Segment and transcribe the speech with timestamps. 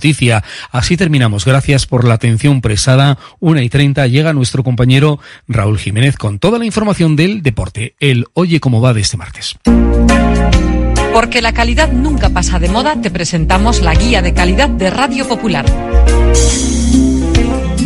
[0.00, 0.44] noticia.
[0.70, 1.44] Así terminamos.
[1.44, 3.18] Gracias por la atención prestada.
[3.40, 7.96] Una y treinta llega nuestro compañero Raúl Jiménez con toda la información del deporte.
[7.98, 9.56] El Oye cómo va de este martes.
[11.12, 15.26] Porque la calidad nunca pasa de moda, te presentamos la guía de calidad de Radio
[15.26, 15.66] Popular.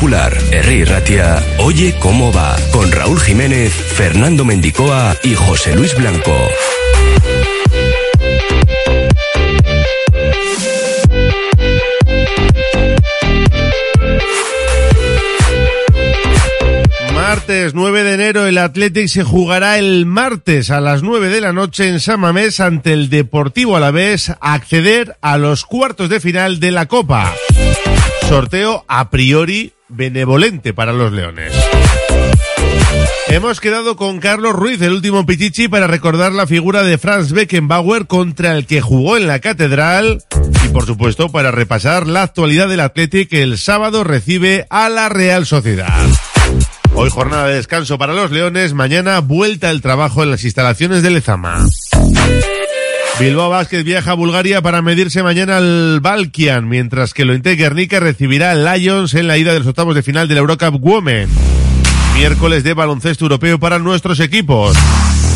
[0.00, 6.34] Popular, Herri Ratia, Oye cómo va, con Raúl Jiménez, Fernando Mendicoa y José Luis Blanco.
[17.12, 21.52] Martes 9 de enero el Athletic se jugará el martes a las 9 de la
[21.52, 26.58] noche en San Mamés ante el Deportivo Alavés a acceder a los cuartos de final
[26.58, 27.34] de la Copa.
[28.26, 31.52] Sorteo a priori benevolente para los Leones.
[33.28, 38.06] Hemos quedado con Carlos Ruiz, el último Pichichi, para recordar la figura de Franz Beckenbauer
[38.06, 40.24] contra el que jugó en la Catedral
[40.64, 45.08] y, por supuesto, para repasar la actualidad del Athletic que el sábado recibe a la
[45.08, 46.06] Real Sociedad.
[46.92, 51.10] Hoy jornada de descanso para los Leones, mañana vuelta al trabajo en las instalaciones de
[51.10, 51.64] Lezama.
[53.20, 58.52] Bilbao Basket viaja a Bulgaria para medirse mañana al Balkian, mientras que Lointe Guernica recibirá
[58.52, 61.28] al Lions en la ida de los octavos de final de la Eurocup Women.
[62.16, 64.74] Miércoles de baloncesto europeo para nuestros equipos.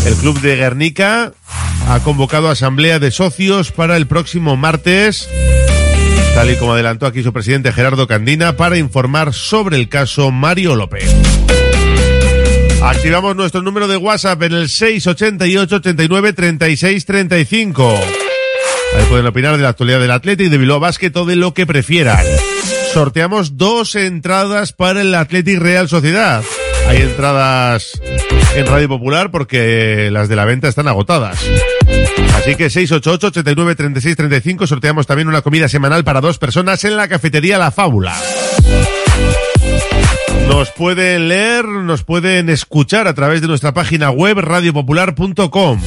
[0.06, 1.32] El club de Guernica
[1.86, 5.28] ha convocado asamblea de socios para el próximo martes,
[6.34, 10.74] tal y como adelantó aquí su presidente Gerardo Candina, para informar sobre el caso Mario
[10.74, 11.14] López.
[12.84, 17.94] Activamos nuestro número de WhatsApp en el 688 89 36 35.
[18.96, 21.66] Ahí pueden opinar de la actualidad del Atlético y de Bilbao o de lo que
[21.66, 22.24] prefieran.
[22.92, 26.44] Sorteamos dos entradas para el Athletic Real Sociedad.
[26.86, 27.98] Hay entradas
[28.54, 31.40] en Radio Popular porque las de la venta están agotadas.
[32.36, 36.98] Así que 688 89 36 35 sorteamos también una comida semanal para dos personas en
[36.98, 38.14] la cafetería La Fábula.
[40.48, 45.80] Nos pueden leer, nos pueden escuchar a través de nuestra página web radiopopular.com.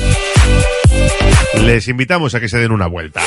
[1.63, 3.21] Les invitamos a que se den una vuelta.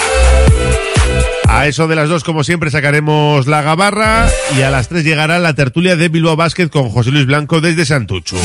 [1.48, 5.38] A eso de las dos, como siempre, sacaremos la gabarra y a las tres llegará
[5.38, 8.36] la tertulia de Bilbao Basket con José Luis Blanco desde Santuchu.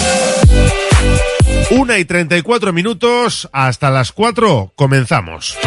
[1.71, 5.57] Una y treinta y cuatro minutos, hasta las cuatro, comenzamos.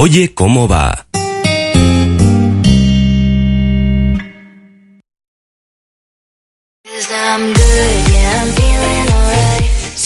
[0.00, 1.08] Oye cómo va.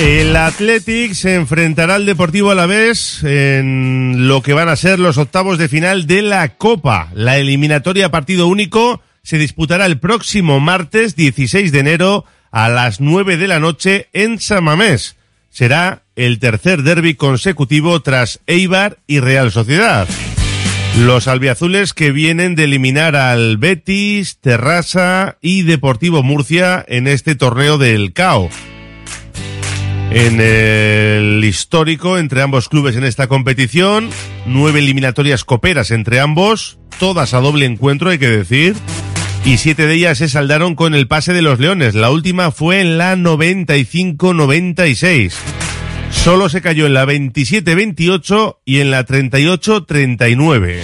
[0.00, 5.58] El Athletic se enfrentará al Deportivo Alavés en lo que van a ser los octavos
[5.58, 7.10] de final de la Copa.
[7.12, 13.36] La eliminatoria partido único se disputará el próximo martes 16 de enero a las 9
[13.36, 15.16] de la noche en Samamés.
[15.50, 20.08] Será el tercer derby consecutivo tras Eibar y Real Sociedad.
[21.00, 27.76] Los albiazules que vienen de eliminar al Betis, Terrassa y Deportivo Murcia en este torneo
[27.76, 28.48] del CAO
[30.10, 34.10] en el histórico entre ambos clubes en esta competición.
[34.46, 38.74] Nueve eliminatorias coperas entre ambos, todas a doble encuentro, hay que decir.
[39.44, 41.94] Y siete de ellas se saldaron con el pase de los Leones.
[41.94, 45.32] La última fue en la 95-96.
[46.10, 50.80] Solo se cayó en la 27-28 y en la 38-39.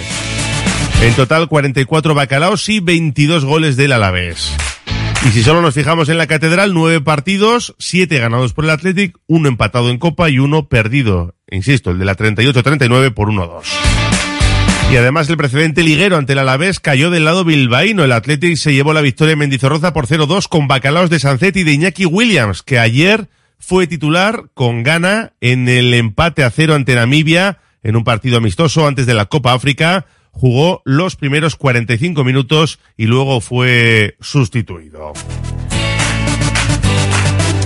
[1.03, 4.55] En total 44 bacalaos y 22 goles del Alavés.
[5.27, 9.17] Y si solo nos fijamos en la catedral, nueve partidos, siete ganados por el Athletic,
[9.27, 11.35] uno empatado en Copa y uno perdido.
[11.51, 13.63] Insisto, el de la 38-39 por 1-2.
[14.89, 18.05] Y además el precedente liguero ante el Alavés cayó del lado bilbaíno.
[18.05, 21.63] El Athletic se llevó la victoria en Mendizorroza por 0-2 con bacalaos de Sancet y
[21.63, 23.27] de Iñaki Williams, que ayer
[23.59, 28.87] fue titular con gana en el empate a cero ante Namibia en un partido amistoso
[28.87, 30.05] antes de la Copa África
[30.37, 35.13] jugó los primeros 45 minutos y luego fue sustituido.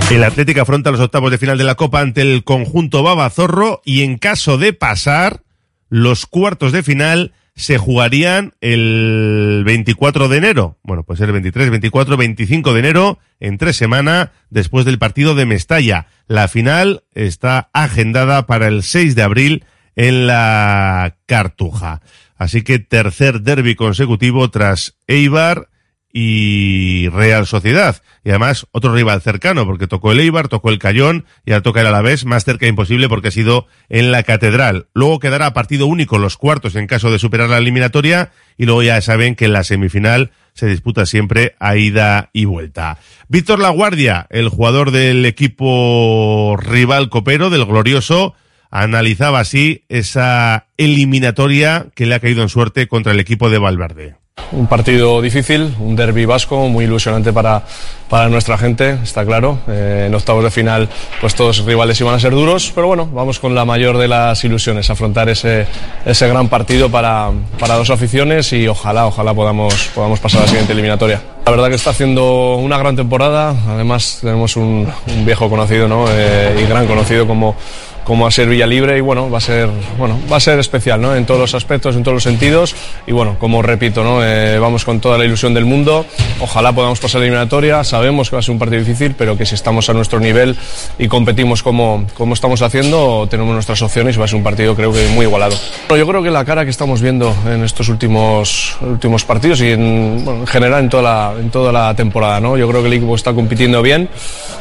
[0.10, 4.02] El Atlético afronta los octavos de final de la Copa ante el conjunto Babazorro y
[4.04, 5.44] en caso de pasar,
[5.90, 10.78] los cuartos de final se jugarían el 24 de enero.
[10.84, 15.46] Bueno, pues el 23, 24, 25 de enero, en tres semanas, después del partido de
[15.46, 16.08] Mestalla.
[16.28, 19.66] La final está agendada para el 6 de abril
[19.96, 22.02] en la Cartuja.
[22.42, 25.70] Así que tercer derby consecutivo tras Eibar
[26.12, 28.02] y Real Sociedad.
[28.24, 31.82] Y además otro rival cercano, porque tocó el Eibar, tocó el Cayón y ahora toca
[31.82, 34.88] el Alavés, más cerca imposible porque ha sido en la Catedral.
[34.96, 39.00] Luego quedará partido único los cuartos en caso de superar la eliminatoria y luego ya
[39.02, 42.98] saben que en la semifinal se disputa siempre a ida y vuelta.
[43.28, 48.34] Víctor Laguardia, el jugador del equipo rival copero, del glorioso,
[48.72, 54.16] analizaba así esa eliminatoria que le ha caído en suerte contra el equipo de Valverde.
[54.54, 57.64] Un partido difícil, un derby vasco muy ilusionante para,
[58.10, 59.60] para nuestra gente, está claro.
[59.68, 63.40] Eh, en octavos de final, pues todos rivales iban a ser duros, pero bueno, vamos
[63.40, 65.68] con la mayor de las ilusiones, afrontar ese,
[66.06, 70.50] ese gran partido para, para dos aficiones y ojalá, ojalá podamos, podamos pasar a la
[70.50, 71.22] siguiente eliminatoria.
[71.46, 76.06] La verdad que está haciendo una gran temporada, además tenemos un, un viejo conocido ¿no?
[76.10, 77.56] Eh, y gran conocido como
[78.04, 81.02] como a ser Villa Libre y bueno, va a ser, bueno, va a ser especial,
[81.02, 81.16] ¿no?
[81.16, 82.76] En todos los aspectos, en todos los sentidos
[83.08, 84.24] y bueno, como repito, ¿no?
[84.24, 86.06] Eh, vamos con toda la ilusión del mundo,
[86.40, 89.46] ojalá podamos pasar la eliminatoria, sabemos que va a ser un partido difícil, pero que
[89.46, 90.58] si estamos a nuestro nivel
[90.98, 94.76] y competimos como, como estamos haciendo, tenemos nuestras opciones y va a ser un partido
[94.76, 95.56] creo que muy igualado.
[95.90, 100.22] Yo creo que la cara que estamos viendo en estos últimos, últimos partidos y en,
[100.24, 102.58] bueno, en general en toda, la, en toda la temporada, ¿no?
[102.58, 104.10] Yo creo que el equipo está compitiendo bien,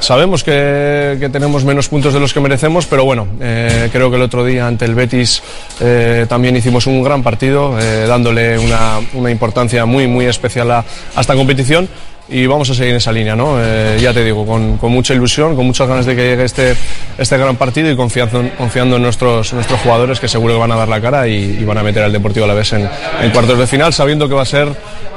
[0.01, 4.17] sabemos que, que tenemos menos puntos de los que merecemos, pero bueno, eh, creo que
[4.17, 5.43] el otro día ante el Betis
[5.81, 10.85] eh, también hicimos un gran partido, eh, dándole una, una, importancia muy, muy especial a,
[11.19, 11.89] esta competición.
[12.33, 13.59] Y vamos a seguir en esa línea, ¿no?
[13.99, 16.77] ya te digo, con, con, mucha ilusión, con muchas ganas de que llegue este,
[17.19, 20.77] este gran partido y confiando, confiando en nuestros, nuestros jugadores que seguro que van a
[20.77, 22.89] dar la cara y, y van a meter al Deportivo a la vez en,
[23.21, 24.69] en cuartos de final, sabiendo que va a ser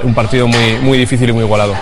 [0.01, 1.75] un partido muy, muy difícil y muy igualado.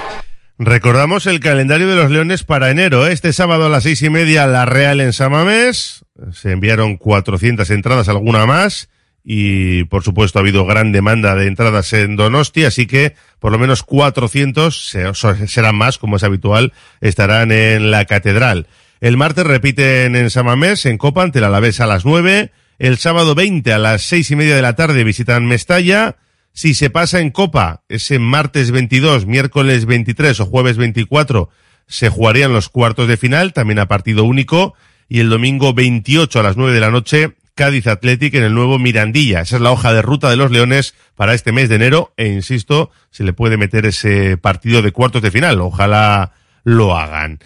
[0.63, 3.07] Recordamos el calendario de los Leones para enero.
[3.07, 6.05] Este sábado a las seis y media La Real en Samamés.
[6.33, 8.87] Se enviaron 400 entradas, alguna más.
[9.23, 13.57] Y por supuesto ha habido gran demanda de entradas en Donosti, así que por lo
[13.57, 14.95] menos 400,
[15.47, 18.67] serán más como es habitual, estarán en la Catedral.
[18.99, 22.51] El martes repiten en Samamés, en Copa, ante el Alavés a las 9.
[22.77, 26.17] El sábado 20 a las seis y media de la tarde visitan Mestalla.
[26.53, 31.49] Si se pasa en Copa, ese martes 22, miércoles 23 o jueves 24,
[31.87, 34.73] se jugarían los cuartos de final, también a partido único,
[35.07, 38.79] y el domingo 28 a las 9 de la noche, Cádiz Athletic en el nuevo
[38.79, 39.41] Mirandilla.
[39.41, 42.27] Esa es la hoja de ruta de los Leones para este mes de enero, e
[42.27, 45.61] insisto, se le puede meter ese partido de cuartos de final.
[45.61, 47.39] Ojalá lo hagan.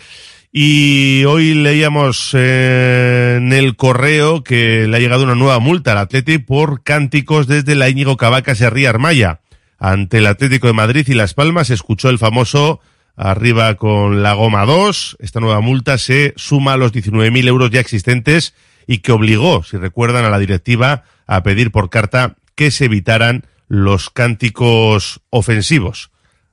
[0.58, 5.98] Y hoy leíamos eh, en el correo que le ha llegado una nueva multa al
[5.98, 9.42] Atlético por cánticos desde la Íñigo Cavacas y Ría Armaya.
[9.80, 12.80] Ante el Atlético de Madrid y Las Palmas escuchó el famoso
[13.18, 15.18] arriba con la goma 2.
[15.20, 18.56] Esta nueva multa se suma a los 19.000 euros ya existentes
[18.88, 23.44] y que obligó, si recuerdan, a la directiva a pedir por carta que se evitaran
[23.68, 26.12] los cánticos ofensivos.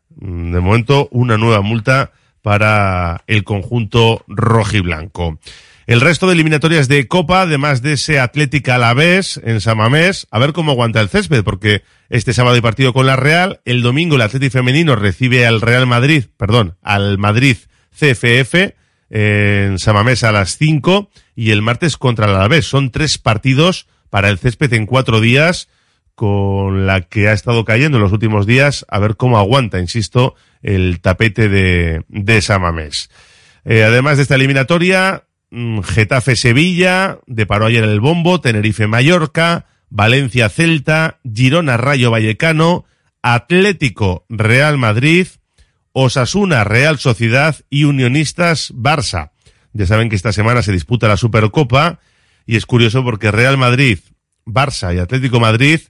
[0.08, 2.10] De momento, una nueva multa
[2.42, 5.38] para el conjunto rojiblanco.
[5.86, 10.26] El resto de eliminatorias de Copa, además de ese Atlética a la vez en Samamés,
[10.30, 13.82] a ver cómo aguanta el césped, porque este sábado hay partido con la Real, el
[13.82, 17.56] domingo el Atlético femenino recibe al Real Madrid, perdón, al Madrid
[17.98, 18.54] CFF
[19.10, 22.66] en Samamés a las 5 y el martes contra el Alavés.
[22.66, 25.68] Son tres partidos para el césped en cuatro días
[26.22, 30.36] con la que ha estado cayendo en los últimos días, a ver cómo aguanta, insisto,
[30.62, 33.10] el tapete de, de Samamés.
[33.64, 42.84] Eh, además de esta eliminatoria, mm, Getafe-Sevilla, deparó ayer el bombo, Tenerife-Mallorca, Valencia-Celta, Girona-Rayo Vallecano,
[43.22, 45.26] Atlético-Real Madrid,
[45.90, 49.32] Osasuna-Real Sociedad y Unionistas-Barça.
[49.72, 51.98] Ya saben que esta semana se disputa la Supercopa
[52.46, 53.98] y es curioso porque Real Madrid,
[54.46, 55.80] Barça y Atlético Madrid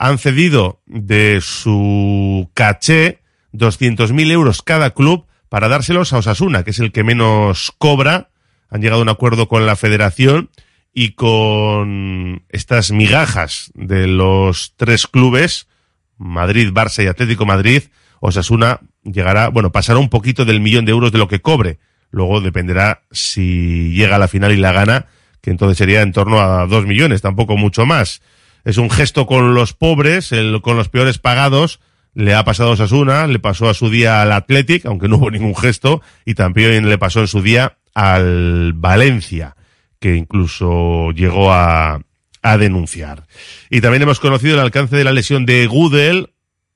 [0.00, 3.20] han cedido de su caché
[3.52, 8.30] 200.000 euros cada club para dárselos a Osasuna, que es el que menos cobra.
[8.70, 10.48] Han llegado a un acuerdo con la federación
[10.94, 15.68] y con estas migajas de los tres clubes,
[16.16, 17.82] Madrid, Barça y Atlético Madrid,
[18.20, 21.78] Osasuna llegará, bueno, pasará un poquito del millón de euros de lo que cobre.
[22.10, 25.08] Luego dependerá si llega a la final y la gana,
[25.42, 28.22] que entonces sería en torno a dos millones, tampoco mucho más.
[28.64, 31.80] Es un gesto con los pobres, el, con los peores pagados,
[32.14, 35.30] le ha pasado a Sasuna, le pasó a su día al Athletic, aunque no hubo
[35.30, 39.56] ningún gesto, y también le pasó en su día al Valencia,
[39.98, 42.00] que incluso llegó a,
[42.42, 43.26] a denunciar.
[43.68, 46.30] Y también hemos conocido el alcance de la lesión de Gudel,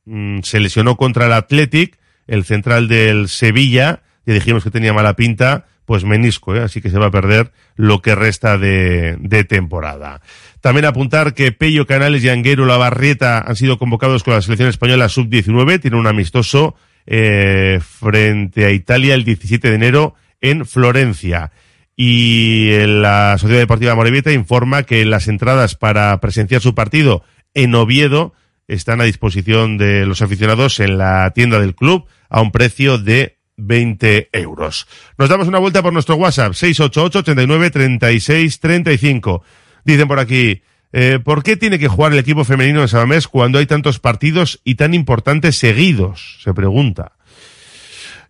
[0.05, 5.17] mm, se lesionó contra el Athletic, el central del Sevilla, ya dijimos que tenía mala
[5.17, 6.61] pinta, pues menisco, ¿eh?
[6.61, 10.23] así que se va a perder lo que resta de temporada.
[10.64, 15.11] También apuntar que Pello Canales y Anguero Lavarrieta han sido convocados con la selección española
[15.11, 15.78] sub-19.
[15.78, 21.52] Tiene un amistoso eh, frente a Italia el 17 de enero en Florencia.
[21.99, 28.33] Y la Sociedad Deportiva Morevieta informa que las entradas para presenciar su partido en Oviedo
[28.66, 33.37] están a disposición de los aficionados en la tienda del club a un precio de
[33.59, 34.87] 20 euros.
[35.18, 39.42] Nos damos una vuelta por nuestro WhatsApp 688 89 36 35.
[39.85, 40.62] Dicen por aquí,
[40.93, 44.61] eh, ¿por qué tiene que jugar el equipo femenino en Sabamés cuando hay tantos partidos
[44.64, 46.38] y tan importantes seguidos?
[46.43, 47.12] Se pregunta.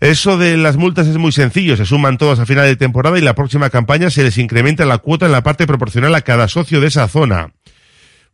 [0.01, 3.23] Eso de las multas es muy sencillo, se suman todas a final de temporada y
[3.23, 6.81] la próxima campaña se les incrementa la cuota en la parte proporcional a cada socio
[6.81, 7.53] de esa zona.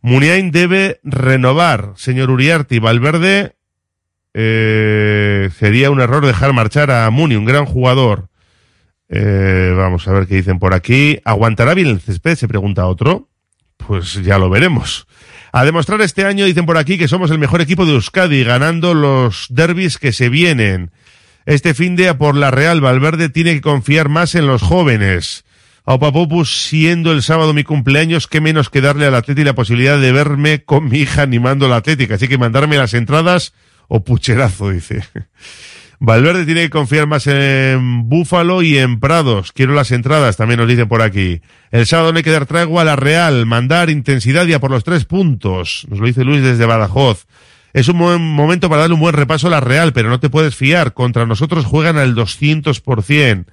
[0.00, 3.56] Muniain debe renovar, señor Uriarte y Valverde.
[4.32, 8.29] Eh, sería un error dejar marchar a Muni, un gran jugador.
[9.10, 11.18] Eh, vamos a ver qué dicen por aquí.
[11.24, 12.36] ¿Aguantará bien el césped?
[12.36, 13.28] Se pregunta otro.
[13.76, 15.06] Pues ya lo veremos.
[15.52, 18.94] A demostrar este año, dicen por aquí, que somos el mejor equipo de Euskadi, ganando
[18.94, 20.92] los derbis que se vienen.
[21.44, 25.44] Este fin de a por la Real, Valverde tiene que confiar más en los jóvenes.
[25.84, 29.98] A Opapopus, siendo el sábado mi cumpleaños, qué menos que darle al Atleti la posibilidad
[29.98, 32.14] de verme con mi hija animando la Atlética.
[32.14, 33.54] Así que mandarme las entradas
[33.88, 35.02] o pucherazo, dice.
[36.02, 39.52] Valverde tiene que confiar más en Búfalo y en Prados.
[39.52, 41.42] Quiero las entradas, también nos dicen por aquí.
[41.70, 44.82] El sábado no hay que dar tregua a la Real, mandar intensidad ya por los
[44.82, 45.86] tres puntos.
[45.90, 47.26] Nos lo dice Luis desde Badajoz.
[47.74, 50.30] Es un buen momento para darle un buen repaso a la Real, pero no te
[50.30, 50.94] puedes fiar.
[50.94, 53.44] Contra nosotros juegan al 200%.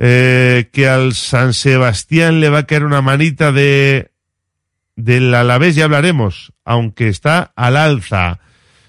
[0.00, 4.10] Eh, que al San Sebastián le va a caer una manita de
[4.96, 8.40] del Alavés, ya hablaremos, aunque está al alza.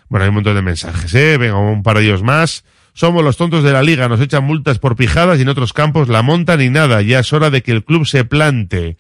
[0.08, 1.38] Bueno, hay un montón de mensajes, ¿eh?
[1.38, 2.64] Venga, un par de ellos más.
[3.00, 6.10] Somos los tontos de la liga, nos echan multas por pijadas y en otros campos
[6.10, 7.02] la montan y nada.
[7.02, 8.98] Ya es hora de que el club se plante.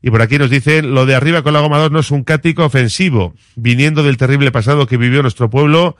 [0.00, 2.24] Y por aquí nos dicen, lo de arriba con la goma 2 no es un
[2.24, 3.34] cático ofensivo.
[3.54, 5.98] Viniendo del terrible pasado que vivió nuestro pueblo,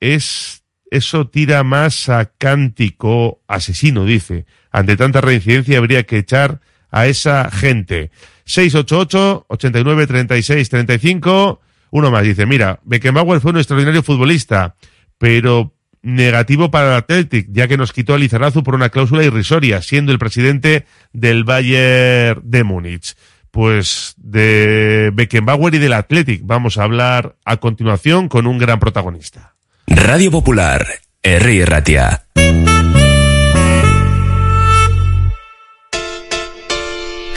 [0.00, 4.46] es, eso tira más a cántico asesino, dice.
[4.70, 8.10] Ante tanta reincidencia habría que echar a esa gente.
[8.46, 11.60] 688 89 36 35.
[11.90, 14.76] Uno más dice, mira, Beckenbauer fue un extraordinario futbolista,
[15.18, 19.82] pero negativo para el Athletic, ya que nos quitó a Lizarazu por una cláusula irrisoria,
[19.82, 23.16] siendo el presidente del Bayern de Múnich.
[23.50, 29.54] Pues de Beckenbauer y del Athletic vamos a hablar a continuación con un gran protagonista.
[29.88, 30.86] Radio Popular,
[31.22, 31.66] R.
[31.66, 32.24] Ratia.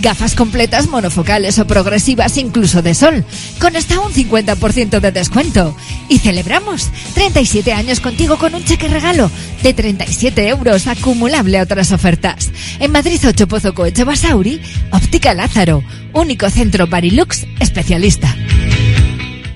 [0.00, 3.24] Gafas completas monofocales o progresivas incluso de sol,
[3.58, 5.76] con hasta un 50% de descuento.
[6.08, 9.30] Y celebramos 37 años contigo con un cheque regalo
[9.62, 12.50] de 37 euros acumulable a otras ofertas.
[12.78, 15.82] En Madrid 8 Pozo Coche Basauri, Óptica Lázaro,
[16.12, 18.34] único centro Barilux especialista.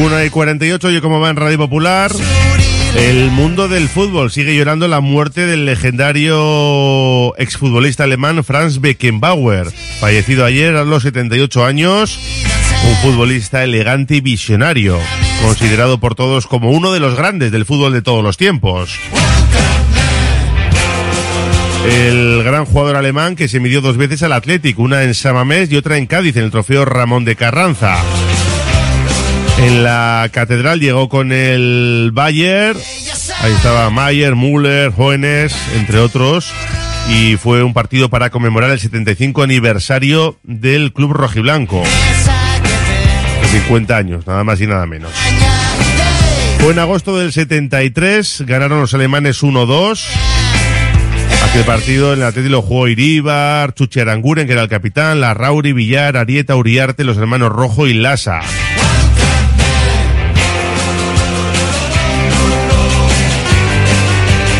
[0.00, 2.10] Una y 48, oye cómo va en Radio Popular.
[2.96, 10.46] El mundo del fútbol sigue llorando la muerte del legendario exfutbolista alemán Franz Beckenbauer, fallecido
[10.46, 12.18] ayer a los 78 años,
[12.88, 14.98] un futbolista elegante y visionario,
[15.42, 18.98] considerado por todos como uno de los grandes del fútbol de todos los tiempos.
[21.86, 25.76] El gran jugador alemán que se midió dos veces al Athletic, una en Samamés y
[25.76, 27.96] otra en Cádiz, en el trofeo Ramón de Carranza.
[29.62, 32.76] En la catedral llegó con el Bayer,
[33.40, 36.52] ahí estaba Mayer, Müller, Jóvenes, entre otros,
[37.08, 41.84] y fue un partido para conmemorar el 75 aniversario del Club Rojiblanco.
[43.52, 45.12] 50 años, nada más y nada menos.
[46.58, 50.06] Fue en agosto del 73, ganaron los alemanes 1-2.
[51.48, 55.34] Aquel partido en el Atlético lo jugó Iríbar, Chuchi Aranguren, que era el capitán, la
[55.34, 58.40] Rauri, Villar, Arieta, Uriarte, los hermanos Rojo y Lasa.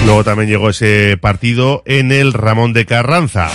[0.04, 3.50] Luego también llegó ese partido en el Ramón de Carranza.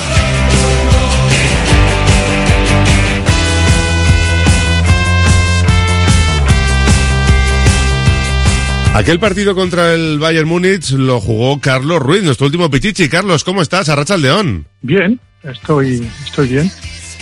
[8.97, 13.07] Aquel partido contra el Bayern Múnich lo jugó Carlos Ruiz, nuestro último pichichi.
[13.09, 13.89] Carlos, ¿cómo estás?
[13.89, 14.65] Arracha el León.
[14.81, 16.71] Bien, estoy, estoy bien.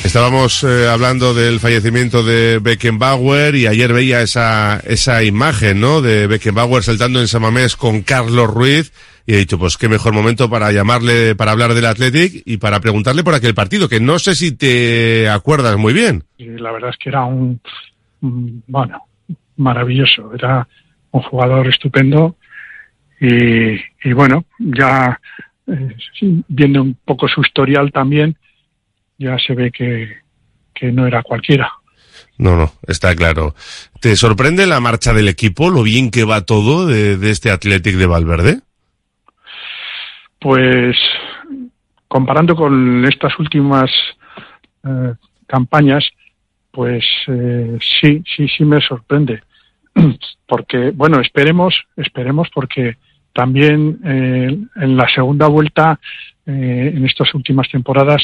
[0.06, 6.02] Estábamos eh, hablando del fallecimiento de Beckenbauer y ayer veía esa, esa imagen, ¿no?
[6.02, 8.94] De Beckenbauer saltando en Samamés con Carlos Ruiz
[9.26, 12.80] y he dicho, pues qué mejor momento para llamarle, para hablar del Athletic y para
[12.80, 16.24] preguntarle por aquel partido, que no sé si te acuerdas muy bien.
[16.38, 17.60] La verdad es que era un,
[18.22, 19.02] un- bueno,
[19.58, 20.32] maravilloso.
[20.36, 20.68] Era
[21.12, 22.36] un jugador estupendo
[23.20, 25.20] y, bueno, ya
[25.68, 25.96] eh,
[26.48, 28.38] viendo un poco su historial también,
[29.18, 30.18] ya se ve que,
[30.74, 31.72] que no era cualquiera.
[32.38, 33.56] No, no, está claro.
[34.02, 37.96] ¿Te sorprende la marcha del equipo, lo bien que va todo de, de este Athletic
[37.96, 38.60] de Valverde?
[40.40, 40.96] Pues
[42.08, 43.90] comparando con estas últimas
[44.84, 45.14] eh,
[45.48, 46.06] campañas,
[46.72, 49.42] pues eh, sí, sí, sí me sorprende.
[50.48, 52.98] Porque, bueno, esperemos, esperemos porque
[53.34, 56.00] también eh, en la segunda vuelta,
[56.46, 58.22] eh, en estas últimas temporadas,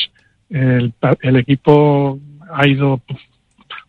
[0.51, 2.19] el, el equipo
[2.51, 3.01] ha ido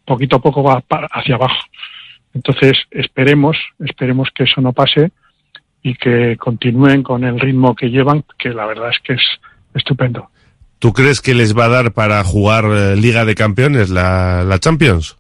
[0.05, 1.59] poquito a poco va hacia abajo.
[2.35, 5.13] Entonces, esperemos, esperemos que eso no pase
[5.83, 9.23] y que continúen con el ritmo que llevan, que la verdad es que es
[9.75, 10.31] estupendo.
[10.79, 14.59] ¿Tú crees que les va a dar para jugar eh, Liga de Campeones, la, la
[14.59, 15.17] Champions?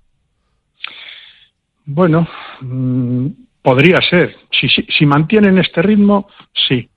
[1.84, 2.28] Bueno,
[2.60, 3.26] mm,
[3.60, 4.36] podría ser.
[4.50, 6.28] Si, si, si mantienen este ritmo,
[6.68, 6.88] sí.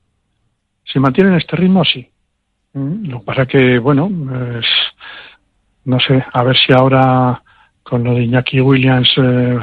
[0.84, 2.08] Si mantienen este ritmo, sí.
[2.76, 4.10] Mm, Lo que pasa que, bueno,
[4.60, 4.66] es-
[5.86, 7.42] no sé, a ver si ahora
[7.84, 9.58] con lo de Iñaki Williams eh,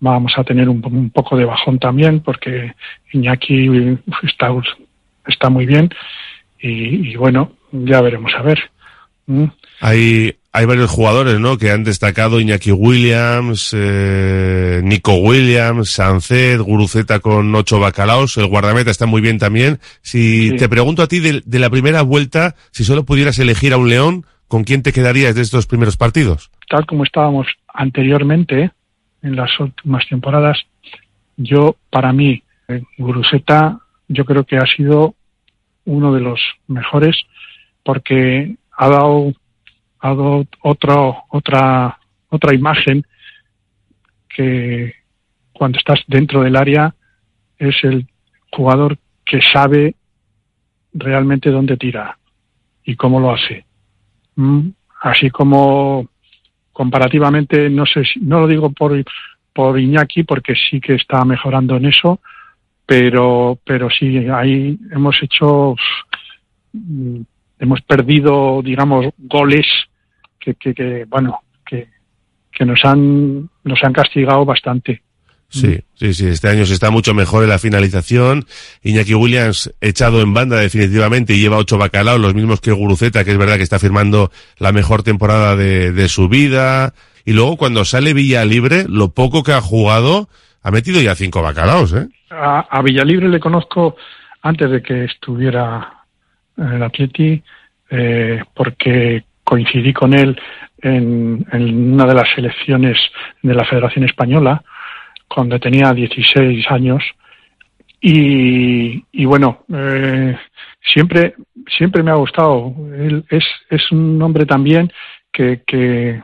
[0.00, 2.74] vamos a tener un, un poco de bajón también, porque
[3.12, 4.48] Iñaki está,
[5.26, 5.88] está muy bien
[6.60, 8.70] y, y bueno, ya veremos a ver.
[9.26, 9.44] Mm.
[9.80, 11.56] Hay, hay varios jugadores, ¿no?
[11.56, 18.90] Que han destacado Iñaki Williams, eh, Nico Williams, Sancet, Guruceta con ocho bacalaos, el guardameta
[18.90, 19.78] está muy bien también.
[20.02, 20.56] Si Sí.
[20.56, 23.88] te pregunto a ti de, de la primera vuelta, si solo pudieras elegir a un
[23.88, 26.50] león, ¿con quién te quedarías de estos primeros partidos?
[26.68, 28.70] tal como estábamos anteriormente
[29.22, 30.58] en las últimas temporadas,
[31.36, 35.14] yo, para mí, eh, Guruseta, yo creo que ha sido
[35.84, 37.16] uno de los mejores
[37.84, 39.32] porque ha dado,
[40.02, 43.06] ha dado otro, otra, otra imagen
[44.28, 44.94] que
[45.52, 46.94] cuando estás dentro del área
[47.58, 48.06] es el
[48.50, 49.94] jugador que sabe
[50.92, 52.18] realmente dónde tira
[52.84, 53.64] y cómo lo hace.
[54.36, 54.70] Mm,
[55.02, 56.08] Así como
[56.72, 58.92] comparativamente, no sé si, no lo digo por,
[59.52, 62.20] por Iñaki, porque sí que está mejorando en eso,
[62.86, 65.74] pero, pero sí, ahí hemos hecho,
[66.72, 67.20] mm,
[67.58, 69.66] hemos perdido, digamos, goles
[70.42, 71.88] que, que, que, bueno, que,
[72.50, 75.02] que nos han, nos han castigado bastante.
[75.48, 78.46] Sí, sí, sí, este año se está mucho mejor en la finalización.
[78.82, 83.32] Iñaki Williams echado en banda definitivamente y lleva ocho bacalaos, los mismos que Guruceta, que
[83.32, 86.94] es verdad que está firmando la mejor temporada de, de su vida.
[87.26, 90.30] Y luego cuando sale Villa Libre, lo poco que ha jugado,
[90.62, 92.08] ha metido ya cinco bacalaos, ¿eh?
[92.30, 93.96] A, a Villalibre le conozco
[94.40, 96.06] antes de que estuviera
[96.56, 97.42] en el Atleti,
[97.90, 100.40] eh, porque coincidí con él
[100.82, 101.44] en,
[101.92, 102.98] una de las selecciones
[103.42, 104.62] de la Federación Española
[105.28, 107.02] cuando tenía 16 años
[108.00, 110.36] y, y bueno eh,
[110.92, 111.34] siempre
[111.78, 112.74] siempre me ha gustado.
[112.94, 114.90] Él es es un hombre también
[115.32, 116.22] que que,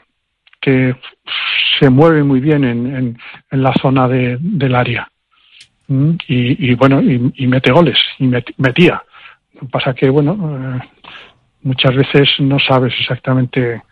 [0.61, 0.97] que
[1.79, 3.19] se mueve muy bien en, en,
[3.51, 5.09] en la zona de, del área.
[5.87, 9.03] Mm, y, bueno y, y mete goles y met- metía.
[9.55, 10.33] Lo que pasa que bueno
[10.77, 10.81] eh,
[11.63, 13.83] muchas veces no sabes exactamente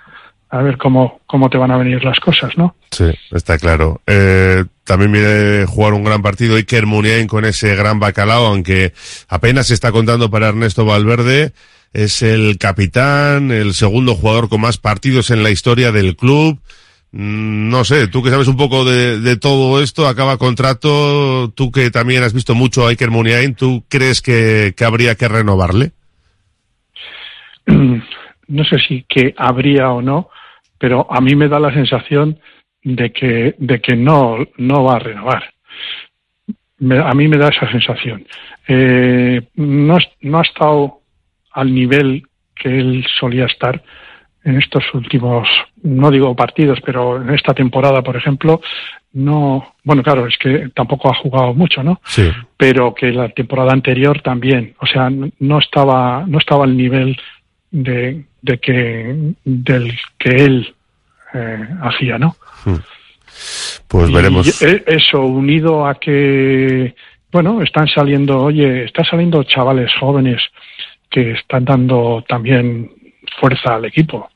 [0.48, 4.00] a ver cómo cómo te van a venir las cosas no Sí, está claro.
[4.06, 8.94] Eh, también viene jugar un gran partido Iker Muniain con ese gran bacalao, aunque
[9.28, 11.52] apenas se está contando para Ernesto Valverde.
[11.92, 16.58] Es el capitán, el segundo jugador con más partidos en la historia del club.
[17.12, 21.90] Mm, No sé, tú que sabes un poco de, todo esto, acaba contrato, tú que
[21.90, 25.92] también has visto mucho a Iker Muniain, ¿tú crees que, que habría que renovarle?
[28.48, 30.28] no sé si que habría o no,
[30.78, 32.38] pero a mí me da la sensación
[32.82, 35.44] de que, de que no, no va a renovar.
[36.78, 38.26] Me- a mí me da esa sensación.
[38.68, 41.00] Eh, no, no ha estado
[41.52, 42.22] al nivel
[42.54, 43.82] que él solía estar
[44.44, 45.48] en estos últimos,
[45.82, 48.60] no digo partidos, pero en esta temporada, por ejemplo,
[49.14, 52.00] no, bueno, claro, es que tampoco ha jugado mucho, ¿no?
[52.04, 52.30] Sí.
[52.56, 57.16] Pero que la temporada anterior también, o sea, no estaba, no estaba al nivel
[57.84, 60.74] de, de que del que él
[61.34, 62.36] eh, hacía, ¿no?
[63.88, 64.62] Pues Y veremos.
[64.62, 66.94] e- eso unido a que,
[67.30, 70.40] bueno, están saliendo, oye, están saliendo chavales jóvenes
[71.10, 72.90] que están dando también
[73.38, 74.30] fuerza al equipo.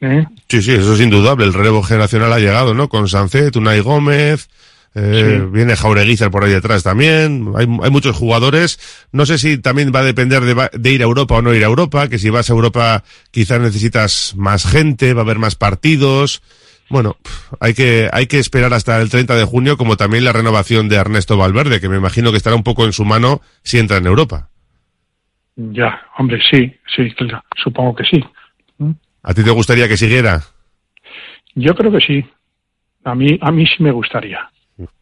[0.00, 0.24] ¿eh?
[0.48, 1.44] Sí, sí, eso es indudable.
[1.44, 2.88] El relevo generacional ha llegado, ¿no?
[2.88, 4.48] Con Sancet, Unai Gómez,
[4.94, 5.46] eh, Sí.
[5.50, 7.52] viene Jaureguizar por ahí detrás también.
[7.56, 8.78] Hay, hay muchos jugadores.
[9.12, 11.62] No sé si también va a depender de, de ir a Europa o no ir
[11.64, 15.54] a Europa, que si vas a Europa quizás necesitas más gente, va a haber más
[15.54, 16.42] partidos.
[16.90, 17.16] Bueno,
[17.58, 20.96] hay que, hay que esperar hasta el 30 de junio, como también la renovación de
[20.96, 24.06] Ernesto Valverde, que me imagino que estará un poco en su mano si entra en
[24.06, 24.50] Europa.
[25.56, 28.22] Ya, hombre, sí, sí, claro, supongo que sí.
[29.22, 30.42] ¿A ti te gustaría que siguiera?
[31.54, 32.24] Yo creo que sí.
[33.04, 34.40] A mí, a mí sí me gustaría.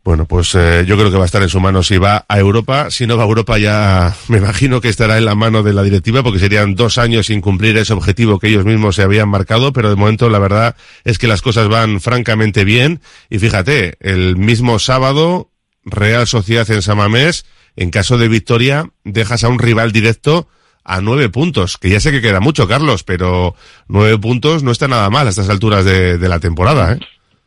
[0.03, 2.39] Bueno, pues eh, yo creo que va a estar en su mano si va a
[2.39, 2.91] Europa.
[2.91, 5.83] Si no va a Europa ya me imagino que estará en la mano de la
[5.83, 9.73] directiva porque serían dos años sin cumplir ese objetivo que ellos mismos se habían marcado,
[9.73, 13.01] pero de momento la verdad es que las cosas van francamente bien.
[13.29, 15.51] Y fíjate, el mismo sábado,
[15.85, 17.45] Real Sociedad en Samamés,
[17.77, 20.49] en caso de victoria, dejas a un rival directo
[20.83, 23.55] a nueve puntos, que ya sé que queda mucho, Carlos, pero
[23.87, 27.01] nueve puntos no está nada mal a estas alturas de, de la temporada, ¿eh?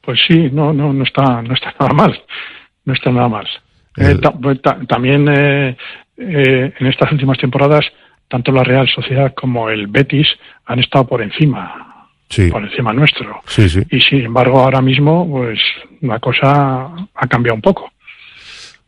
[0.03, 2.21] Pues sí, no, no, no está, no está nada mal,
[2.85, 3.47] no está nada mal.
[3.97, 5.77] Eh, ta- pues ta- también eh,
[6.17, 7.85] eh, en estas últimas temporadas,
[8.27, 10.27] tanto la Real Sociedad como el Betis
[10.65, 11.89] han estado por encima,
[12.29, 12.49] Sí.
[12.49, 13.41] por encima nuestro.
[13.45, 13.81] Sí, sí.
[13.91, 15.59] Y sin embargo, ahora mismo, pues
[16.01, 17.91] la cosa ha cambiado un poco.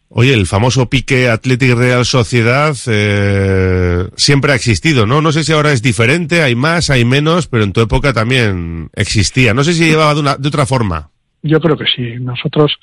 [0.09, 5.21] Oye, el famoso pique Athletic Real Sociedad eh, siempre ha existido, ¿no?
[5.21, 8.89] No sé si ahora es diferente, hay más, hay menos, pero en tu época también
[8.93, 9.53] existía.
[9.53, 11.09] No sé si llevaba de, una, de otra forma.
[11.41, 12.15] Yo creo que sí.
[12.19, 12.77] Nosotros,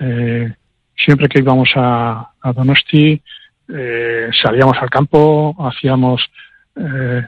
[0.00, 0.52] eh,
[0.96, 3.20] siempre que íbamos a, Donosti,
[3.68, 6.22] eh, salíamos al campo, hacíamos
[6.76, 7.26] eh,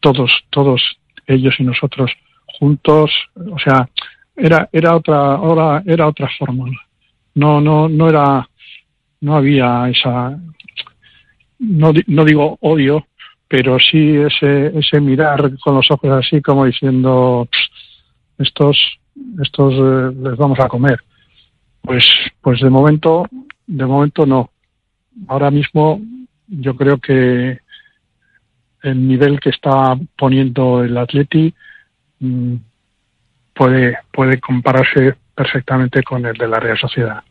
[0.00, 0.82] todos, todos
[1.26, 2.10] ellos y nosotros
[2.46, 3.10] juntos.
[3.34, 3.88] O sea,
[4.36, 6.78] era, era otra, ahora era otra fórmula.
[7.34, 8.47] No, no, no era,
[9.20, 10.38] no había esa,
[11.58, 13.06] no, no digo odio,
[13.48, 17.70] pero sí ese, ese mirar con los ojos así como diciendo, "Pss,
[18.38, 19.00] estos,
[19.42, 21.00] estos eh, les vamos a comer.
[21.82, 22.04] Pues,
[22.40, 23.26] pues de momento,
[23.66, 24.50] de momento no.
[25.26, 26.00] Ahora mismo
[26.46, 27.58] yo creo que
[28.82, 31.52] el nivel que está poniendo el Atleti
[32.20, 32.54] mm,
[33.54, 37.22] puede, puede compararse perfectamente con el de la Real Sociedad.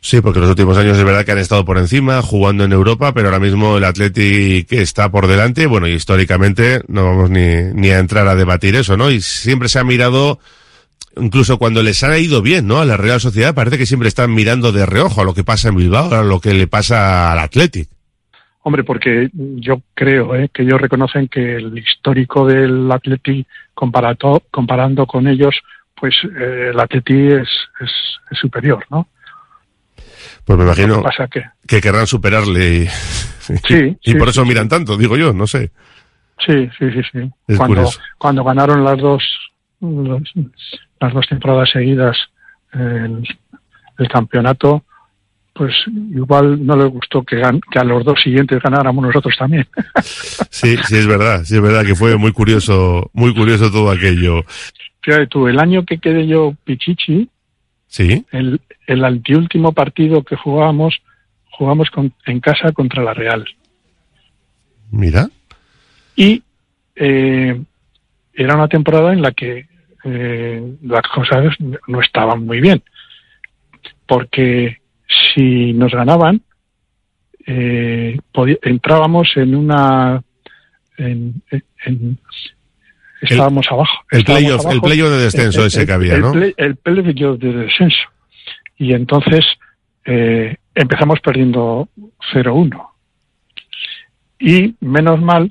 [0.00, 3.12] Sí, porque los últimos años es verdad que han estado por encima, jugando en Europa,
[3.14, 5.66] pero ahora mismo el Athletic está por delante.
[5.66, 9.10] Bueno, y históricamente no vamos ni, ni a entrar a debatir eso, ¿no?
[9.10, 10.38] Y siempre se ha mirado,
[11.16, 12.80] incluso cuando les ha ido bien, ¿no?
[12.80, 15.68] A la Real Sociedad parece que siempre están mirando de reojo a lo que pasa
[15.68, 17.88] en Bilbao, a lo que le pasa al Athletic.
[18.66, 20.48] Hombre, porque yo creo ¿eh?
[20.52, 25.54] que ellos reconocen que el histórico del Atleti comparato, comparando con ellos,
[25.94, 27.48] pues eh, el Atleti es,
[27.80, 27.90] es,
[28.30, 29.06] es superior, ¿no?
[30.44, 32.86] Pues me imagino que pasa que que querrán superarle y,
[33.66, 35.70] Sí, y sí, por eso sí, miran tanto, digo yo, no sé.
[36.46, 37.18] sí, sí, sí, sí.
[37.48, 38.00] Es Cuando, curioso.
[38.18, 39.22] cuando ganaron las dos
[39.80, 40.32] los-
[41.00, 42.16] las dos temporadas seguidas
[42.72, 43.22] el,
[43.98, 44.84] el campeonato,
[45.52, 45.72] pues
[46.12, 49.66] igual no les gustó que, gan- que a los dos siguientes ganáramos nosotros también.
[50.50, 54.42] Sí, sí es verdad, sí es verdad que fue muy curioso, muy curioso todo aquello.
[55.02, 57.28] Fíjate tú, el año que quedé yo Pichichi,
[57.86, 61.00] Sí, el, el anteúltimo partido que jugábamos,
[61.50, 63.44] jugamos con- en casa contra la Real.
[64.90, 65.28] mira.
[66.16, 66.42] Y
[66.96, 67.60] eh,
[68.34, 69.66] era una temporada en la que
[70.04, 71.56] eh, las cosas
[71.88, 72.82] no estaban muy bien.
[74.06, 74.78] Porque
[75.34, 76.42] si nos ganaban,
[77.46, 78.18] eh,
[78.62, 80.22] entrábamos en una.
[80.96, 81.42] En,
[81.86, 82.18] en-
[83.20, 84.04] estábamos abajo.
[84.10, 84.82] el playoff- el abajo.
[84.82, 86.32] playoff de descenso ese que había, ¿no?
[86.34, 87.96] el playoff de descenso.
[88.76, 89.44] Y entonces
[90.04, 91.88] eh, empezamos perdiendo
[92.32, 92.88] 0-1.
[94.38, 95.50] Y menos mal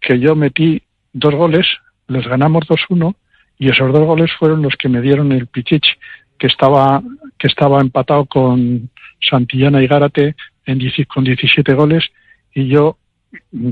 [0.00, 0.82] que yo metí
[1.12, 1.66] dos goles,
[2.08, 3.14] les ganamos 2-1
[3.58, 5.92] y esos dos goles fueron los que me dieron el Pichichi,
[6.38, 7.02] que estaba,
[7.38, 10.34] que estaba empatado con Santillana y Gárate
[10.66, 12.04] en 10 con 17 goles
[12.54, 12.98] y yo
[13.52, 13.70] mm,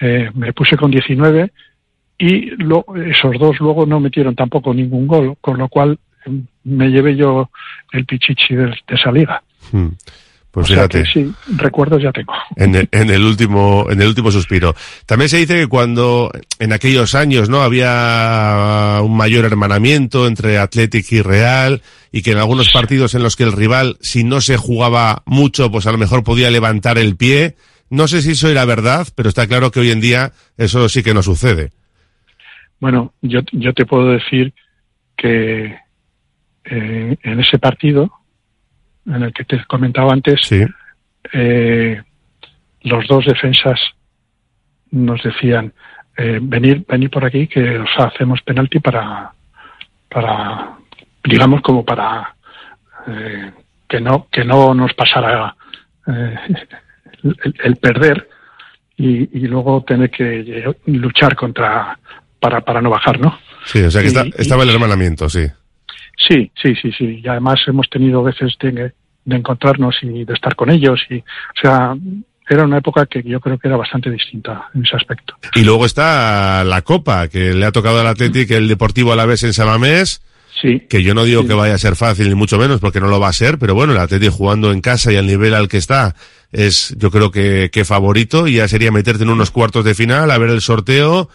[0.00, 1.52] eh, me puse con 19
[2.18, 6.88] y lo- esos dos luego no metieron tampoco ningún gol, con lo cual mm, me
[6.88, 7.50] llevé yo
[7.92, 9.42] el Pichichi de, de esa liga.
[9.72, 9.88] Hmm.
[10.50, 11.02] Pues o sea fíjate.
[11.02, 12.32] que sí, recuerdos ya tengo.
[12.56, 14.74] en el, en el último en el último suspiro.
[15.04, 21.12] También se dice que cuando en aquellos años no había un mayor hermanamiento entre Athletic
[21.12, 24.56] y Real y que en algunos partidos en los que el rival si no se
[24.56, 27.56] jugaba mucho pues a lo mejor podía levantar el pie.
[27.90, 31.02] No sé si eso era verdad, pero está claro que hoy en día eso sí
[31.02, 31.70] que no sucede.
[32.80, 34.54] Bueno, yo, yo te puedo decir
[35.18, 35.76] que
[36.70, 38.10] eh, en ese partido,
[39.06, 40.40] en el que te comentaba antes,
[41.32, 42.02] eh,
[42.82, 43.80] los dos defensas
[44.90, 45.72] nos decían,
[46.16, 49.30] eh, venir, venir por aquí que os hacemos penalti para,
[50.08, 50.72] para
[51.24, 52.34] digamos como para
[53.06, 53.50] eh,
[53.88, 55.54] que no que no nos pasara
[56.06, 56.36] eh,
[57.22, 58.28] el, el perder
[58.96, 61.98] y, y luego tener que luchar contra
[62.40, 63.38] para, para no bajar, ¿no?
[63.66, 65.46] Sí, o sea que Y- está- y- estaba el hermanamiento, sí.
[66.16, 67.20] Sí, sí, sí, sí.
[67.22, 68.92] Y además hemos tenido veces de,
[69.24, 71.00] de encontrarnos y de estar con ellos.
[71.10, 71.94] y O sea,
[72.48, 75.34] era una época que yo creo que era bastante distinta en ese aspecto.
[75.54, 79.52] Y luego está la Copa, que le ha tocado al Athletic el Deportivo Alavés en
[79.52, 80.22] Samamés.
[80.60, 80.84] Sí.
[80.88, 83.20] Que yo no digo que vaya a ser fácil, ni mucho menos, porque no lo
[83.20, 85.76] va a ser, pero bueno, el Athletic jugando en casa y al nivel al que
[85.76, 86.14] está
[86.50, 90.30] es, yo creo que, que favorito y ya sería meterte en unos cuartos de final,
[90.30, 91.28] a ver el sorteo.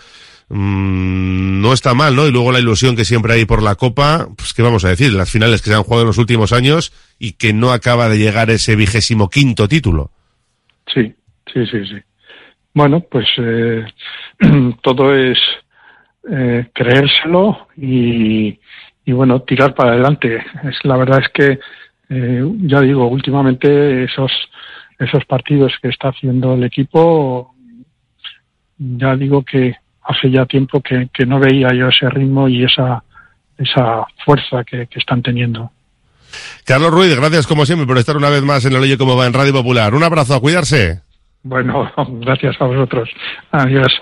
[0.53, 2.27] Mm, no está mal, ¿no?
[2.27, 5.13] Y luego la ilusión que siempre hay por la Copa, pues qué vamos a decir,
[5.13, 8.17] las finales que se han jugado en los últimos años y que no acaba de
[8.17, 10.11] llegar ese vigésimo quinto título.
[10.93, 11.13] Sí,
[11.53, 11.95] sí, sí, sí.
[12.73, 13.85] Bueno, pues eh,
[14.81, 15.37] todo es
[16.29, 18.59] eh, creérselo y,
[19.07, 20.43] bueno, tirar para adelante.
[20.63, 21.59] Es la verdad es que
[22.09, 24.31] eh, ya digo, últimamente esos
[24.99, 27.55] esos partidos que está haciendo el equipo,
[28.77, 33.03] ya digo que hace ya tiempo que, que no veía yo ese ritmo y esa
[33.57, 35.71] esa fuerza que, que están teniendo.
[36.65, 39.27] Carlos Ruiz, gracias como siempre por estar una vez más en el Oye Cómo Va
[39.27, 39.93] en Radio Popular.
[39.93, 41.01] Un abrazo, a cuidarse.
[41.43, 43.09] Bueno, gracias a vosotros.
[43.51, 44.01] Adiós.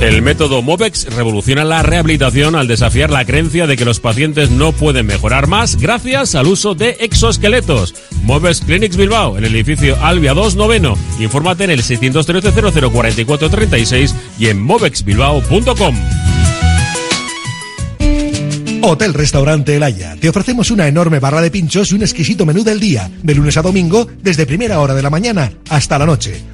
[0.00, 4.72] El método MOVEX revoluciona la rehabilitación al desafiar la creencia de que los pacientes no
[4.72, 7.94] pueden mejorar más gracias al uso de exoesqueletos.
[8.24, 10.98] MOVEX Clinics Bilbao, en el edificio Albia 2 Noveno.
[11.18, 15.96] Infórmate en el 613 0044 36 y en movexbilbao.com.
[18.86, 20.14] Hotel Restaurante El Haya.
[20.20, 23.56] Te ofrecemos una enorme barra de pinchos y un exquisito menú del día, de lunes
[23.56, 26.53] a domingo, desde primera hora de la mañana hasta la noche.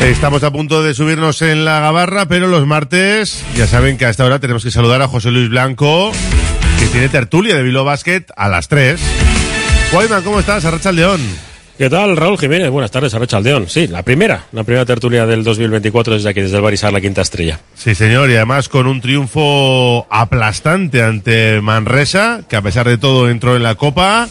[0.00, 4.10] Estamos a punto de subirnos en la gabarra, pero los martes, ya saben que a
[4.10, 6.12] esta hora tenemos que saludar a José Luis Blanco,
[6.78, 9.00] que tiene tertulia de Bilbao Basket a las 3.
[9.92, 10.64] Guayman, ¿cómo estás?
[10.64, 11.20] Arracha León.
[11.78, 12.70] ¿Qué tal, Raúl Jiménez?
[12.70, 13.68] Buenas tardes, Arracha Aldeón.
[13.68, 17.20] Sí, la primera, la primera tertulia del 2024 desde aquí, desde el Barisar, la quinta
[17.20, 17.60] estrella.
[17.74, 23.28] Sí, señor, y además con un triunfo aplastante ante Manresa, que a pesar de todo
[23.28, 24.26] entró en la Copa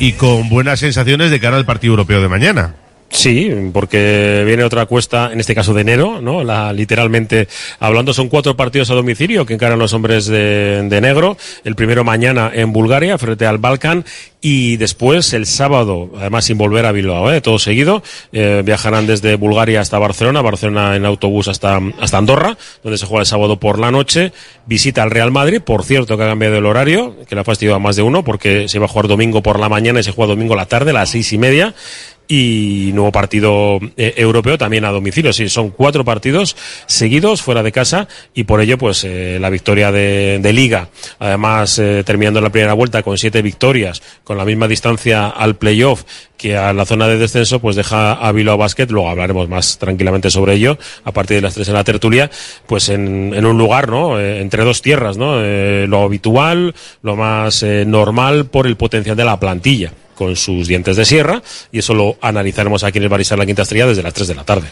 [0.00, 2.74] y con buenas sensaciones de cara al partido europeo de mañana.
[3.10, 6.44] Sí, porque viene otra cuesta, en este caso de enero, ¿no?
[6.44, 7.48] La, literalmente
[7.80, 11.36] hablando, son cuatro partidos a domicilio que encaran los hombres de, de negro.
[11.64, 14.04] El primero mañana en Bulgaria, frente al Balkan,
[14.40, 17.40] y después el sábado, además sin volver a Bilbao, ¿eh?
[17.40, 18.02] todo seguido,
[18.32, 23.22] eh, viajarán desde Bulgaria hasta Barcelona, Barcelona en autobús hasta, hasta Andorra, donde se juega
[23.22, 24.32] el sábado por la noche,
[24.66, 27.76] visita al Real Madrid, por cierto que ha cambiado el horario, que le ha fastidiado
[27.76, 30.12] a más de uno, porque se va a jugar domingo por la mañana y se
[30.12, 31.74] juega domingo la tarde, a las seis y media,
[32.28, 35.32] y nuevo partido eh, europeo también a domicilio.
[35.32, 36.56] Sí, son cuatro partidos
[36.86, 40.88] seguidos fuera de casa y por ello pues eh, la victoria de, liga.
[41.18, 46.04] Además eh, terminando la primera vuelta con siete victorias, con la misma distancia al playoff
[46.36, 50.30] que a la zona de descenso pues deja a Bilbao Basket, luego hablaremos más tranquilamente
[50.30, 52.30] sobre ello a partir de las tres en la tertulia,
[52.66, 54.20] pues en, en un lugar, ¿no?
[54.20, 55.40] Entre dos tierras, ¿no?
[55.40, 61.04] Lo habitual, lo más normal por el potencial de la plantilla con sus dientes de
[61.04, 61.40] sierra
[61.70, 64.34] y eso lo analizaremos aquí en el Barisar La Quinta Estrella desde las 3 de
[64.34, 64.66] la tarde.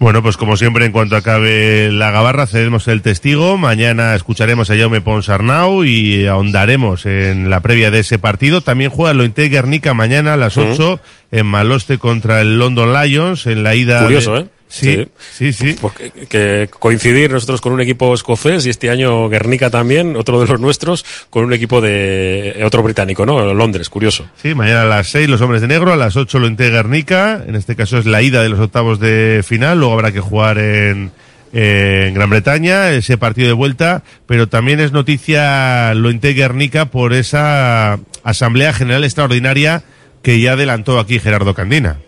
[0.00, 3.58] Bueno, pues como siempre, en cuanto acabe la gabarra, cedemos el testigo.
[3.58, 8.60] Mañana escucharemos a Jaume Ponsarnau y ahondaremos en la previa de ese partido.
[8.60, 11.00] También juega Lointe Guernica mañana a las 8
[11.32, 14.02] en Maloste contra el London Lions en la ida.
[14.04, 14.46] Curioso, de- ¿eh?
[14.68, 15.76] Sí, sí, sí.
[15.80, 20.46] Porque, que coincidir nosotros con un equipo escocés y este año Guernica también, otro de
[20.46, 23.54] los nuestros, con un equipo de otro británico, ¿no?
[23.54, 24.28] Londres, curioso.
[24.40, 27.42] Sí, mañana a las 6 los hombres de negro, a las 8 lo Guernica.
[27.46, 29.78] En este caso es la ida de los octavos de final.
[29.78, 31.12] Luego habrá que jugar en,
[31.52, 34.02] en Gran Bretaña, ese partido de vuelta.
[34.26, 39.82] Pero también es noticia lo Guernica por esa Asamblea General Extraordinaria
[40.22, 41.98] que ya adelantó aquí Gerardo Candina.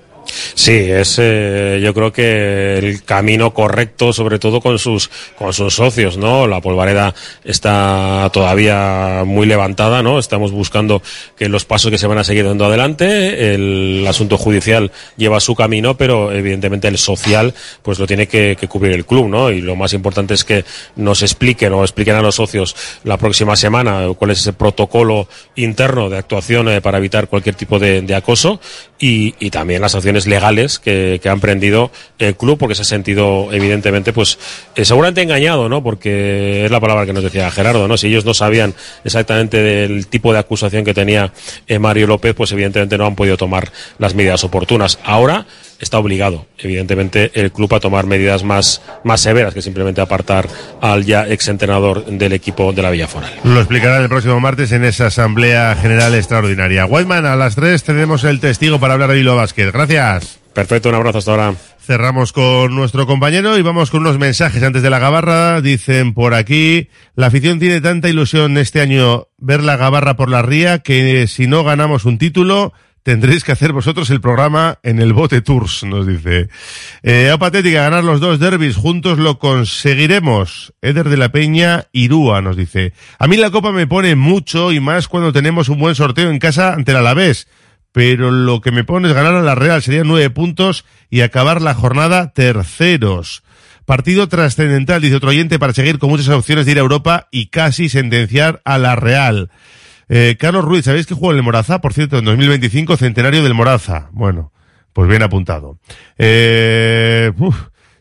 [0.55, 5.75] Sí, es eh, yo creo que el camino correcto, sobre todo con sus con sus
[5.75, 6.47] socios, ¿no?
[6.47, 7.15] La polvareda
[7.45, 10.19] está todavía muy levantada, ¿no?
[10.19, 11.03] Estamos buscando
[11.37, 15.55] que los pasos que se van a seguir dando adelante, el asunto judicial lleva su
[15.55, 19.51] camino, pero evidentemente el social, pues lo tiene que, que cubrir el club, ¿no?
[19.51, 20.65] Y lo más importante es que
[20.97, 26.11] nos expliquen o expliquen a los socios la próxima semana cuál es ese protocolo interno
[26.11, 28.61] de actuación eh, para evitar cualquier tipo de, de acoso
[28.99, 29.95] y, y también las
[30.27, 31.37] legales que, que ha
[32.19, 34.39] el club porque se ha sentido evidentemente pues
[34.77, 38.25] eh, seguramente engañado no porque es la palabra que nos decía Gerardo no si ellos
[38.25, 41.33] no sabían exactamente del tipo de acusación que tenía
[41.67, 44.99] eh, Mario López pues evidentemente no han podido tomar las medidas oportunas.
[45.05, 45.47] Ahora
[45.81, 50.47] está obligado, evidentemente, el club a tomar medidas más, más severas que simplemente apartar
[50.81, 53.33] al ya exentrenador del equipo de la Villaforal.
[53.45, 56.87] Lo explicará el próximo martes en esa Asamblea General Extraordinaria.
[56.87, 59.71] Whiteman, a las 3 tenemos el testigo para hablar de Bilbao Basket.
[59.73, 60.41] Gracias.
[60.53, 61.55] Perfecto, un abrazo hasta ahora.
[61.81, 65.61] Cerramos con nuestro compañero y vamos con unos mensajes antes de la gabarra.
[65.61, 70.43] Dicen por aquí, la afición tiene tanta ilusión este año ver la gabarra por la
[70.43, 72.73] ría que si no ganamos un título,
[73.03, 76.49] tendréis que hacer vosotros el programa en el Bote Tours, nos dice.
[77.03, 80.73] Eh, patética, ganar los dos derbis juntos lo conseguiremos.
[80.83, 82.93] Eder de la Peña, Irúa, nos dice.
[83.19, 86.39] A mí la copa me pone mucho y más cuando tenemos un buen sorteo en
[86.39, 87.49] casa ante el Alavés.
[87.93, 91.61] Pero lo que me pone es ganar a la Real, serían nueve puntos y acabar
[91.61, 93.43] la jornada terceros.
[93.85, 97.47] Partido trascendental, dice otro oyente, para seguir con muchas opciones de ir a Europa y
[97.47, 99.51] casi sentenciar a la Real.
[100.13, 101.81] Eh, Carlos Ruiz, ¿sabéis que jugó en el Moraza?
[101.81, 104.09] Por cierto, en 2025, centenario del Moraza.
[104.11, 104.53] Bueno,
[104.93, 105.79] pues bien apuntado.
[106.19, 107.31] Eh,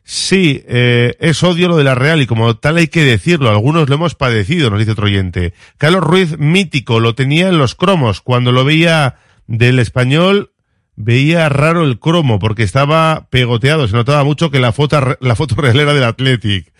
[0.03, 3.51] sí, eh, es odio lo de la Real y como tal hay que decirlo.
[3.51, 5.53] Algunos lo hemos padecido, nos dice otro oyente.
[5.77, 8.21] Carlos Ruiz, mítico, lo tenía en los cromos.
[8.21, 10.51] Cuando lo veía del español,
[10.95, 13.87] veía raro el cromo porque estaba pegoteado.
[13.87, 16.73] Se notaba mucho que la foto, la foto real era del Athletic.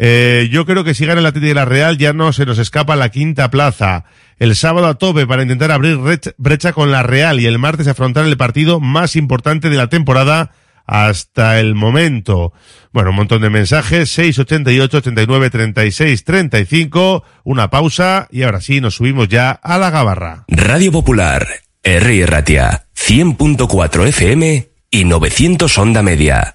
[0.00, 2.58] Eh, yo creo que si gana el Atlético de la Real ya no se nos
[2.58, 4.04] escapa la quinta plaza.
[4.38, 5.98] El sábado a tope para intentar abrir
[6.38, 10.52] brecha, con la Real y el martes afrontar el partido más importante de la temporada
[10.86, 12.52] hasta el momento.
[12.92, 18.94] Bueno, un montón de mensajes, 688 89 36 35, una pausa y ahora sí nos
[18.94, 20.44] subimos ya a la gabarra.
[20.46, 21.46] Radio Popular,
[21.82, 22.26] R.
[22.26, 26.54] Ratia, 100.4 FM y 900 Onda Media.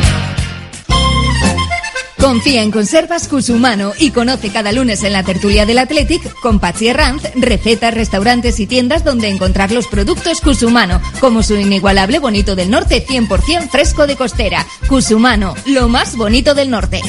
[2.21, 6.89] Confía en Conservas Cusumano y conoce cada lunes en la tertulia del Athletic con Patsy
[6.89, 12.69] Herranz recetas, restaurantes y tiendas donde encontrar los productos Cusumano, como su inigualable bonito del
[12.69, 14.67] norte 100% fresco de costera.
[14.87, 17.01] Cusumano, lo más bonito del norte.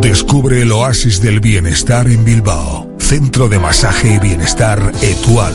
[0.00, 2.90] Descubre el oasis del bienestar en Bilbao.
[2.98, 5.54] Centro de Masaje y Bienestar Etual.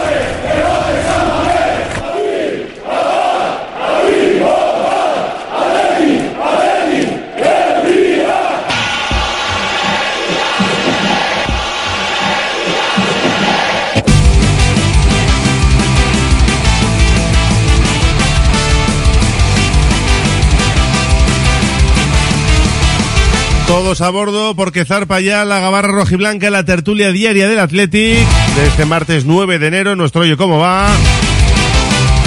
[23.71, 28.67] Todos a bordo porque zarpa ya la gabarra rojiblanca la tertulia diaria del Athletic de
[28.67, 29.95] este martes 9 de enero.
[29.95, 30.89] Nuestro Oye Cómo Va.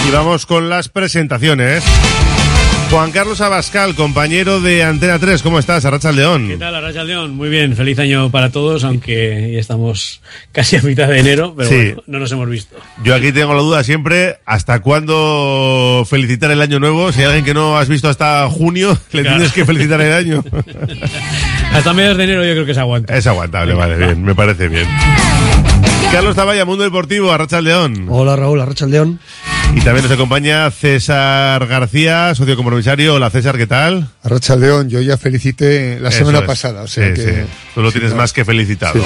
[0.08, 1.84] Y vamos con las presentaciones.
[2.94, 5.84] Juan Carlos Abascal, compañero de Antena 3, ¿cómo estás?
[5.84, 6.46] Arracha León.
[6.46, 7.34] ¿Qué tal, Arracha León?
[7.34, 10.20] Muy bien, feliz año para todos, aunque ya estamos
[10.52, 11.74] casi a mitad de enero, pero Sí.
[11.76, 12.76] bueno, no nos hemos visto.
[13.02, 17.10] Yo aquí tengo la duda siempre, ¿hasta cuándo felicitar el año nuevo?
[17.10, 19.38] Si hay alguien que no has visto hasta junio, le Claro.
[19.38, 20.44] tienes que felicitar el año.
[21.74, 23.16] Hasta mediados de enero yo creo que se aguanta.
[23.16, 24.86] Es aguantable, vale, bien, me parece bien.
[26.12, 28.06] Carlos Taballa, Mundo Deportivo, Arracha León.
[28.08, 29.18] Hola Raúl, Arracha León.
[29.72, 33.14] Y también nos acompaña César García, socio compromisario.
[33.14, 34.08] Hola César, ¿qué tal?
[34.22, 36.44] Arracha León, yo ya felicité la Eso semana es.
[36.44, 37.22] pasada, o sea Sí, que...
[37.32, 37.38] sí.
[37.74, 39.04] Tú lo tienes más que felicitado.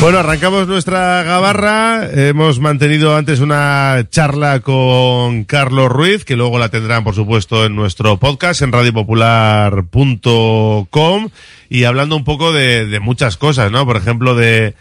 [0.00, 2.08] Bueno, arrancamos nuestra gabarra.
[2.12, 7.76] Hemos mantenido antes una charla con Carlos Ruiz, que luego la tendrán, por supuesto, en
[7.76, 11.28] nuestro podcast, en radiopopular.com,
[11.68, 13.84] y hablando un poco de, de muchas cosas, ¿no?
[13.86, 14.74] Por ejemplo, de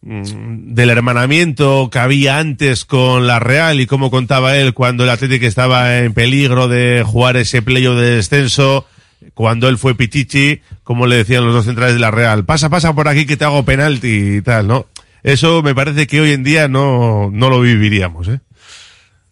[0.00, 5.46] del hermanamiento que había antes con la Real y cómo contaba él cuando el Atlético
[5.46, 8.86] estaba en peligro de jugar ese playo de descenso,
[9.34, 12.94] cuando él fue Pichichi, como le decían los dos centrales de la Real, pasa, pasa
[12.94, 14.86] por aquí que te hago penalti y tal, ¿no?
[15.24, 18.40] Eso me parece que hoy en día no, no lo viviríamos, ¿eh?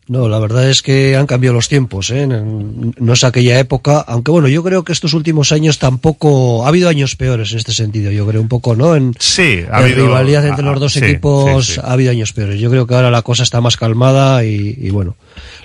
[0.09, 2.29] No, la verdad es que han cambiado los tiempos, ¿eh?
[2.29, 6.89] No es aquella época, aunque bueno, yo creo que estos últimos años tampoco, ha habido
[6.89, 8.95] años peores en este sentido, yo creo un poco, ¿no?
[8.95, 11.81] En, Sí, ha en habido- rivalidad entre ah, los dos sí, equipos sí, sí.
[11.83, 12.61] ha habido años peores.
[12.61, 15.17] Yo creo que ahora la cosa está más calmada y, y bueno,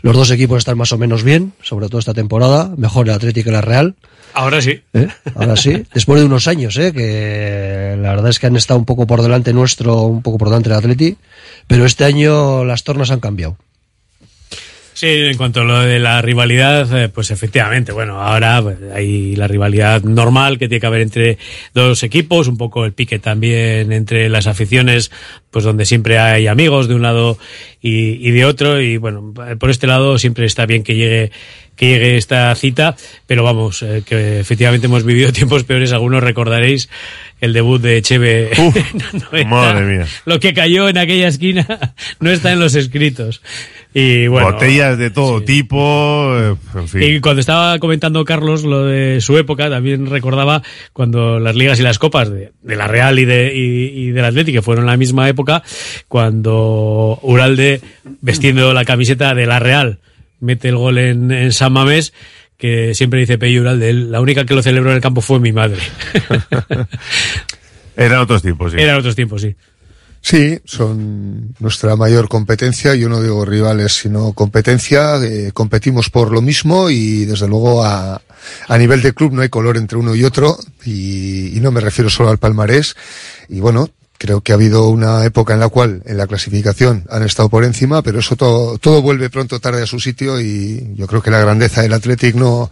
[0.02, 3.46] los dos equipos están más o menos bien, sobre todo esta temporada, mejor el Atlético
[3.46, 3.94] que la Real.
[4.34, 4.82] Ahora sí.
[4.94, 5.08] ¿eh?
[5.36, 6.92] Ahora sí, después de unos años, ¿eh?
[6.94, 10.48] que la verdad es que han estado un poco por delante nuestro, un poco por
[10.50, 11.18] delante del Atleti,
[11.68, 13.56] pero este año las tornas han cambiado.
[14.94, 19.36] Sí, en cuanto a lo de la rivalidad, eh, pues efectivamente, bueno, ahora pues, hay
[19.36, 21.38] la rivalidad normal que tiene que haber entre
[21.74, 25.12] dos equipos, un poco el pique también entre las aficiones,
[25.50, 27.38] pues donde siempre hay amigos de un lado
[27.82, 31.32] y, y de otro, y bueno, por este lado siempre está bien que llegue
[31.82, 36.90] que llegue esta cita, pero vamos, eh, que efectivamente hemos vivido tiempos peores, algunos recordaréis
[37.40, 38.52] el debut de Cheve.
[38.56, 39.50] Uf, en la 90.
[39.50, 40.08] madre mía.
[40.26, 41.66] Lo que cayó en aquella esquina
[42.20, 43.42] no está en los escritos.
[43.94, 47.04] Y bueno, Botellas de todo tipo, eh, en fin.
[47.04, 50.64] y cuando estaba comentando Carlos lo de su época, también recordaba
[50.94, 54.24] cuando las ligas y las copas de, de la Real y, de, y, y del
[54.24, 55.62] Atlético que fueron la misma época,
[56.08, 57.82] cuando Uralde,
[58.22, 60.00] vestiendo la camiseta de la Real,
[60.40, 62.14] mete el gol en, en San Mamés,
[62.58, 65.42] que siempre dice Pello Uralde, él, la única que lo celebró en el campo fue
[65.42, 65.80] mi madre.
[67.98, 68.80] Eran otros tiempos, sí.
[68.80, 69.56] Eran otros tiempos, sí.
[70.22, 72.94] Sí, son nuestra mayor competencia.
[72.94, 75.18] Yo no digo rivales, sino competencia.
[75.18, 78.22] Eh, competimos por lo mismo y desde luego a,
[78.78, 80.58] nivel de club no hay color entre uno y otro.
[80.86, 82.96] Y no me refiero solo al palmarés.
[83.50, 83.90] Y bueno,
[84.22, 87.64] creo que ha habido una época en la cual en la clasificación han estado por
[87.64, 91.32] encima, pero eso todo, todo vuelve pronto tarde a su sitio y yo creo que
[91.32, 92.70] la grandeza del Athletic no,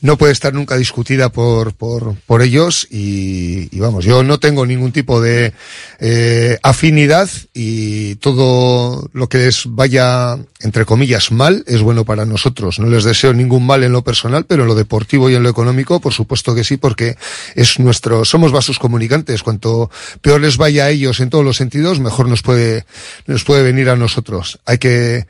[0.00, 4.64] no puede estar nunca discutida por, por, por ellos y, y vamos, yo no tengo
[4.64, 5.52] ningún tipo de
[6.00, 12.78] eh, afinidad y todo lo que les vaya, entre comillas, mal es bueno para nosotros.
[12.78, 15.50] No les deseo ningún mal en lo personal, pero en lo deportivo y en lo
[15.50, 17.16] económico, por supuesto que sí, porque
[17.54, 19.42] es nuestro, somos vasos comunicantes.
[19.42, 19.90] Cuanto
[20.22, 22.84] peor les vaya ellos en todos los sentidos, mejor nos puede,
[23.26, 24.58] nos puede venir a nosotros.
[24.66, 25.26] Hay que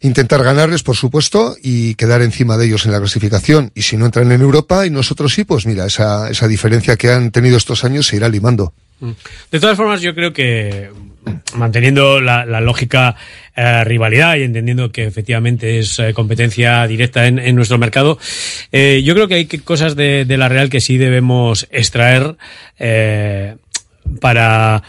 [0.00, 3.72] intentar ganarles, por supuesto, y quedar encima de ellos en la clasificación.
[3.74, 7.10] Y si no entran en Europa y nosotros sí, pues mira, esa, esa diferencia que
[7.10, 8.74] han tenido estos años se irá limando.
[9.50, 10.90] De todas formas, yo creo que
[11.54, 13.16] manteniendo la, lógica
[13.56, 18.18] eh, rivalidad y entendiendo que efectivamente es eh, competencia directa en, nuestro mercado,
[18.72, 22.36] eh, yo creo que hay cosas de, la Real que sí debemos extraer
[24.20, 24.82] para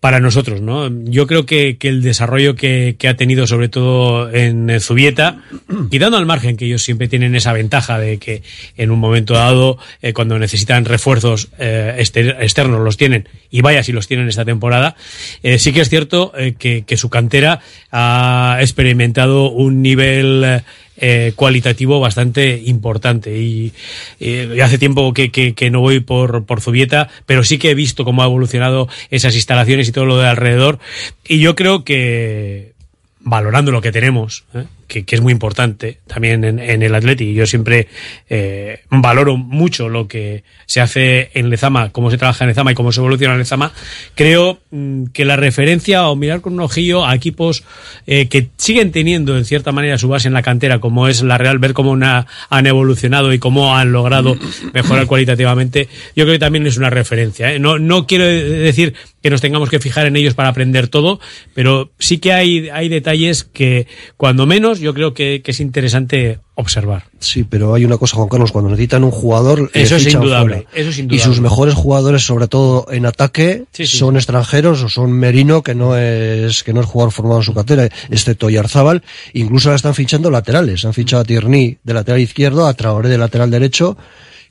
[0.00, 0.88] para nosotros, ¿no?
[1.04, 5.42] Yo creo que, que el desarrollo que, que ha tenido, sobre todo en Zubieta,
[5.90, 8.42] quitando al margen que ellos siempre tienen esa ventaja de que
[8.78, 13.82] en un momento dado, eh, cuando necesitan refuerzos eh, exter- externos, los tienen, y vaya
[13.82, 14.96] si los tienen esta temporada,
[15.42, 17.60] eh, sí que es cierto eh, que, que su cantera
[17.92, 20.62] ha experimentado un nivel
[21.00, 23.72] eh, cualitativo bastante importante y,
[24.20, 27.74] eh, hace tiempo que, que, que no voy por, por Zubieta, pero sí que he
[27.74, 30.78] visto cómo ha evolucionado esas instalaciones y todo lo de alrededor
[31.26, 32.72] y yo creo que
[33.20, 34.64] valorando lo que tenemos, ¿eh?
[34.90, 37.32] Que, es muy importante también en, en el Atleti.
[37.32, 37.86] Yo siempre
[38.28, 42.74] eh, valoro mucho lo que se hace en Lezama, cómo se trabaja en Lezama y
[42.74, 43.72] cómo se evoluciona en Lezama.
[44.14, 47.62] Creo mm, que la referencia o mirar con un ojillo a equipos
[48.06, 51.38] eh, que siguen teniendo en cierta manera su base en la cantera, como es la
[51.38, 54.36] Real, ver cómo una- han evolucionado y cómo han logrado
[54.74, 57.52] mejorar cualitativamente, yo creo que también es una referencia.
[57.54, 57.58] ¿eh?
[57.58, 61.20] No, no quiero decir que nos tengamos que fijar en ellos para aprender todo,
[61.54, 63.86] pero sí que hay, hay detalles que,
[64.16, 67.04] cuando menos, yo creo que, que es interesante observar.
[67.18, 70.70] Sí, pero hay una cosa, Juan Carlos, cuando necesitan un jugador, Eso es indudable, fuera.
[70.74, 71.24] eso es Y indudable.
[71.24, 73.96] sus mejores jugadores, sobre todo en ataque, Sí, sí.
[73.98, 77.54] son extranjeros o son Merino, que no es que no es jugador formado en su
[77.54, 79.02] cartera, excepto Yarzábal.
[79.34, 80.84] Incluso ahora están fichando laterales.
[80.84, 83.96] Han fichado a Tierney de lateral izquierdo, a Traoré de lateral derecho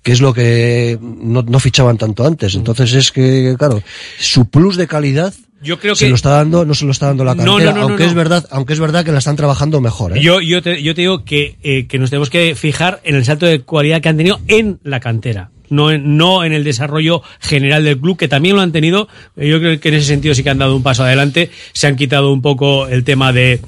[0.01, 2.55] que es lo que no, no fichaban tanto antes.
[2.55, 3.83] Entonces es que, claro,
[4.17, 7.07] su plus de calidad Yo creo se que- lo está dando, no se lo está
[7.07, 9.35] dando la cantera, no, no, no, aunque es verdad, aunque es verdad que la están
[9.35, 10.21] trabajando mejor, ¿eh?
[10.21, 13.25] Yo, yo, te, yo te digo que, eh, que nos tenemos que fijar en el
[13.25, 15.51] salto de cualidad que han tenido en la cantera.
[15.69, 19.07] No en, no en el desarrollo general del club, que también lo han tenido.
[19.35, 21.51] Yo creo que en ese sentido sí que han dado un paso adelante.
[21.73, 23.61] Se han quitado un poco el tema de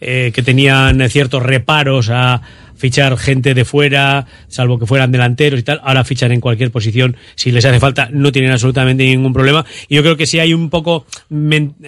[0.00, 2.42] eh, que tenían ciertos reparos a
[2.78, 5.80] fichar gente de fuera, salvo que fueran delanteros y tal.
[5.84, 7.16] Ahora fichan en cualquier posición.
[7.34, 9.66] Si les hace falta, no tienen absolutamente ningún problema.
[9.88, 11.04] Y yo creo que sí hay un poco,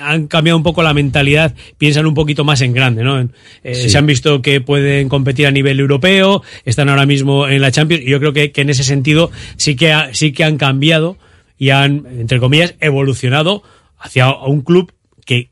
[0.00, 3.20] han cambiado un poco la mentalidad, piensan un poquito más en grande, ¿no?
[3.20, 3.88] Eh, Sí.
[3.88, 8.02] Se han visto que pueden competir a nivel europeo, están ahora mismo en la Champions,
[8.04, 11.16] y yo creo que, que en ese sentido sí que, ha- sí que han cambiado
[11.56, 13.62] y han, entre comillas, evolucionado
[13.98, 14.92] hacia un club
[15.24, 15.50] que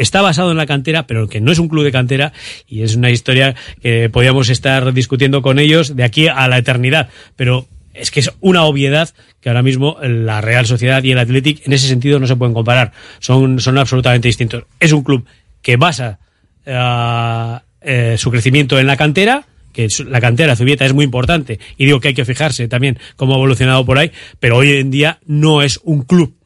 [0.00, 2.32] está basado en la cantera, pero que no es un club de cantera
[2.66, 7.10] y es una historia que podíamos estar discutiendo con ellos de aquí a la eternidad,
[7.36, 11.66] pero es que es una obviedad que ahora mismo la Real Sociedad y el Athletic
[11.66, 14.64] en ese sentido no se pueden comparar, son, son absolutamente distintos.
[14.78, 15.26] Es un club
[15.60, 16.18] que basa
[16.64, 21.84] eh, eh, su crecimiento en la cantera, que la cantera Zubieta es muy importante y
[21.84, 25.18] digo que hay que fijarse también cómo ha evolucionado por ahí, pero hoy en día
[25.26, 26.39] no es un club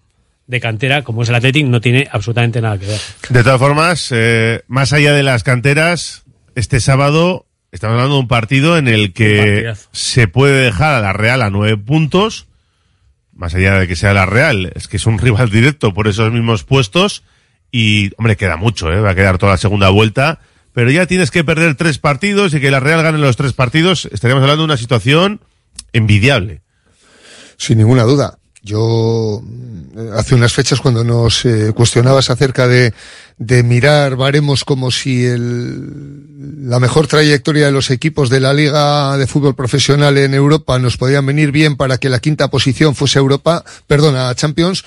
[0.47, 3.01] de cantera como es el Athletic, no tiene absolutamente nada que ver.
[3.31, 6.25] De todas formas, eh, más allá de las canteras,
[6.55, 11.13] este sábado estamos hablando de un partido en el que se puede dejar a la
[11.13, 12.47] Real a nueve puntos,
[13.33, 16.33] más allá de que sea la Real, es que es un rival directo por esos
[16.33, 17.25] mismos puestos
[17.73, 19.01] y, hombre, queda mucho, ¿eh?
[19.01, 20.41] va a quedar toda la segunda vuelta,
[20.73, 24.09] pero ya tienes que perder tres partidos y que la Real gane los tres partidos,
[24.13, 25.41] estaríamos hablando de una situación
[25.93, 26.63] envidiable.
[27.57, 28.39] Sin ninguna duda.
[28.65, 29.43] Yo
[29.95, 32.95] eh, hace unas fechas cuando nos eh, cuestionabas acerca de,
[33.37, 39.19] de mirar baremos como si el, la mejor trayectoria de los equipos de la Liga
[39.19, 43.19] de Fútbol Profesional en Europa nos podían venir bien para que la quinta posición fuese
[43.19, 44.83] Europa, perdona, Champions,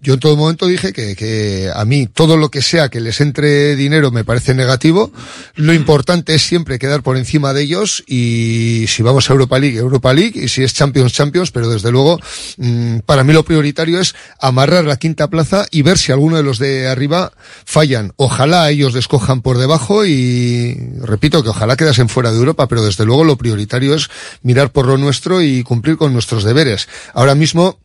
[0.00, 3.20] yo en todo momento dije que, que a mí todo lo que sea que les
[3.20, 5.10] entre dinero me parece negativo.
[5.54, 9.78] Lo importante es siempre quedar por encima de ellos y si vamos a Europa League,
[9.78, 12.20] Europa League y si es Champions, Champions, pero desde luego
[12.58, 16.42] mm, para mí lo prioritario es amarrar la quinta plaza y ver si alguno de
[16.42, 17.32] los de arriba
[17.64, 18.12] fallan.
[18.16, 22.84] Ojalá ellos les cojan por debajo y repito que ojalá quedasen fuera de Europa, pero
[22.84, 24.08] desde luego lo prioritario es
[24.42, 26.86] mirar por lo nuestro y cumplir con nuestros deberes.
[27.14, 27.78] Ahora mismo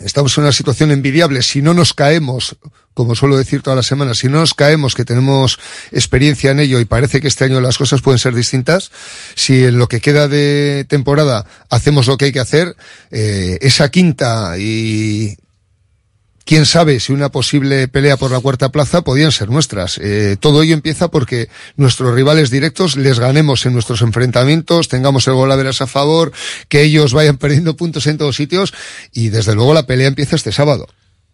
[0.00, 1.42] estamos en una situación envidiable.
[1.42, 2.56] Si no nos caemos,
[2.94, 5.58] como suelo decir todas las semanas, si no nos caemos, que tenemos
[5.92, 8.90] experiencia en ello y parece que este año las cosas pueden ser distintas,
[9.34, 12.76] si en lo que queda de temporada hacemos lo que hay que hacer,
[13.10, 15.36] eh, esa quinta y
[16.46, 19.98] quién sabe si una posible pelea por la cuarta plaza podían ser nuestras.
[19.98, 25.34] Eh, todo ello empieza porque nuestros rivales directos les ganemos en nuestros enfrentamientos, tengamos el
[25.34, 26.32] gol a veras a favor,
[26.68, 28.72] que ellos vayan perdiendo puntos en todos sitios
[29.12, 30.86] y desde luego la pelea empieza este sábado.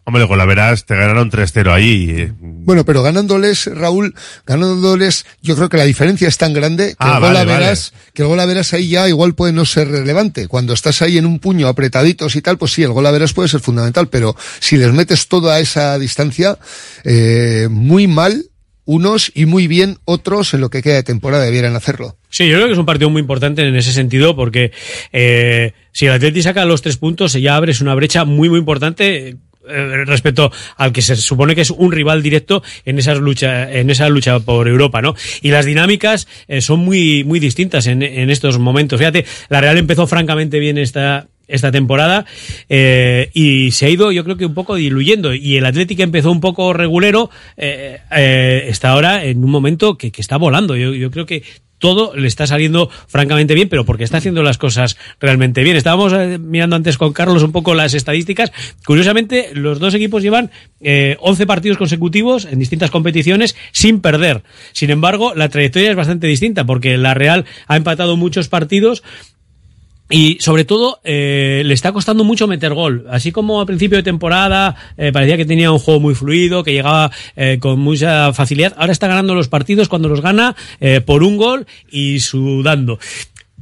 [0.05, 2.07] Hombre, con la verás, te ganaron 3-0 ahí.
[2.09, 2.33] eh.
[2.39, 4.13] Bueno, pero ganándoles, Raúl,
[4.45, 7.93] ganándoles, yo creo que la diferencia es tan grande que Ah, el gol vale, veras,
[8.13, 10.47] que el gol a veras ahí ya igual puede no ser relevante.
[10.49, 13.31] Cuando estás ahí en un puño apretaditos y tal, pues sí, el gol a veras
[13.33, 16.57] puede ser fundamental, pero si les metes toda esa distancia,
[17.05, 18.45] eh, muy mal
[18.85, 22.17] unos y muy bien otros en lo que queda de temporada debieran hacerlo.
[22.29, 24.73] Sí, yo creo que es un partido muy importante en ese sentido porque
[25.13, 29.37] eh, si el Atleti saca los tres puntos ya abres una brecha muy muy importante
[29.67, 33.89] eh, respecto al que se supone que es un rival directo en esa lucha en
[33.89, 35.15] esa lucha por Europa, ¿no?
[35.41, 38.99] Y las dinámicas eh, son muy muy distintas en, en estos momentos.
[38.99, 42.25] Fíjate, la Real empezó francamente bien esta esta temporada
[42.69, 46.31] eh, y se ha ido yo creo que un poco diluyendo y el Atlético empezó
[46.31, 50.93] un poco regulero eh, eh, está ahora en un momento que, que está volando yo,
[50.93, 51.43] yo creo que
[51.83, 55.75] todo le está saliendo francamente bien, pero porque está haciendo las cosas realmente bien.
[55.75, 58.53] Estábamos eh, mirando antes con Carlos un poco las estadísticas.
[58.85, 64.43] Curiosamente, los dos equipos llevan eh, 11 partidos consecutivos en distintas competiciones sin perder.
[64.71, 69.03] Sin embargo, la trayectoria es bastante distinta porque la Real ha empatado muchos partidos
[70.09, 73.05] y sobre todo eh, le está costando mucho meter gol.
[73.09, 76.73] Así como a principio de temporada eh, parecía que tenía un juego muy fluido, que
[76.73, 80.55] llegaba eh, con mucha facilidad, ahora está ganando los partidos cuando los gana
[81.05, 82.99] por un gol y sudando.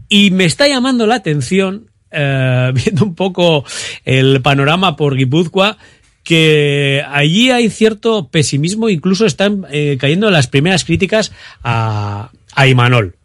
[0.10, 3.64] Y me está llamando la atención, viendo un poco
[4.04, 5.78] el panorama por Guipúzcoa,
[6.24, 9.66] que allí hay cierto pesimismo, incluso están
[9.98, 11.32] cayendo las primeras críticas
[11.64, 13.16] a, a Imanol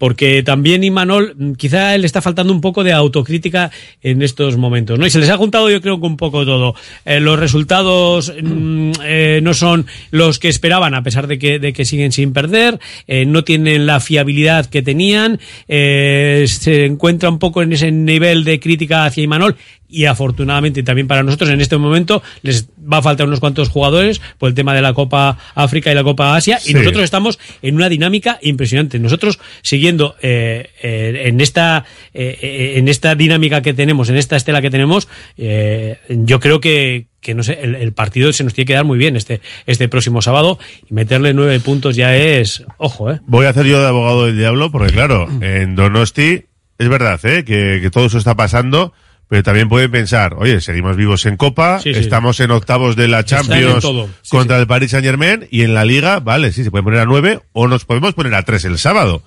[0.00, 3.70] porque también Imanol, quizá le está faltando un poco de autocrítica
[4.02, 5.04] en estos momentos, ¿no?
[5.04, 6.74] Y se les ha juntado yo creo que un poco todo.
[7.04, 11.74] Eh, los resultados mm, eh, no son los que esperaban, a pesar de que, de
[11.74, 15.38] que siguen sin perder, eh, no tienen la fiabilidad que tenían,
[15.68, 19.56] se encuentra un poco en ese nivel de crítica hacia Imanol
[19.90, 24.20] y afortunadamente también para nosotros en este momento les va a faltar unos cuantos jugadores
[24.38, 27.74] por el tema de la Copa África y la Copa Asia y nosotros estamos en
[27.74, 28.98] una dinámica impresionante.
[28.98, 31.84] Nosotros siguiendo eh, eh, en esta
[32.14, 36.60] eh, eh, en esta dinámica que tenemos, en esta estela que tenemos, eh, yo creo
[36.60, 39.42] que que no sé, el, el partido se nos tiene que dar muy bien este
[39.66, 40.58] este próximo sábado
[40.90, 43.20] y meterle nueve puntos ya es ojo, eh.
[43.26, 46.44] Voy a hacer yo de abogado del diablo, porque claro, en Donosti
[46.78, 47.44] es verdad, ¿eh?
[47.44, 48.94] que, que todo eso está pasando,
[49.30, 52.00] pero también pueden pensar, oye, seguimos vivos en Copa, Sí, sí.
[52.00, 53.84] estamos en octavos de la Champions.
[54.22, 56.98] Sí, contra el Paris Saint Germain y en la Liga, vale, sí, se puede poner
[56.98, 59.22] a nueve o nos podemos poner a tres el sábado.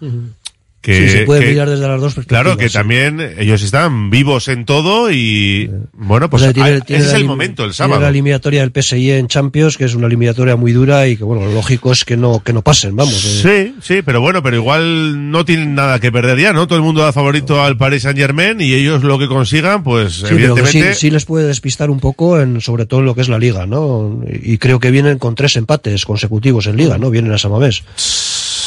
[0.83, 2.43] Que, sí, se puede que- mirar desde las dos perspectivas.
[2.43, 2.73] Claro, que sí.
[2.73, 7.11] también ellos están vivos en todo y bueno, pues O sea, tiene- ah, tiene ese
[7.13, 8.01] es el momento, el tiene sábado.
[8.01, 11.45] la eliminatoria del PSG en Champions, que es una eliminatoria muy dura y que, bueno,
[11.45, 13.13] lo lógico es que no, que no pasen, vamos.
[13.45, 13.71] eh.
[13.71, 16.67] Sí, sí, pero bueno, pero igual no tienen nada que perder ya, ¿no?
[16.67, 20.15] Todo el mundo da favorito al Paris Saint Germain y ellos lo que consigan, pues
[20.15, 20.93] Sí, pero que evidentemente.
[20.95, 23.39] sí, sí les puede despistar un poco, en, sobre todo en lo que es la
[23.39, 24.21] liga, ¿no?
[24.29, 27.09] Y creo que vienen con tres empates consecutivos en liga, ¿no?
[27.09, 27.83] Vienen a Samamés.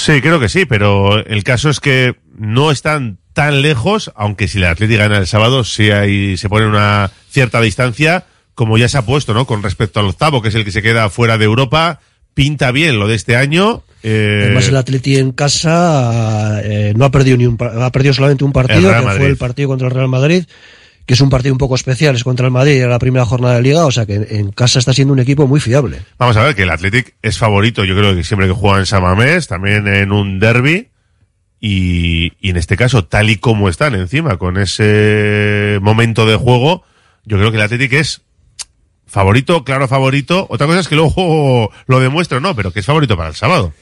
[0.06, 4.58] Sí, creo que sí, pero el caso es que no están tan lejos, aunque si
[4.58, 8.98] el Atlético gana el sábado, sí hay, se pone una cierta distancia, como ya se
[8.98, 9.48] ha puesto, ¿no?
[9.48, 11.98] Con respecto al octavo, que es el que se queda fuera de Europa,
[12.34, 17.10] pinta bien lo de este año, Eh, Además el Atleti en casa eh, no ha
[17.10, 20.06] perdido ni un ha perdido solamente un partido, que fue el partido contra el Real
[20.06, 20.44] Madrid,
[21.06, 23.54] que es un partido un poco especial, es contra el Madrid, era la primera jornada
[23.54, 26.00] de liga, o sea que en, en casa está siendo un equipo muy fiable.
[26.18, 28.86] Vamos a ver que el Athletic es favorito, yo creo que siempre que juega en
[28.86, 30.88] Samamés, también en un derby.
[31.58, 36.82] Y, y en este caso, tal y como están encima, con ese momento de juego,
[37.24, 38.22] yo creo que el Athletic es
[39.06, 40.46] favorito, claro favorito.
[40.50, 43.34] Otra cosa es que luego lo demuestre o no, pero que es favorito para el
[43.34, 43.72] sábado.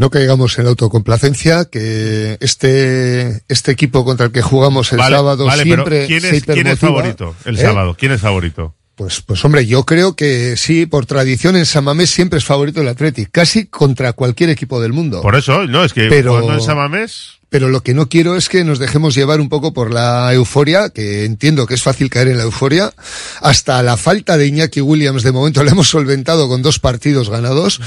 [0.00, 5.14] No caigamos en la autocomplacencia, que este, este equipo contra el que jugamos el Vale,
[5.14, 7.60] sábado vale, pero siempre ¿quién se es, quién es favorito el ¿Eh?
[7.60, 7.94] sábado?
[7.98, 8.74] ¿Quién es favorito?
[8.94, 12.80] Pues, pues hombre, yo creo que sí, por tradición en San Mamés siempre es favorito
[12.80, 15.20] el Athletic, casi contra cualquier equipo del mundo.
[15.20, 18.48] Por eso, no, es que Pero- jugando en Samamés, Pero lo que no quiero es
[18.48, 22.28] que nos dejemos llevar un poco por la euforia, que entiendo que es fácil caer
[22.28, 22.94] en la euforia.
[23.42, 27.80] Hasta la falta de Iñaki Williams de momento la hemos solventado con dos partidos ganados,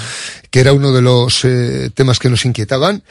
[0.51, 3.03] que era uno de los eh, temas que nos inquietaban.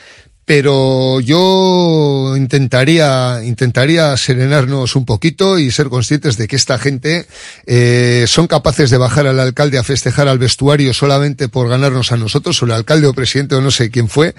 [0.54, 7.24] Pero yo intentaría, intentaría serenarnos un poquito y ser conscientes de que esta gente
[7.64, 12.18] eh, son capaces de bajar al alcalde a festejar al vestuario solamente por ganarnos a
[12.18, 14.34] nosotros, o el alcalde o presidente o no sé quién fue,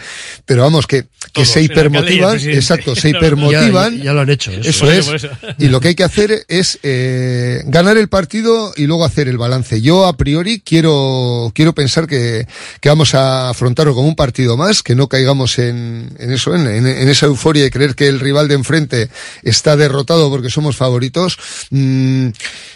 [0.46, 3.98] pero vamos, que, que se hipermotivan, exacto, se hipermotivan.
[3.98, 4.52] Ya, ya lo han hecho.
[4.52, 5.24] Eso, Eso es.
[5.24, 5.30] eso.
[5.58, 9.40] Y lo que hay que hacer es eh, ganar el partido y luego hacer el
[9.40, 9.82] balance.
[9.82, 12.46] Yo a priori quiero quiero pensar que,
[12.82, 16.68] que vamos a afrontarlo como un partido más, que no caigamos en, en eso, en,
[16.68, 19.10] en- esa euforia y creer que el rival de enfrente
[19.44, 21.38] está derrotado porque somos favoritos.
[21.70, 22.30] Mm,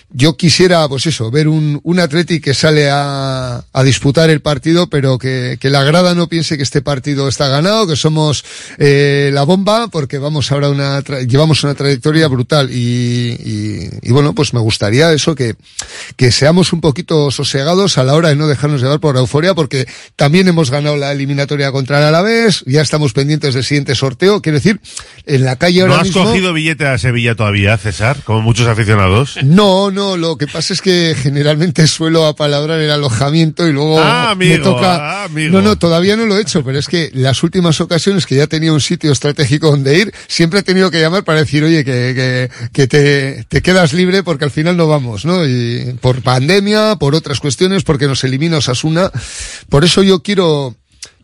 [0.09, 4.87] yo quisiera, pues eso, ver un, un Atleti que sale a, a disputar el partido,
[4.87, 8.45] pero que, que la grada no piense que este partido está ganado, que somos
[8.77, 14.11] eh, la bomba, porque vamos ahora una, tra- llevamos una trayectoria brutal y, y, y
[14.13, 15.55] bueno, pues me gustaría eso, que,
[16.15, 19.55] que seamos un poquito sosegados a la hora de no dejarnos llevar por la euforia,
[19.55, 24.41] porque también hemos ganado la eliminatoria contra el Alavés, ya estamos pendientes del siguiente sorteo,
[24.41, 24.79] quiero decir,
[25.25, 26.23] en la calle ¿no ahora has mismo...
[26.23, 28.17] cogido billete a Sevilla todavía, César?
[28.23, 29.37] Como muchos aficionados.
[29.43, 34.31] No, no, lo que pasa es que generalmente suelo apalabrar el alojamiento y luego Ah,
[34.31, 34.95] amigo, me toca.
[34.95, 35.51] ah, amigo.
[35.53, 38.47] No, no, todavía no lo he hecho, pero es que las últimas ocasiones que ya
[38.47, 42.13] tenía un sitio estratégico donde ir, siempre he tenido que llamar para decir, oye, que,
[42.15, 45.45] que, que te, te quedas libre porque al final no vamos, ¿no?
[45.45, 49.11] Y por pandemia, por otras cuestiones, porque nos elimina Osasuna.
[49.69, 50.75] Por eso yo quiero,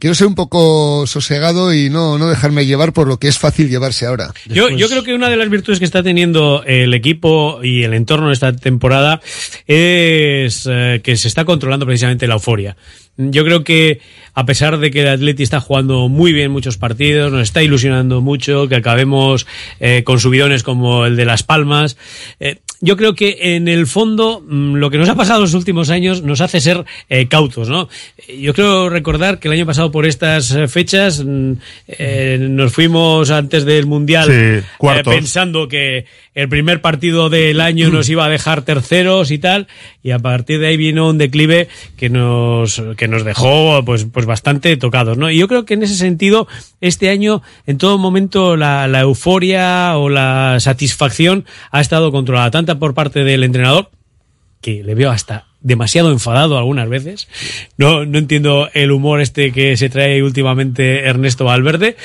[0.03, 3.69] quiero ser un poco sosegado y no, no dejarme llevar por lo que es fácil
[3.69, 4.33] llevarse ahora.
[4.47, 7.93] Yo, yo creo que una de las virtudes que está teniendo el equipo y el
[7.93, 9.21] entorno de esta temporada
[9.65, 12.75] es eh, que se está controlando precisamente la euforia.
[13.15, 14.01] Yo creo que
[14.33, 18.19] a pesar de que el Atleti está jugando muy bien muchos partidos, nos está ilusionando
[18.19, 19.47] mucho, que acabemos
[19.79, 21.95] eh, con subidones como el de Las Palmas,
[22.41, 25.53] eh, yo creo que en el fondo mm, lo que nos ha pasado en los
[25.53, 27.87] últimos años nos hace ser eh, cautos, ¿no?
[28.27, 31.53] Yo creo recordar que el año pasado por estas eh, fechas mm,
[31.87, 34.63] eh, nos fuimos antes del Mundial Sí, eh,
[35.05, 36.05] pensando que
[36.35, 39.67] el primer partido del año nos iba a dejar terceros y tal,
[40.01, 44.25] y a partir de ahí vino un declive que nos, que nos dejó pues, pues
[44.25, 45.29] bastante tocados, ¿no?
[45.29, 46.47] Y yo creo que en ese sentido,
[46.81, 52.93] este año, en todo momento, la, la euforia o la satisfacción ha estado controlada, por
[52.93, 53.89] parte del entrenador,
[54.61, 57.27] que le veo hasta demasiado enfadado algunas veces.
[57.77, 61.95] No, no entiendo el humor este que se trae últimamente Ernesto Valverde,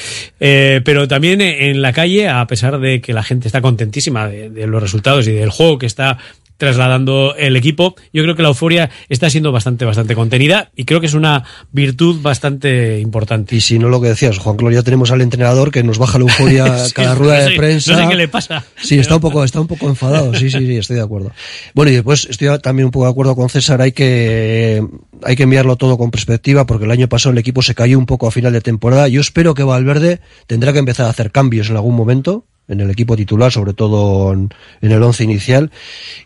[0.41, 4.67] eh, pero también en la calle, a pesar de que la gente está contentísima de
[4.67, 6.19] los resultados y del juego que está
[6.59, 11.01] trasladando el equipo, yo creo que la euforia está siendo bastante, bastante contenida y creo
[11.01, 13.57] que es una virtud bastante importante.
[13.57, 16.25] Y si no lo que decías, Juan ya tenemos al entrenador que nos baja la
[16.25, 17.93] euforia Sí, cada no rueda sé- de prensa.
[17.93, 18.65] no sé qué le pasa.
[18.77, 20.35] Sí, está un poco, está un poco enfadado.
[20.35, 21.33] Sí, sí, sí, estoy de acuerdo.
[21.75, 23.81] Bueno, y después estoy también un poco de acuerdo con César.
[23.81, 24.85] Hay que,
[25.23, 28.07] hay que enviarlo todo con perspectiva porque el año pasado el equipo se cayó un
[28.07, 29.07] poco a final de temporada.
[29.09, 32.91] Yo espero que Valverde tendrá que empezar a hacer cambios en algún momento en el
[32.91, 34.51] equipo titular, sobre todo en,
[34.83, 35.71] en el once inicial.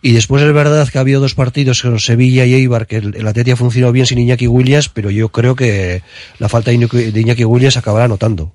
[0.02, 3.14] Y después es verdad que ha habido dos partidos con Sevilla y Eibar, que el,
[3.16, 6.02] el Atleti ha funcionado bien sin Iñaki Williams, pero yo creo que
[6.38, 8.52] la falta de Iñaki, de Iñaki Williams acabará notando.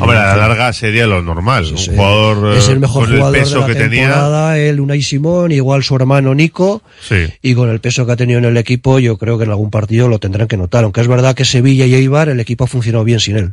[0.00, 1.64] Hombre, a la larga sería lo normal.
[1.70, 1.90] un Sí.
[1.92, 4.56] jugador eh, es el mejor con el jugador peso de la que tenía.
[4.58, 7.26] él, Unai Simón, igual su hermano Nico, Sí.
[7.42, 9.70] y con el peso que ha tenido en el equipo, yo creo que en algún
[9.70, 12.66] partido lo tendrán que notar, aunque es verdad que Sevilla y Eibar, el equipo ha
[12.66, 13.52] funcionado bien sin él.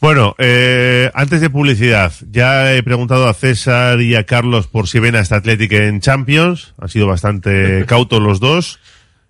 [0.00, 4.98] Bueno, eh, antes de publicidad, ya he preguntado a César y a Carlos por si
[4.98, 6.74] ven a esta Athletic en Champions.
[6.78, 8.80] Han sido bastante cautos los dos.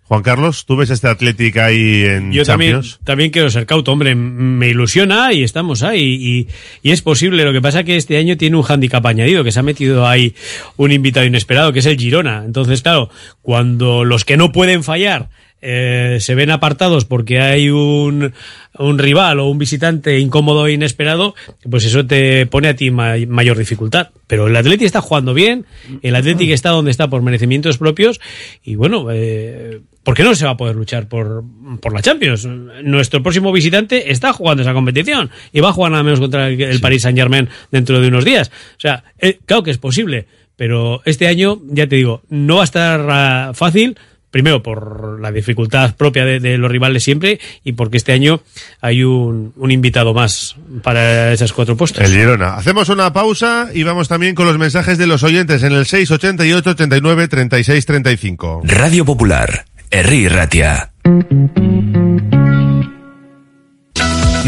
[0.04, 3.00] Juan Carlos, ¿tú ves a este Athletic ahí en Yo también, Champions?
[3.04, 7.44] también quiero ser cauto, hombre, me ilusiona y estamos ahí y, y es posible.
[7.44, 10.34] Lo que pasa que este año tiene un hándicap añadido, que se ha metido ahí
[10.76, 12.42] un invitado inesperado, que es el Girona.
[12.44, 13.08] Entonces, claro,
[13.42, 15.30] cuando los que no pueden fallar
[15.62, 18.32] eh, se ven apartados porque hay un,
[18.78, 21.34] un rival o un visitante incómodo e inesperado,
[21.68, 24.08] pues eso te pone a ti ma- mayor dificultad.
[24.26, 25.66] Pero el Atleti está jugando bien,
[26.02, 28.20] el Atleti está donde está por merecimientos propios
[28.64, 31.42] y bueno, eh, ¿por qué no se va a poder luchar por,
[31.80, 32.46] por la Champions?
[32.82, 36.61] Nuestro próximo visitante está jugando esa competición y va a jugar nada menos contra el,
[36.61, 38.50] el Paris Saint Germain dentro de unos días.
[38.76, 42.61] O sea, eh, claro que es posible, pero este año, ya te digo, no va
[42.62, 43.96] a estar ah, fácil.
[44.30, 48.40] Primero por la dificultad propia de, de los rivales siempre y porque este año
[48.80, 52.04] hay un, un invitado más para esas cuatro puestos.
[52.04, 52.54] El Girona.
[52.54, 56.70] Hacemos una pausa y vamos también con los mensajes de los oyentes en el 688
[56.70, 58.62] 89 36 35.
[58.64, 60.90] Radio Popular, Herri Ratia.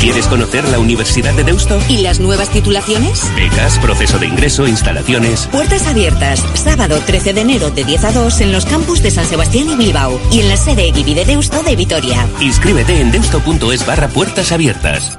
[0.00, 1.78] ¿Quieres conocer la Universidad de Deusto?
[1.88, 3.22] ¿Y las nuevas titulaciones?
[3.34, 5.48] Becas, proceso de ingreso, instalaciones.
[5.50, 9.26] Puertas abiertas, sábado 13 de enero de 10 a 2 en los campus de San
[9.26, 12.26] Sebastián y Bilbao y en la sede Eguibi de Deusto de Vitoria.
[12.40, 15.18] Inscríbete en deusto.es barra puertas abiertas.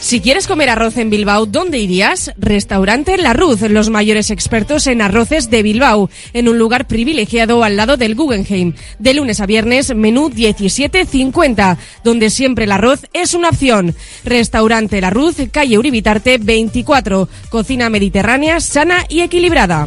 [0.00, 2.32] Si quieres comer arroz en Bilbao, ¿dónde irías?
[2.38, 7.76] Restaurante La Ruz, los mayores expertos en arroces de Bilbao, en un lugar privilegiado al
[7.76, 8.72] lado del Guggenheim.
[8.98, 13.94] De lunes a viernes, menú 17.50, donde siempre el arroz es una opción.
[14.24, 19.86] Restaurante La Ruz, calle Uribitarte 24, cocina mediterránea, sana y equilibrada.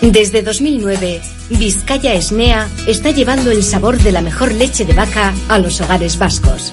[0.00, 1.20] Desde 2009,
[1.50, 6.18] Vizcaya Esnea está llevando el sabor de la mejor leche de vaca a los hogares
[6.18, 6.72] vascos.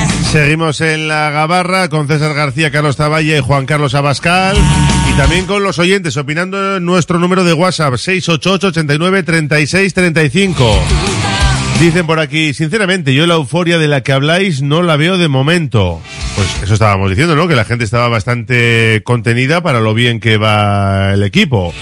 [0.31, 4.55] Seguimos en la Gabarra con César García, Carlos Taballa y Juan Carlos Abascal.
[5.09, 10.79] Y también con los oyentes opinando en nuestro número de WhatsApp 688 89 36 35.
[11.81, 15.27] Dicen por aquí, sinceramente, yo la euforia de la que habláis no la veo de
[15.27, 15.99] momento.
[16.37, 17.49] Pues eso estábamos diciendo, ¿no?
[17.49, 21.73] Que la gente estaba bastante contenida para lo bien que va el equipo.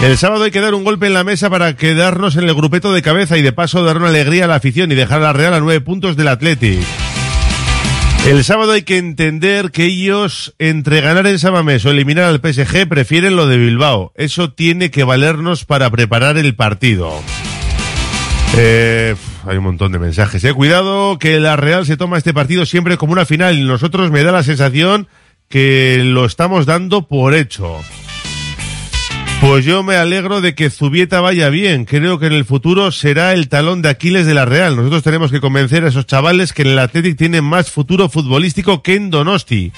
[0.00, 2.92] El sábado hay que dar un golpe en la mesa para quedarnos en el grupeto
[2.92, 5.32] de cabeza y de paso dar una alegría a la afición y dejar a la
[5.32, 6.86] Real a nueve puntos del Athletic.
[8.26, 12.88] El sábado hay que entender que ellos, entre ganar en Samamés o eliminar al PSG,
[12.88, 14.12] prefieren lo de Bilbao.
[14.16, 17.12] Eso tiene que valernos para preparar el partido.
[18.56, 19.14] Eh,
[19.46, 20.42] hay un montón de mensajes.
[20.42, 20.52] Eh.
[20.52, 24.32] Cuidado que la Real se toma este partido siempre como una final nosotros me da
[24.32, 25.06] la sensación
[25.48, 27.80] que lo estamos dando por hecho.
[29.40, 31.84] Pues yo me alegro de que Zubieta vaya bien.
[31.84, 34.76] Creo que en el futuro será el talón de Aquiles de la Real.
[34.76, 38.82] Nosotros tenemos que convencer a esos chavales que en el Athletic tienen más futuro futbolístico
[38.82, 39.72] que en Donosti.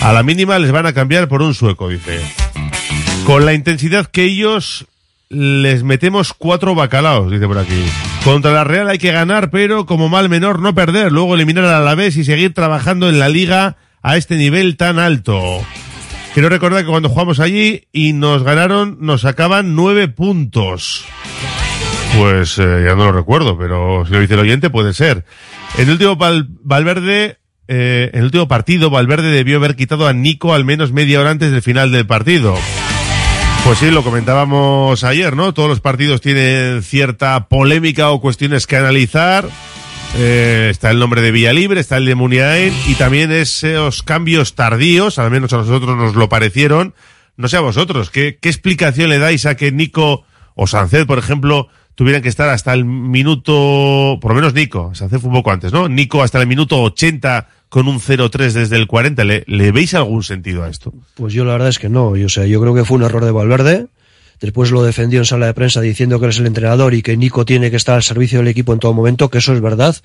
[0.00, 2.20] A la mínima les van a cambiar por un sueco, dice.
[3.24, 4.86] Con la intensidad que ellos
[5.28, 7.84] les metemos cuatro bacalaos, dice por aquí.
[8.24, 11.74] Contra la Real hay que ganar, pero como mal menor no perder, luego eliminar al
[11.74, 15.64] Alavés y seguir trabajando en la liga a este nivel tan alto.
[16.34, 21.04] Quiero recordar que cuando jugamos allí y nos ganaron, nos sacaban nueve puntos.
[22.16, 25.24] Pues eh, ya no lo recuerdo, pero si lo dice el oyente puede ser.
[25.76, 30.12] En el último Val- Valverde, eh, en el último partido, Valverde debió haber quitado a
[30.12, 32.54] Nico al menos media hora antes del final del partido.
[33.64, 35.52] Pues sí, lo comentábamos ayer, ¿no?
[35.52, 39.46] Todos los partidos tienen cierta polémica o cuestiones que analizar.
[40.16, 44.54] Eh, está el nombre de Villa Libre, está el de Muniain y también esos cambios
[44.54, 46.94] tardíos, al menos a nosotros nos lo parecieron.
[47.36, 51.18] No sé a vosotros, ¿qué, qué explicación le dais a que Nico o Sanced, por
[51.18, 55.52] ejemplo, tuvieran que estar hasta el minuto, por lo menos Nico, Sanced fue un poco
[55.52, 55.88] antes, ¿no?
[55.88, 59.24] Nico hasta el minuto 80 con un 0-3 desde el 40.
[59.24, 60.92] ¿Le, ¿Le veis algún sentido a esto?
[61.14, 62.16] Pues yo la verdad es que no.
[62.16, 63.86] Yo, o sea, yo creo que fue un error de Valverde.
[64.40, 67.16] Después lo defendió en sala de prensa diciendo que él es el entrenador y que
[67.16, 69.96] Nico tiene que estar al servicio del equipo en todo momento, que eso es verdad.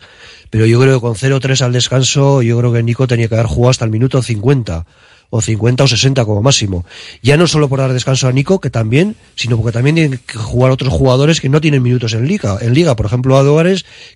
[0.49, 3.47] Pero yo creo que con 0-3 al descanso, yo creo que Nico tenía que haber
[3.47, 4.85] jugado hasta el minuto 50
[5.29, 6.85] o 50 o 60 como máximo.
[7.21, 10.37] Ya no solo por dar descanso a Nico, que también, sino porque también tienen que
[10.37, 12.57] jugar otros jugadores que no tienen minutos en liga.
[12.61, 13.65] En liga, por ejemplo, a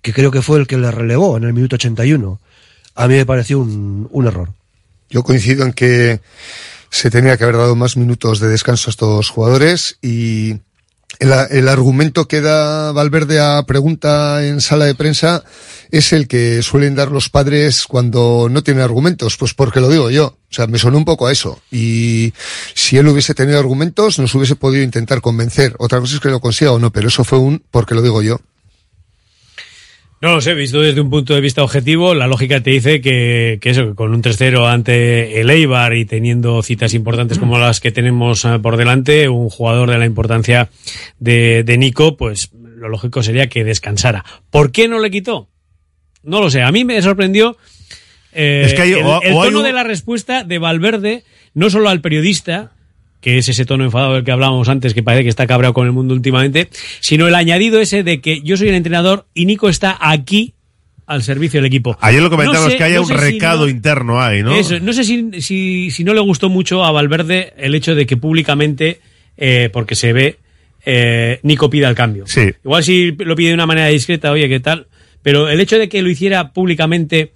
[0.01, 2.39] que creo que fue el que le relevó en el minuto 81.
[2.95, 4.49] A mí me pareció un, un error.
[5.09, 6.19] Yo coincido en que
[6.89, 10.57] se tenía que haber dado más minutos de descanso a estos jugadores y
[11.19, 15.43] el, el, argumento que da Valverde a pregunta en sala de prensa
[15.91, 20.09] es el que suelen dar los padres cuando no tienen argumentos, pues porque lo digo
[20.09, 20.27] yo.
[20.27, 21.59] O sea, me sonó un poco a eso.
[21.71, 22.33] Y
[22.73, 25.75] si él hubiese tenido argumentos, nos hubiese podido intentar convencer.
[25.79, 28.21] Otra cosa es que lo consiga o no, pero eso fue un porque lo digo
[28.21, 28.39] yo.
[30.21, 33.57] No lo sé, visto desde un punto de vista objetivo, la lógica te dice que,
[33.61, 37.79] que eso, que con un 3-0 ante el Eibar y teniendo citas importantes como las
[37.79, 40.69] que tenemos eh, por delante, un jugador de la importancia
[41.19, 44.25] de, de Nico, pues lo lógico sería que descansara.
[44.49, 45.47] ¿Por qué no le quitó?
[46.21, 47.55] No lo sé, a mí me sorprendió
[48.33, 52.01] eh, Es que hay- el, hay tono de la respuesta de Valverde, no solo al
[52.01, 52.73] periodista,
[53.21, 55.85] que es ese tono enfadado del que hablábamos antes, que parece que está cabreado con
[55.85, 56.69] el mundo últimamente,
[57.01, 60.53] sino el añadido ese de que yo soy el entrenador y Nico está aquí
[61.05, 61.97] al servicio del equipo.
[62.01, 64.55] Ayer lo comentamos No sé- que haya no un si recado no- interno ahí, ¿no?
[64.55, 68.05] Eso, no sé si, si, si no le gustó mucho a Valverde el hecho de
[68.05, 68.99] que públicamente,
[69.35, 70.37] eh, porque se ve,
[70.85, 72.25] eh, Nico pida el cambio.
[72.27, 72.51] Sí.
[72.63, 74.87] Igual si lo pide de una manera discreta, oye, ¿qué tal?
[75.23, 77.33] Pero el hecho de que lo hiciera públicamente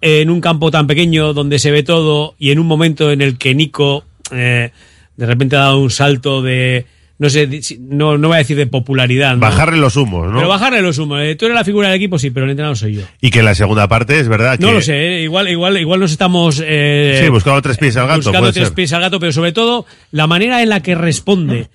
[0.00, 3.36] en un campo tan pequeño donde se ve todo y en un momento en el
[3.38, 4.70] que Nico eh,
[5.16, 6.86] de repente ha dado un salto de,
[7.18, 7.48] no sé,
[7.80, 9.34] no, no voy a decir de popularidad.
[9.34, 9.40] ¿no?
[9.40, 10.36] Bajarle los humos, ¿no?
[10.36, 11.20] Pero bajarle los humos.
[11.22, 13.02] Eh, Tú eres la figura del equipo, sí, pero el entrenador soy yo.
[13.20, 14.64] Y que en la segunda parte es verdad que...
[14.64, 18.08] No lo sé, eh, igual, igual, igual nos estamos eh, Sí, buscando tres pies al
[18.08, 18.74] gato, buscando tres ser.
[18.74, 21.68] pies al gato, pero sobre todo la manera en la que responde.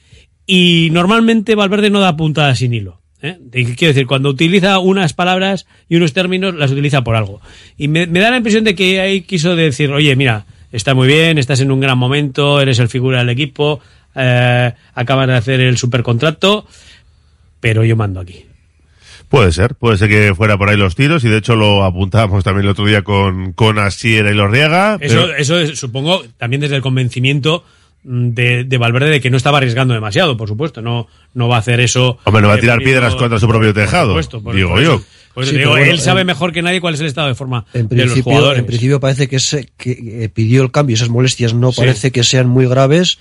[0.46, 3.02] Y normalmente Valverde no da puntada sin hilo.
[3.22, 3.38] ¿eh?
[3.52, 7.40] Quiero decir, cuando utiliza unas palabras y unos términos, las utiliza por algo.
[7.78, 11.08] Y me, me da la impresión de que ahí quiso decir, oye, mira, está muy
[11.08, 13.80] bien, estás en un gran momento, eres el figura del equipo,
[14.16, 16.66] eh, acabas de hacer el supercontrato,
[17.60, 18.46] pero yo mando aquí.
[19.28, 22.44] Puede ser, puede ser que fuera por ahí los tiros y de hecho lo apuntábamos
[22.44, 24.98] también el otro día con, con Asier y Lorriaga.
[25.00, 27.64] Eso, pero- eso es, supongo también desde el convencimiento
[28.04, 30.82] mm, de, de Valverde de que no estaba arriesgando demasiado, por supuesto.
[30.82, 32.18] No, no va a hacer eso.
[32.24, 34.82] Hombre, no va a tirar piedras contra su propio tejado, Por supuesto, por- digo por
[34.82, 35.02] yo.
[35.30, 36.94] Eso- por eso Sí, te digo, pero bueno, él sabe en- mejor que nadie cuál
[36.96, 38.60] es el estado de forma En de los principio, jugadores.
[38.60, 40.96] en principio parece que, se, que eh, pidió el cambio.
[40.96, 41.78] Esas molestias no Sí.
[41.82, 43.20] parece que sean muy graves,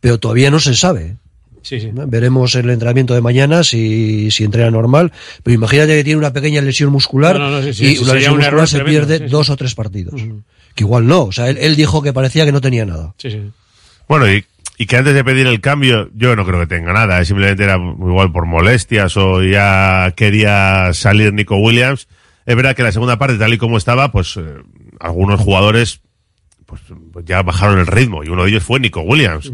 [0.00, 1.16] pero todavía no se sabe.
[1.62, 1.90] Sí, sí.
[1.92, 5.10] Veremos el entrenamiento de mañana si, si entrena normal.
[5.42, 8.14] Pero imagínate que tiene una pequeña lesión muscular No, no, no, sí, sí, y una
[8.14, 9.30] lesión un muscular error se tremendo, pierde sí, sí.
[9.30, 10.14] dos o tres partidos.
[10.76, 11.24] Que igual no.
[11.24, 13.14] O sea, él, él dijo que parecía que no tenía nada.
[13.18, 13.40] Sí, sí.
[14.08, 14.44] Bueno, y,
[14.78, 17.64] y que antes de pedir el cambio, yo no creo que tenga nada, eh, simplemente
[17.64, 22.08] era igual por molestias o ya quería salir Nico Williams.
[22.44, 24.42] Es verdad que la segunda parte, tal y como estaba, pues eh,
[25.00, 26.00] algunos jugadores
[26.66, 26.82] pues,
[27.24, 29.50] ya bajaron el ritmo y uno de ellos fue Nico Williams.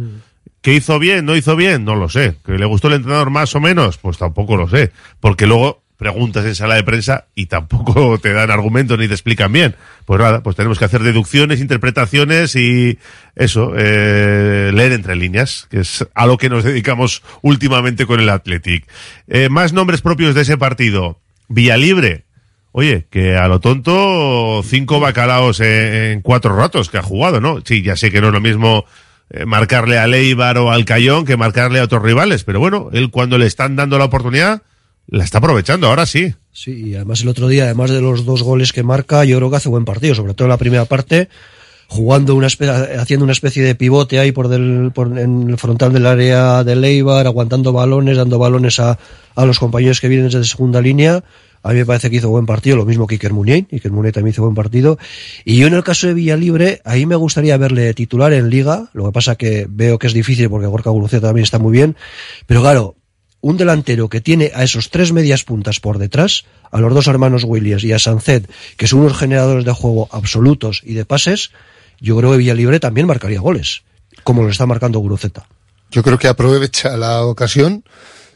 [0.61, 1.25] ¿Qué hizo bien?
[1.25, 1.85] ¿No hizo bien?
[1.85, 2.37] No lo sé.
[2.45, 3.99] ¿Que le gustó el entrenador más o menos?
[3.99, 4.93] Pues tampoco lo sé.
[5.19, 9.53] Porque luego preguntas en sala de prensa y tampoco te dan argumentos ni te explican
[9.53, 9.77] bien.
[10.05, 12.99] Pues nada, pues tenemos que hacer deducciones, interpretaciones y
[13.37, 18.29] eso, eh, leer entre líneas, que es a lo que nos dedicamos últimamente con el
[18.29, 18.87] Athletic.
[19.29, 21.21] Eh, más nombres propios de ese partido.
[21.49, 22.25] Villalibre.
[22.75, 27.61] Oye, que a lo tonto cinco bacalaos en, en cuatro ratos que ha jugado, ¿no?
[27.65, 28.87] Sí, ya sé que no es lo mismo
[29.35, 32.45] eh, marcarle a Leibar o al Cayón que marcarle a otros rivales.
[32.45, 34.63] Pero bueno, él cuando le están dando la oportunidad,
[35.07, 36.35] la está aprovechando, ahora sí.
[36.53, 39.51] Sí, y además el otro día, además de los dos goles que marca, yo creo
[39.51, 41.29] que hace buen partido, sobre todo en la primera parte,
[41.89, 46.07] jugando una haciendo una especie de pivote ahí por, del, por en el frontal del
[46.07, 48.99] área de Leibar, aguantando balones, dando balones a,
[49.35, 51.23] a los compañeros que vienen desde segunda línea.
[51.63, 54.13] A mí me parece que hizo buen partido, lo mismo que Iker Muniain, Iker Muniain
[54.13, 54.99] también hizo buen partido.
[55.45, 59.05] Y yo en el caso de Villalibre, ahí me gustaría verle titular en Liga, lo
[59.07, 61.95] que pasa que veo que es difícil porque Gorka Guruceta también está muy bien,
[62.47, 62.97] pero claro,
[63.43, 67.45] un delantero que tiene a esos tres medias puntas por detrás, a los dos hermanos
[67.45, 71.51] Williams y a Sancet, que son unos generadores de juego absolutos y de pases,
[72.01, 73.83] yo creo que Villalibre también marcaría goles,
[74.23, 75.47] como lo está marcando Guruceta.
[75.91, 77.85] Yo creo que aprovecha la ocasión,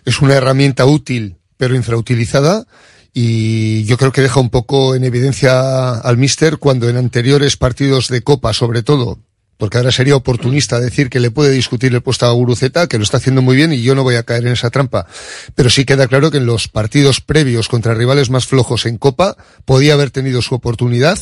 [0.04, 2.66] es una herramienta útil, pero infrautilizada,
[3.14, 8.08] y yo creo que deja un poco en evidencia al míster cuando en anteriores partidos
[8.08, 9.20] de Copa, sobre todo,
[9.56, 13.04] porque ahora sería oportunista decir que le puede discutir el puesto a Guruceta, que lo
[13.04, 15.06] está haciendo muy bien y yo no voy a caer en esa trampa.
[15.54, 19.36] Pero sí queda claro que en los partidos previos contra rivales más flojos en Copa
[19.64, 21.18] podía haber tenido su oportunidad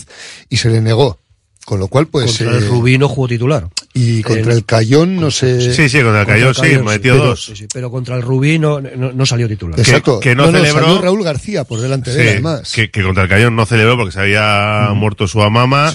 [0.48, 1.18] y se le negó.
[1.64, 2.36] Con lo cual, pues.
[2.36, 3.66] Contra el eh, Rubí no jugó titular.
[3.94, 5.72] Y contra el, Cayón, no sé.
[5.72, 7.42] Sí, sí, contra el Cayón, sí, metió pero, dos.
[7.42, 9.80] sí, sí, pero contra el Rubí no, no, no salió titular.
[9.80, 10.20] Exacto.
[10.20, 10.72] Que, que no, celebró.
[10.82, 12.70] salió Raúl García por delante de él, Sí, además.
[12.70, 15.90] que, que contra el Cayón no celebró porque se había muerto su amama.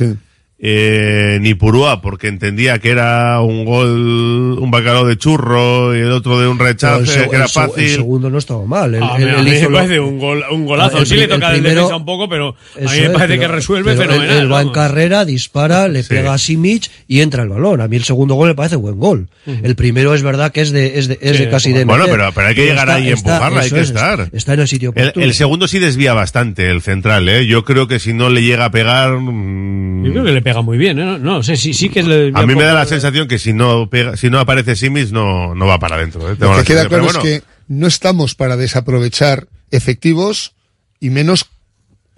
[0.61, 6.11] Eh, ni Purúa porque entendía que era un gol, un bacalao de churro y el
[6.11, 7.83] otro de un rechazo, el, que era el fácil.
[7.85, 8.93] el segundo no estaba mal.
[8.93, 10.97] Él, A él- mí- a mí me lo- parece un, gol, un golazo.
[10.97, 13.03] Ah, el sí le toca el del primero- defensa un poco, pero a mí me
[13.05, 14.35] es, parece pero- que resuelve pero fenomenal.
[14.35, 16.09] Él, él va en carrera, dispara, le Sí.
[16.09, 17.79] pega a Simic y entra el balón.
[17.79, 19.29] A mí el segundo gol me parece buen gol.
[19.45, 22.03] El primero es verdad que es de, es de, es Sí, de casi de Bueno,
[22.03, 22.19] meter.
[22.19, 24.29] pero, pero hay que llegar está- ahí y empujarla, hay que es, estar.
[24.33, 25.25] Está en el sitio El, oportuno.
[25.25, 27.45] el segundo sí desvía bastante, el central, ¿eh?
[27.47, 29.11] Yo creo que si no le llega a pegar...
[29.17, 31.05] mm, Yo creo que le pega muy bien, ¿eh?
[31.05, 32.31] No, no sé, sí, sí que le.
[32.33, 35.53] a mí me da la sensación que si no pega, si no aparece Simis no,
[35.53, 36.31] no va para adentro.
[36.31, 36.35] ¿eh?
[36.39, 40.53] Lo que queda claro es que no estamos para desaprovechar efectivos
[40.99, 41.45] y menos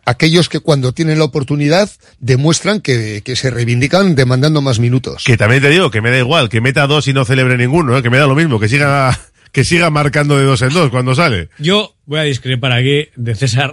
[0.05, 1.89] aquellos que cuando tienen la oportunidad
[2.19, 5.23] demuestran que, que se reivindican demandando más minutos.
[5.25, 7.97] Que también te digo que me da igual, que meta dos y no celebre ninguno,
[7.97, 8.01] ¿eh?
[8.01, 9.19] que me da lo mismo, que siga,
[9.51, 11.49] que siga marcando de dos en dos cuando sale.
[11.59, 13.71] Yo voy a discrepar aquí de César.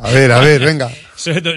[0.00, 0.90] A ver, a ver, venga.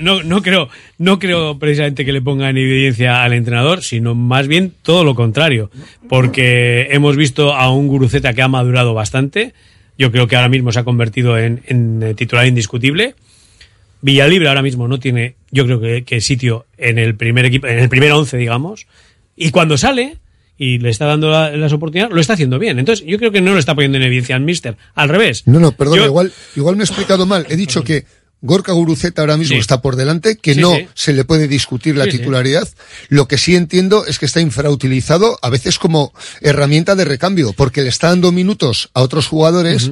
[0.01, 4.47] No, no creo, no creo precisamente que le ponga en evidencia al entrenador, sino más
[4.47, 5.69] bien todo lo contrario.
[6.07, 9.53] Porque hemos visto a un Guruceta que ha madurado bastante.
[9.95, 13.13] Yo creo que ahora mismo se ha convertido en, en, eh, titular indiscutible.
[14.01, 17.77] Villalibre ahora mismo no tiene, yo creo que, que sitio en el primer equipo, en
[17.77, 18.87] el primer once, digamos.
[19.35, 20.17] Y cuando sale
[20.59, 22.77] y le está dando la- las oportunidades, lo está haciendo bien.
[22.77, 24.75] Entonces, yo creo que no lo está poniendo en evidencia al Mister.
[24.93, 25.43] Al revés.
[25.47, 27.47] No, no, perdón, Yo- igual, igual me he explicado mal.
[27.49, 28.05] He dicho que
[28.41, 29.59] Gorka Guruceta ahora mismo Sí.
[29.59, 30.87] está por delante, que Sí, no sí.
[30.93, 32.67] se le puede discutir la titularidad.
[33.09, 37.81] Lo que sí entiendo es que está infrautilizado a veces como herramienta de recambio, porque
[37.81, 39.91] le está dando minutos a otros jugadores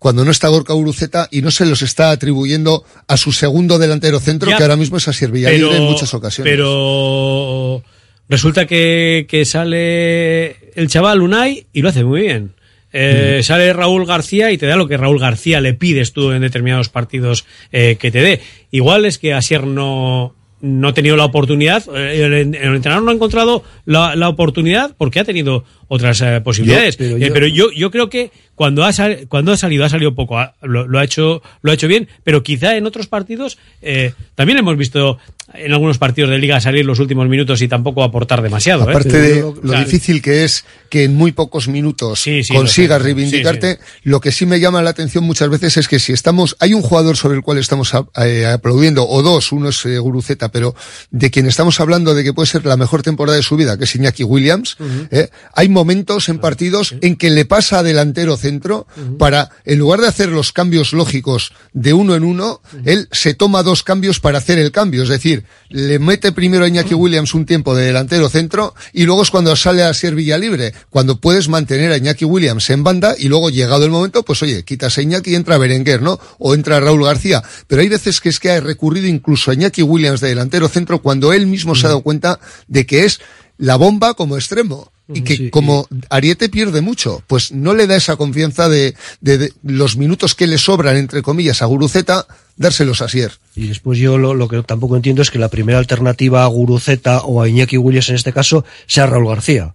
[0.00, 4.18] cuando no está Gorka Guruceta y no se los está atribuyendo a su segundo delantero
[4.20, 6.52] centro, Ya, que ahora mismo es Asier Villalibre en muchas ocasiones.
[6.52, 7.82] Pero
[8.28, 12.52] resulta que, que sale el chaval Unai y lo hace muy bien.
[12.96, 16.42] Eh, Sale Raúl García y te da lo que Raúl García le pides tú en
[16.42, 18.40] determinados partidos eh, que te dé.
[18.70, 23.10] Igual es que Asier no, no ha tenido la oportunidad, eh, el, el entrenador no
[23.10, 26.96] ha encontrado la, la oportunidad porque ha tenido otras eh, posibilidades.
[26.96, 30.14] pero yo- pero yo, yo creo que cuando ha, sal- cuando ha salido, ha salido
[30.14, 33.58] poco, ha- lo, lo ha hecho, lo ha hecho bien, pero quizá en otros partidos
[33.82, 35.18] eh, también hemos visto
[35.52, 38.86] en algunos partidos de liga salir los últimos minutos y tampoco aportar demasiado.
[38.88, 38.90] ¿eh?
[38.90, 42.98] Aparte de O lo sea, difícil que es que en muy pocos minutos sí, consigas
[43.00, 46.12] lo reivindicarte, Sí, lo que sí me llama la atención muchas veces es que si
[46.12, 49.84] estamos, hay un jugador sobre el cual estamos a- eh, aplaudiendo, o dos, uno es
[49.86, 50.74] eh, Guruceta, pero
[51.10, 53.84] de quien estamos hablando de que puede ser la mejor temporada de su vida, que
[53.84, 54.76] es Iñaki Williams,
[55.10, 58.86] eh, hay momentos en partidos en que le pasa a delantero centro
[59.18, 63.62] para, en lugar de hacer los cambios lógicos de uno en uno, él se toma
[63.62, 67.46] dos cambios para hacer el cambio, es decir, le mete primero a Iñaki Williams un
[67.46, 71.90] tiempo de delantero centro y luego es cuando sale a ser Villalibre, cuando puedes mantener
[71.92, 75.32] a Iñaki Williams en banda y luego llegado el momento, pues oye, quitas a Iñaki
[75.32, 76.20] y entra Berenguer, ¿no?
[76.38, 77.42] O entra Raúl García.
[77.66, 81.00] Pero hay veces que es que ha recurrido incluso a Iñaki Williams de delantero centro
[81.00, 82.38] cuando él mismo se ha dado cuenta
[82.68, 83.20] de que es
[83.56, 84.92] la bomba como extremo.
[85.12, 89.52] Y que como Ariete pierde mucho, pues no le da esa confianza de, de- de
[89.62, 92.26] los minutos que le sobran, entre comillas, a Guruceta,
[92.56, 93.32] dárselos a Sier.
[93.54, 97.20] Y después yo lo, lo que tampoco entiendo es que la primera alternativa a Guruceta
[97.20, 99.74] o a Iñaki Williams en este caso sea Raúl García.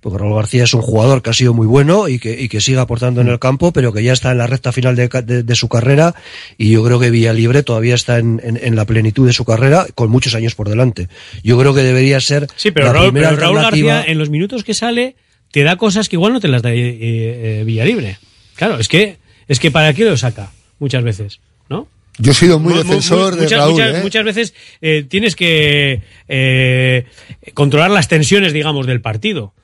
[0.00, 2.60] Porque Raúl García es un jugador que ha sido muy bueno y que, y que
[2.60, 5.42] sigue aportando en el campo, pero que ya está en la recta final de, de-
[5.44, 6.14] de su carrera
[6.58, 9.86] y yo creo que Villalibre todavía está en, en- en la plenitud de su carrera
[9.94, 11.08] con muchos años por delante.
[11.44, 13.56] Yo creo que debería ser Sí, pero la Raúl, primera pero Raúl.
[13.58, 15.14] García, en los minutos que sale,
[15.52, 18.18] te da cosas que igual no te las da eh, eh, Villalibre.
[18.56, 19.18] Claro, es que,
[19.48, 21.86] es que para qué lo saca muchas veces, ¿no?
[22.18, 23.72] Yo he sido muy Mu- mu- defensor de Raúl.
[23.72, 24.00] muchas, ¿eh?
[24.02, 27.06] muchas veces eh, tienes que eh,
[27.54, 29.54] controlar las tensiones, digamos, del partido.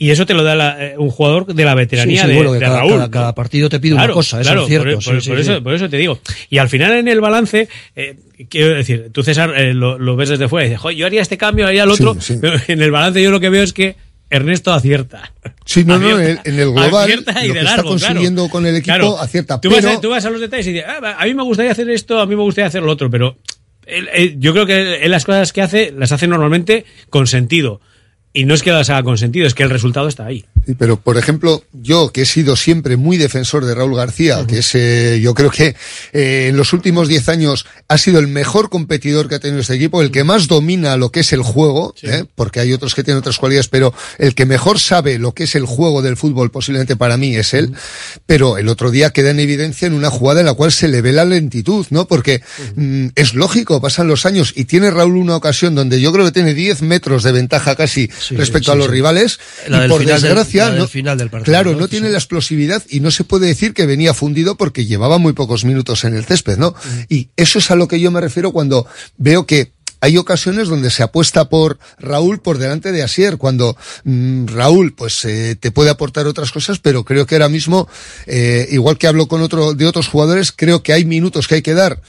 [0.00, 2.36] Y eso te lo da la- eh, un jugador de la veteranía Sí, sí, de,
[2.36, 3.10] bueno, que de cada- Raúl.
[3.10, 5.36] cada- partido te pide una cosa, eso claro, es cierto, Por, sí, por- sí, por
[5.44, 5.50] sí.
[5.50, 6.20] eso, por eso te digo.
[6.50, 8.14] Y al final en el balance, eh,
[8.48, 11.20] quiero decir, tú César eh, lo, lo ves desde fuera y dices, "Joder, yo haría
[11.20, 12.16] este cambio, haría el otro.
[12.40, 13.96] Pero en el balance yo lo que veo es que
[14.30, 15.32] Ernesto acierta.
[15.64, 18.52] Sí, no, no, en, el global, Acierta y lo de que está consiguiendo claro.
[18.52, 19.18] con el equipo Claro.
[19.18, 19.60] acierta.
[19.60, 21.42] Tú, pero vas a, tú vas a los detalles y dices, "Ah, a mí me
[21.42, 23.38] gustaría hacer esto, a mí me gustaría hacer lo otro, pero
[23.86, 27.80] él- él- yo creo que él las cosas que hace las hace normalmente con sentido.
[28.38, 30.44] Y no es que las haga con sentido, es que el resultado está ahí.
[30.64, 34.58] Sí, pero, por ejemplo, yo que he sido siempre muy defensor de Raúl García, que
[34.58, 35.74] es, eh, yo creo que
[36.12, 39.74] eh, en los últimos 10 años ha sido el mejor competidor que ha tenido este
[39.74, 42.26] equipo, el que más domina lo que es el juego, ¿eh?
[42.36, 45.56] porque hay otros que tienen otras cualidades, pero el que mejor sabe lo que es
[45.56, 47.74] el juego del fútbol posiblemente para mí es él.
[48.24, 51.02] Pero el otro día queda en evidencia en una jugada en la cual se le
[51.02, 52.06] ve la lentitud, ¿no?
[52.06, 52.42] Porque
[52.76, 56.32] mm, es lógico, pasan los años y tiene Raúl una ocasión donde yo creo que
[56.32, 59.38] tiene 10 metros de ventaja casi respecto sí, a los rivales.
[59.68, 61.80] La y por del- desgracia, del no- final del partido, claro, ¿no?
[61.80, 65.32] no tiene la explosividad y no se puede decir que venía fundido porque llevaba muy
[65.32, 66.74] pocos minutos en el césped, ¿no?
[67.08, 68.86] Y eso es a lo que yo me refiero cuando
[69.16, 74.46] veo que hay ocasiones donde se apuesta por Raúl por delante de Asier, cuando mm,
[74.46, 77.88] Raúl pues eh, te puede aportar otras cosas, pero creo que ahora mismo,
[78.26, 81.62] eh, igual que hablo con otro de otros jugadores, creo que hay minutos que hay
[81.62, 82.00] que dar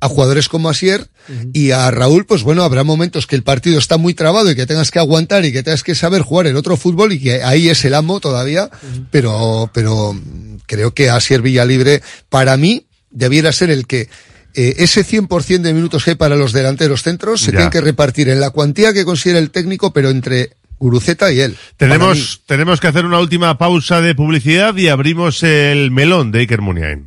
[0.00, 1.08] a jugadores como Asier
[1.52, 4.66] y a Raúl, pues bueno, habrá momentos que el partido está muy trabado y que
[4.66, 7.68] tengas que aguantar y que tengas que saber jugar el otro fútbol y que ahí
[7.68, 8.70] es el amo todavía,
[9.10, 10.18] pero, pero
[10.66, 14.08] creo que Asier Villalibre, para mí, debiera ser el que
[14.54, 17.58] eh, ese 100% de minutos que hay para los delanteros centros se Ya.
[17.58, 21.56] tiene que repartir en la cuantía que considera el técnico, pero entre Guruceta y él.
[21.76, 26.62] Tenemos, tenemos que hacer una última pausa de publicidad y abrimos el melón de Iker
[26.62, 27.06] Muniain.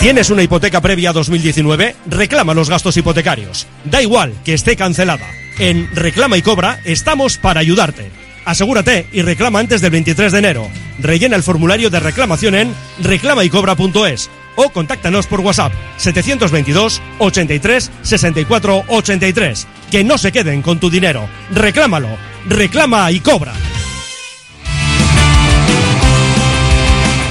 [0.00, 1.94] ¿Tienes una hipoteca previa a 2019?
[2.06, 3.66] Reclama los gastos hipotecarios.
[3.84, 5.26] Da igual que esté cancelada.
[5.58, 8.10] En Reclama y Cobra estamos para ayudarte.
[8.46, 10.68] Asegúrate y reclama antes del 23 de enero.
[11.00, 19.66] Rellena el formulario de reclamación en reclamaycobra.es o contáctanos por WhatsApp 722 83 64 83.
[19.90, 21.28] Que no se queden con tu dinero.
[21.52, 22.08] Reclámalo.
[22.48, 23.52] Reclama y cobra.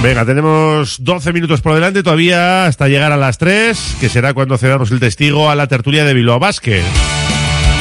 [0.02, 4.56] Venga, tenemos 12 minutos por delante todavía hasta llegar a las 3, que será cuando
[4.56, 6.82] cedamos el testigo a la tertulia de Bilbao Basket.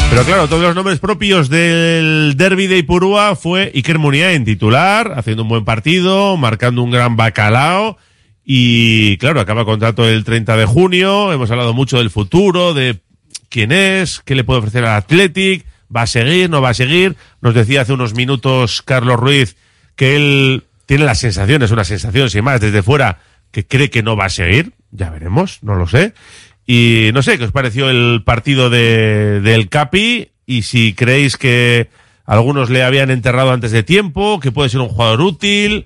[0.10, 5.44] Pero claro, todos los nombres propios del derby de Ipurúa fue Iker Muniain titular, haciendo
[5.44, 7.98] un buen partido, marcando un gran bacalao
[8.44, 13.00] y claro, acaba contrato el 30 de junio, hemos hablado mucho del futuro, de
[13.48, 15.66] quién es, qué le puede ofrecer al Athletic,
[15.96, 16.52] ¿Va a seguir?
[16.52, 17.16] ¿No va a seguir?
[17.42, 19.56] Nos decía hace unos minutos Carlos Ruiz
[19.96, 23.20] que él tiene la sensación, es una sensación sin más, desde fuera,
[23.52, 24.74] que cree que no va a seguir.
[24.90, 26.16] Ya veremos, no lo sé.
[26.66, 30.32] Y no sé, ¿qué os pareció el partido de, del Capi?
[30.48, 31.90] Y si creéis que
[32.26, 35.86] algunos le habían enterrado antes de tiempo, que puede ser un jugador útil.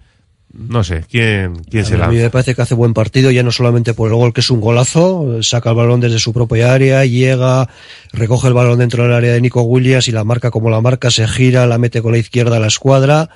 [0.54, 2.08] No sé, ¿quién, quién A será?
[2.08, 4.50] mí me parece que hace buen partido, ya no solamente por el gol, que es
[4.52, 7.68] un golazo, saca el balón desde su propia área, llega,
[8.14, 11.12] recoge el balón dentro del área de Nico Williams y la marca como la marca,
[11.12, 13.30] se gira, la mete con la izquierda a la escuadra.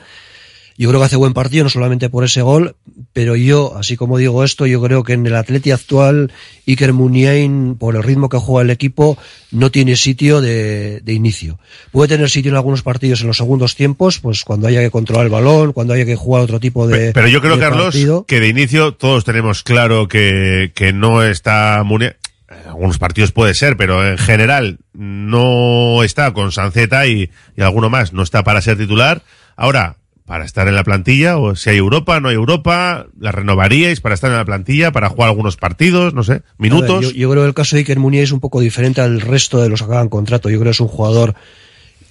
[0.79, 2.75] Yo creo que hace buen partido, no solamente por ese gol,
[3.11, 6.31] pero yo, así como digo esto, yo creo que en el Atleti actual,
[6.67, 9.17] Iker Muniain, por el ritmo que juega el equipo,
[9.51, 11.57] no tiene sitio de, de inicio.
[11.91, 15.25] Puede tener sitio en algunos partidos en los segundos tiempos, pues cuando haya que controlar
[15.25, 18.25] el balón, cuando haya que jugar otro tipo de Pero yo creo, Carlos, partido.
[18.27, 22.13] que de inicio todos tenemos claro que, que no está Muni-
[22.49, 27.89] en algunos partidos puede ser, pero en general no está con Sanceta y, y alguno
[27.89, 29.23] más, no está para ser titular.
[29.55, 29.97] Ahora,
[30.27, 34.13] para estar en la plantilla, o si hay Europa, no hay Europa, la renovaríais para
[34.13, 37.13] estar en la plantilla, para jugar algunos partidos, no sé, minutos.
[37.13, 39.79] Yo, creo que el caso de Iker es un poco diferente al resto de los
[39.79, 40.49] que acaban contrato.
[40.49, 41.33] Yo creo que es un jugador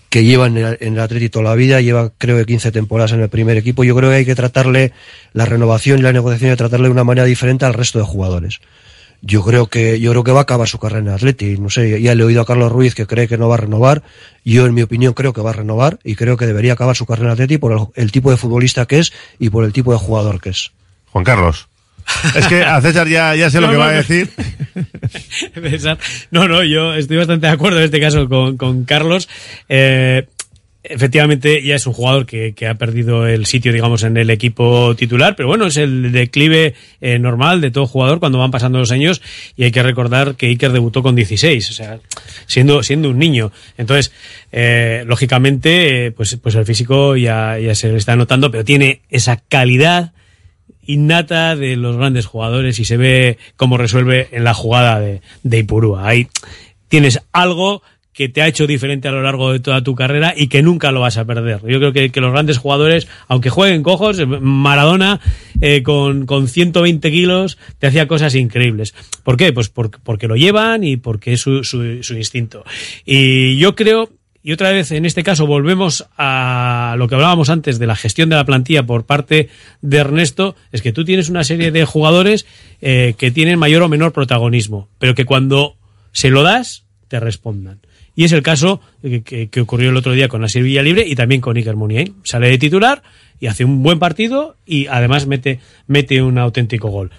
[0.08, 3.28] que lleva en el, en toda la vida, lleva creo que 15 temporadas en el
[3.28, 3.84] primer equipo.
[3.84, 4.92] Yo creo que hay que tratarle
[5.34, 8.60] la renovación y la negociación de tratarle de una manera diferente al resto de jugadores.
[9.26, 11.58] Yo creo que yo creo que va a acabar su carrera en Atleti.
[11.58, 13.58] No sé, ya le he oído a Carlos Ruiz que cree que no va a
[13.58, 14.02] renovar.
[14.44, 17.06] Yo, en mi opinión, creo que va a renovar y creo que debería acabar su
[17.06, 19.92] carrera en Atleti por el, el tipo de futbolista que es y por el tipo
[19.92, 20.70] de jugador que es.
[21.10, 21.68] Juan Carlos.
[22.34, 24.30] Es que a César ya, ya sé lo No, que no, va a decir.
[26.30, 29.28] No, no, yo estoy bastante de acuerdo en este caso con, con Carlos.
[29.68, 30.26] Eh,
[30.88, 34.94] efectivamente, ya es un jugador que, que ha perdido el sitio, digamos, en el equipo
[34.96, 38.92] titular, pero bueno, es el declive eh, normal de todo jugador cuando van pasando los
[38.92, 39.22] años
[39.56, 41.98] y hay que recordar que Iker debutó con 16, o sea,
[42.46, 43.52] siendo, siendo un niño.
[43.78, 44.12] Entonces,
[44.52, 49.02] eh, lógicamente, eh, pues, pues el físico ya, ya se le está notando, pero tiene
[49.10, 50.12] esa calidad
[50.86, 55.58] innata de los grandes jugadores y se ve cómo resuelve en la jugada de, de
[55.58, 56.06] Ipurúa.
[56.08, 56.28] Ahí
[56.88, 57.82] tienes algo
[58.16, 60.90] que te ha hecho diferente a lo largo de toda tu carrera y que nunca
[60.90, 61.60] lo vas a perder.
[61.68, 65.20] Yo creo que, los grandes jugadores, aunque jueguen cojos, Maradona
[65.60, 68.94] eh, con, con 120 kilos te hacía cosas increíbles.
[69.22, 69.52] ¿Por qué?
[69.52, 72.64] Pues porque, porque lo llevan y porque es su, su, su instinto.
[73.04, 74.08] Y yo creo
[74.42, 78.28] y otra vez, en este caso, volvemos a lo que hablábamos antes de la gestión
[78.28, 79.48] de la plantilla por parte
[79.82, 82.46] de Ernesto, es que tú tienes una serie de jugadores
[82.80, 85.76] eh, que tienen mayor o menor protagonismo, pero que cuando
[86.12, 87.80] se lo das, te respondan.
[88.16, 91.56] Y es el caso que, ocurrió el otro día con Asir Villalibre y también con
[91.56, 92.16] Iker Muniain.
[92.24, 93.02] Sale de titular
[93.38, 97.10] y hace un buen partido y además mete, mete un auténtico gol.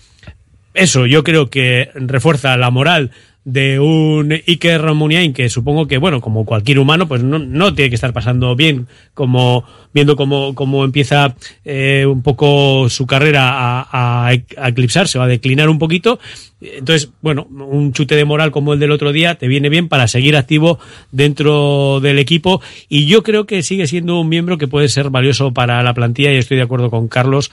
[0.74, 3.12] Eso yo creo que refuerza la moral
[3.48, 7.88] de un Iker Muniain que supongo que, bueno, como cualquier humano, pues no, no tiene
[7.88, 9.64] que estar pasando bien, como
[9.94, 11.34] viendo cómo, cómo empieza
[11.64, 16.20] eh, un poco su carrera a, a, eclipsarse o a declinar un poquito.
[16.60, 20.10] Entonces, bueno, un chute de moral como el del otro día te viene bien para
[20.10, 20.78] seguir activo
[21.14, 25.54] dentro del equipo y yo creo que sigue siendo un miembro que puede ser valioso
[25.54, 27.50] para la plantilla y estoy de acuerdo con Carlos.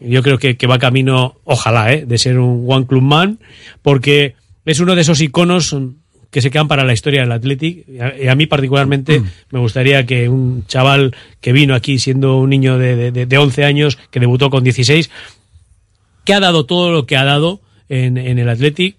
[0.00, 2.04] Yo creo que, que va camino, ojalá, ¿eh?
[2.04, 3.38] de ser un One Club Man,
[3.82, 4.34] porque
[4.68, 5.74] es uno de esos iconos
[6.30, 7.86] que se quedan para la historia del Athletic.
[7.88, 12.76] Y a, mí particularmente me gustaría que un chaval que vino aquí siendo un niño
[12.78, 15.10] de, de, de- de 11 años, que debutó con 16,
[16.24, 18.96] que ha dado todo lo que ha dado en, en el Athletic,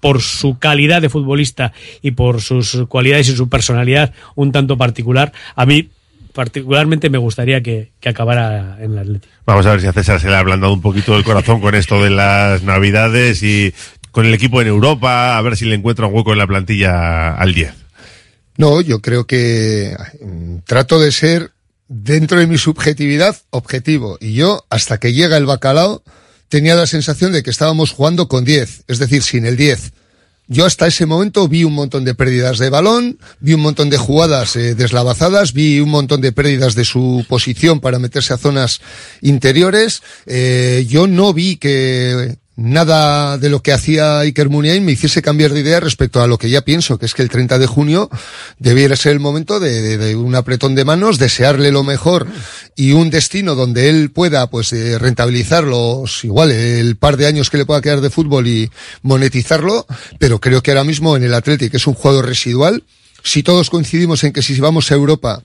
[0.00, 1.72] por su calidad de futbolista
[2.02, 5.88] y por sus cualidades y su personalidad un tanto particular, a mí
[6.32, 9.30] particularmente me gustaría que, que acabara en el Athletic.
[9.46, 11.74] Vamos a ver si a César se le ha ablandado un poquito el corazón con
[11.74, 13.72] esto de las navidades y
[14.10, 17.34] con el equipo en Europa, a ver si le encuentra un hueco en la plantilla
[17.34, 17.72] al 10.
[18.56, 19.96] No, yo creo que
[20.66, 21.52] trato de ser,
[21.88, 24.18] dentro de mi subjetividad, objetivo.
[24.20, 26.02] Y yo, hasta que llega el bacalao,
[26.48, 29.92] tenía la sensación de que estábamos jugando con 10, es decir, sin el 10.
[30.52, 33.98] Yo hasta ese momento vi un montón de pérdidas de balón, vi un montón de
[33.98, 38.80] jugadas eh, deslavazadas, vi un montón de pérdidas de su posición para meterse a zonas
[39.20, 40.02] interiores.
[40.26, 45.52] Eh, yo no vi que nada de lo que hacía Iker Muniain me hiciese cambiar
[45.52, 48.10] de idea respecto a lo que ya pienso, que es que el 30 de junio
[48.58, 52.26] debiera ser el momento de, de- de un apretón de manos, desearle lo mejor
[52.76, 57.48] y un destino donde él pueda pues eh, rentabilizar los igual el par de años
[57.48, 58.70] que le pueda quedar de fútbol y
[59.02, 59.86] monetizarlo,
[60.18, 62.84] pero creo que ahora mismo en el Atlético es un jugador residual.
[63.24, 65.42] Si todos coincidimos en que si vamos a Europa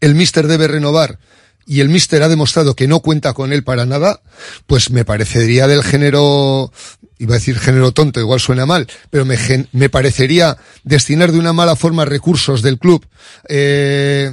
[0.00, 1.18] el míster debe renovar
[1.66, 4.20] y el míster ha demostrado que no cuenta con él para nada,
[4.66, 6.72] pues me parecería del género
[7.18, 11.38] iba a decir género tonto, igual suena mal, pero me, gen- me parecería destinar de
[11.38, 13.04] una mala forma recursos del club
[13.48, 14.32] eh,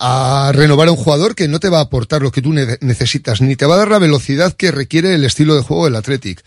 [0.00, 2.76] a renovar a un jugador que no te va a aportar lo que tú ne-
[2.80, 5.96] necesitas, ni te va a dar la velocidad que requiere el estilo de juego del
[5.96, 6.42] Athletic,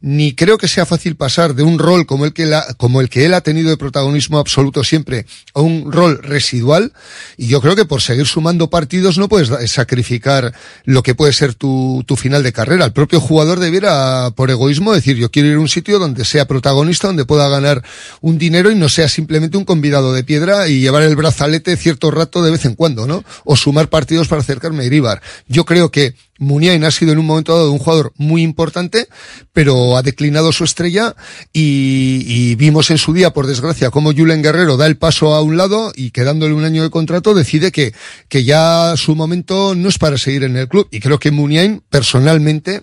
[0.00, 3.08] ni creo que sea fácil pasar de un rol como el que, la- como el
[3.08, 6.92] que él ha tenido de protagonismo absoluto siempre a un rol residual,
[7.36, 10.54] y yo creo que por seguir sumando partidos no puedes sacrificar
[10.84, 12.84] lo que puede ser tu, tu final de carrera.
[12.84, 16.46] El propio jugador debiera, por egoísmo, decir yo quiero ir a un sitio donde sea
[16.46, 17.82] protagonista, donde pueda ganar
[18.20, 22.10] un dinero y no sea simplemente un convidado de piedra y llevar el brazalete cierto
[22.10, 23.24] rato de vez en cuando, ¿no?
[23.44, 25.22] O sumar partidos para acercarme a Iríbar.
[25.48, 29.08] Yo creo que Muniain ha sido en un momento dado un jugador muy importante,
[29.52, 31.14] pero ha declinado su estrella
[31.52, 35.42] y, y vimos en su día, por desgracia, cómo Julen Guerrero da el paso a
[35.42, 37.94] un lado y quedándole un año de contrato decide que,
[38.28, 40.88] que ya su momento no es para seguir en el club.
[40.90, 42.82] Y creo que Muniain, personalmente,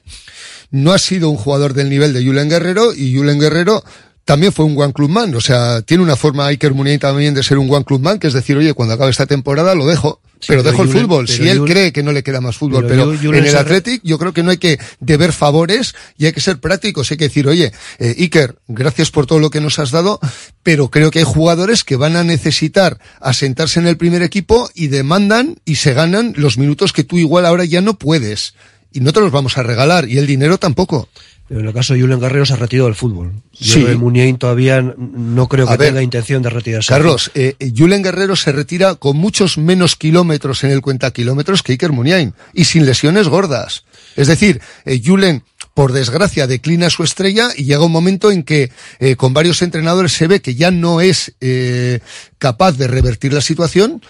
[0.73, 3.81] no ha sido un jugador del nivel de Julen Guerrero y Julen Guerrero
[4.25, 7.43] también fue un one club man, o sea, tiene una forma Iker Muniain también de
[7.43, 10.21] ser un one club man, que es decir, oye, cuando acabe esta temporada lo dejo,
[10.47, 11.27] pero pero dejo el fútbol.
[11.27, 13.49] Si él Julen- cree que no le queda más fútbol, pero pero, Ju- Julen en
[13.49, 17.11] el Athletic yo creo que no hay que deber favores y hay que ser prácticos,
[17.11, 20.21] hay que decir, oye, eh, Iker, gracias por todo lo que nos has dado,
[20.63, 24.87] pero creo que hay jugadores que van a necesitar asentarse en el primer equipo y
[24.87, 28.53] demandan y se ganan los minutos que tú igual ahora ya no puedes.
[28.93, 31.09] Y no te los vamos a regalar, y el dinero tampoco.
[31.47, 33.33] Pero en el caso de Julen Guerrero se ha retirado del fútbol.
[33.59, 33.81] Yo Sí.
[33.81, 36.87] lo de Muniain todavía no creo que ver, tenga intención de retirarse.
[36.87, 41.61] Carlos, eh, eh, Julen Guerrero se retira con muchos menos kilómetros en el cuenta kilómetros
[41.61, 43.83] que Iker Muniain y sin lesiones gordas.
[44.15, 45.43] Es decir, eh, Julen,
[45.73, 50.13] por desgracia, declina su estrella y llega un momento en que eh, con varios entrenadores
[50.13, 51.99] se ve que ya no es eh,
[52.37, 54.01] capaz de revertir la situación.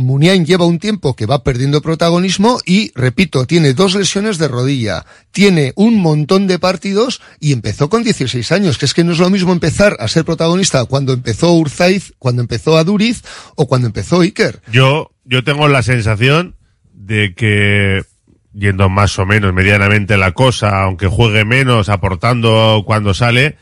[0.00, 5.04] Muniain lleva un tiempo que va perdiendo protagonismo y, repito, tiene dos lesiones de rodilla,
[5.30, 9.18] tiene un montón de partidos y empezó con 16 años, que es que no es
[9.18, 13.22] lo mismo empezar a ser protagonista cuando empezó Urzaiz, cuando empezó Aduriz
[13.56, 14.60] o cuando empezó Iker.
[14.72, 16.56] Yo, yo tengo la sensación
[16.92, 18.04] de que,
[18.52, 23.56] yendo más o menos medianamente la cosa, aunque juegue menos, aportando cuando sale,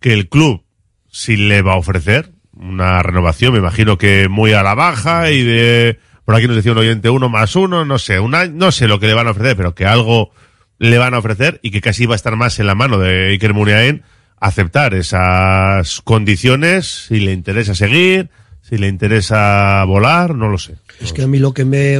[0.00, 0.64] que el club,
[1.10, 5.42] si le va a ofrecer una renovación, me imagino que muy a la baja y
[5.42, 8.72] de, por aquí nos decía un oyente, uno más uno, no sé, un año, no
[8.72, 10.30] sé lo que le van a ofrecer, pero que algo
[10.78, 13.28] le van a ofrecer y que casi va a estar más en la mano de
[13.30, 14.02] Iker Muniain
[14.40, 18.30] aceptar esas condiciones, si le interesa seguir,
[18.62, 20.76] si le interesa volar, no lo sé.
[21.00, 21.98] Es que a mí lo que me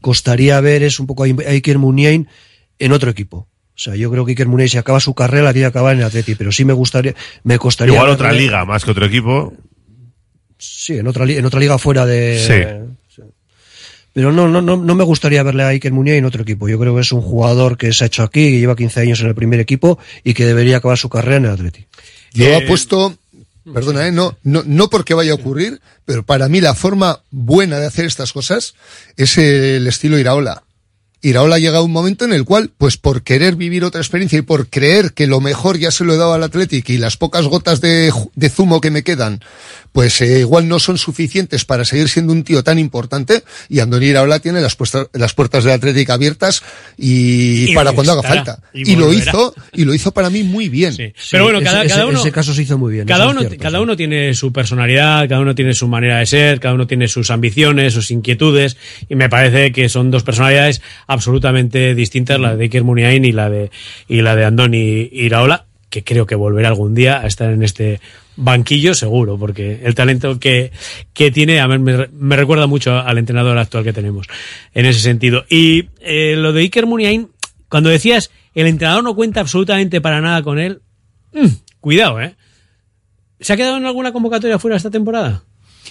[0.00, 2.28] costaría ver es un poco a Iker Muniain
[2.78, 3.48] en otro equipo.
[3.74, 5.94] O sea, yo creo que Iker Muniain si acaba su carrera la tiene que acabar
[5.94, 7.14] en el Atleti, pero sí me gustaría,
[7.44, 9.52] me costaría Igual otra liga más que otro equipo.
[10.80, 12.42] Sí, en otra, en otra liga fuera de...
[13.12, 13.22] Sí.
[14.14, 16.70] Pero no, no, no, no me gustaría verle a Iker Muniain en otro equipo.
[16.70, 19.20] Yo creo que es un jugador que se ha hecho aquí, que lleva 15 años
[19.20, 21.84] en el primer equipo y que debería acabar su carrera en el Atleti.
[22.32, 23.14] Yo apuesto,
[23.74, 27.78] perdona, eh, no, no, no porque vaya a ocurrir, pero para mí la forma buena
[27.78, 28.74] de hacer estas cosas
[29.18, 30.62] es el estilo Iraola.
[31.22, 34.42] Iraola llega a un momento en el cual, pues por querer vivir otra experiencia y
[34.42, 37.44] por creer que lo mejor ya se lo he dado al Athletic y las pocas
[37.44, 38.10] gotas de
[38.48, 39.42] zumo que me quedan,
[39.92, 44.06] pues eh, igual no son suficientes para seguir siendo un tío tan importante y Andoni
[44.06, 46.62] Iraola tiene las, puestas- las puertas del Athletic abiertas
[46.96, 48.60] y, Y para cuando haga falta.
[48.72, 50.94] y Y, lo hizo, y lo hizo para mí muy bien.
[51.30, 52.20] Pero bueno, cada, ese, cada ese- uno.
[52.20, 53.06] ese caso se hizo muy bien.
[53.06, 56.60] Cada uno, cierto, cada uno tiene su personalidad, cada uno tiene su manera de ser,
[56.60, 58.76] cada uno tiene sus ambiciones, sus inquietudes,
[59.08, 63.50] y me parece que son dos personalidades absolutamente distintas, la de Iker Muniain y la
[63.50, 63.70] de,
[64.08, 68.00] y la de Andoni Iraola, que creo que volverá algún día a estar en este
[68.36, 70.72] banquillo seguro, porque el talento que,
[71.12, 74.26] que tiene a ver, me, me recuerda mucho al entrenador actual que tenemos
[74.74, 75.44] en ese sentido.
[75.48, 77.28] Y eh, lo de Iker Muniain,
[77.68, 80.82] cuando decías el entrenador no cuenta absolutamente para nada con él,
[81.32, 81.46] mm,
[81.80, 82.34] cuidado, ¿eh?
[83.40, 85.44] ¿Se ha quedado en alguna convocatoria fuera esta temporada?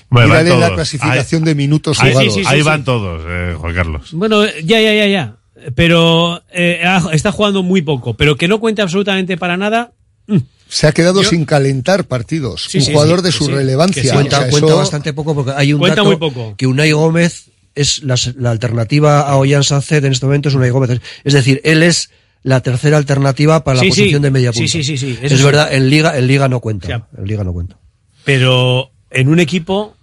[0.10, 2.38] Bueno, la clasificación de minutos ahí, jugados.
[2.38, 2.61] ahí sí, sí.
[2.61, 4.11] van todos, eh, Juan Carlos.
[4.11, 5.36] Bueno, ya, ya, ya, ya.
[5.76, 9.91] Pero eh, está jugando muy poco, pero que no cuente absolutamente para nada.
[10.28, 10.38] mm.
[10.70, 12.66] Se ha quedado Yo- sin calentar partidos.
[12.70, 14.12] Sí, un sí, jugador sí, de su sí, relevancia.
[14.12, 16.56] O cuenta, sea, cuenta eso- bastante poco porque hay un Cuenta dato muy poco.
[16.56, 20.70] que Unai Gómez es la, la alternativa a Ollán Sánchez en este momento es Unai
[20.70, 21.02] Gómez.
[21.24, 22.12] Es decir, él es
[22.44, 24.72] la tercera alternativa para la posición de media Sí, punta.
[24.72, 25.44] sí, sí, sí, Es sí.
[25.44, 26.86] verdad, en liga, en liga no cuenta.
[26.86, 27.78] O sea, en liga no cuenta.
[28.24, 29.96] Pero en un equipo,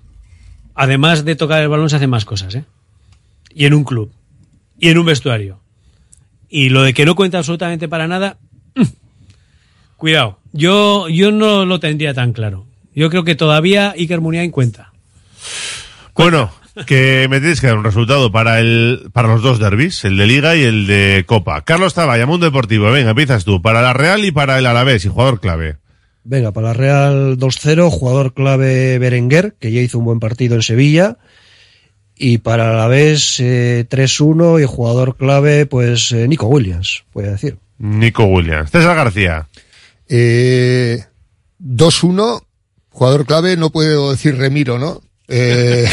[0.75, 2.65] además de tocar el balón, se hacen más cosas, ¿eh?
[3.55, 4.11] Y en un club.
[4.79, 5.61] Y en un vestuario.
[6.49, 8.39] Y lo de que no cuenta absolutamente para nada,
[8.75, 8.83] mm,
[9.97, 10.39] cuidado.
[10.53, 12.67] Yo, yo no lo tendría tan claro.
[12.95, 14.93] Yo creo que todavía Iker Muniain cuenta.
[16.15, 16.51] Bueno,
[16.87, 20.27] que me tienes que dar un resultado para el para los dos derbis, el de
[20.27, 21.63] Liga y el de Copa.
[21.63, 25.09] Carlos Tabaya, Mundo Deportivo, venga, empiezas tú, para la Real y para el Alavés, y
[25.09, 25.77] jugador clave.
[26.25, 30.63] Venga, para la Real 2-0, jugador clave Berenguer, que ya hizo un buen partido en
[30.63, 31.19] Sevilla.
[32.19, 37.33] Y para la vez eh, 3-1 y jugador clave, pues eh, Nico Williams, voy a
[37.33, 37.59] decir.
[37.79, 38.71] Nico Williams.
[38.71, 39.47] César García.
[40.09, 41.05] Eh,
[41.61, 42.43] 2-1,
[42.91, 45.03] jugador clave, no puedo decir Remiro, ¿no?
[45.29, 45.89] Eh,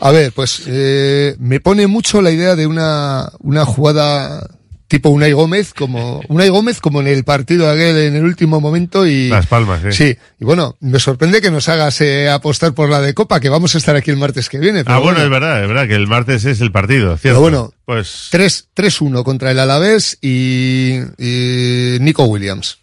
[0.00, 4.48] a ver, pues eh, me pone mucho la idea de una, una jugada
[4.88, 9.06] tipo Unai Gómez, como Unai Gómez como en el partido aquel en el último momento
[9.06, 9.92] y Las Palmas, sí.
[9.92, 10.18] sí.
[10.40, 13.74] Y bueno, me sorprende que nos hagas eh, apostar por la de Copa, que vamos
[13.74, 14.84] a estar aquí el martes que viene.
[14.86, 17.40] Ah, bueno, es verdad, es verdad que el martes es el partido, ¿cierto?
[17.40, 22.78] Pero bueno, pues 3 3-1 contra el Alavés y, y Nico Williams.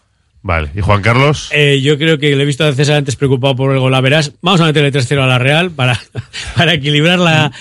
[0.46, 1.50] Vale, ¿y Juan Carlos?
[1.54, 4.00] Eh, yo creo que le he visto a César antes preocupado por el gol.
[4.02, 5.98] Verás, vamos a meterle 3-0 a la Real para,
[6.58, 7.54] para equilibrar la,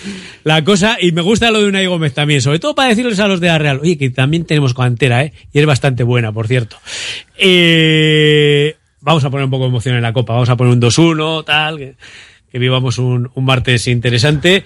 [0.43, 0.97] la cosa.
[1.01, 3.47] Y me gusta lo de Unai Gómez también, sobre todo para decirles a los de
[3.47, 5.33] la Real, oye, que también tenemos cantera, ¿eh?
[5.53, 6.77] Y es bastante buena, por cierto.
[7.39, 10.83] Eh, vamos a poner un poco de emoción en la Copa, vamos a poner un
[10.83, 11.95] 2-1, tal, que,
[12.51, 14.65] que vivamos un, un martes interesante.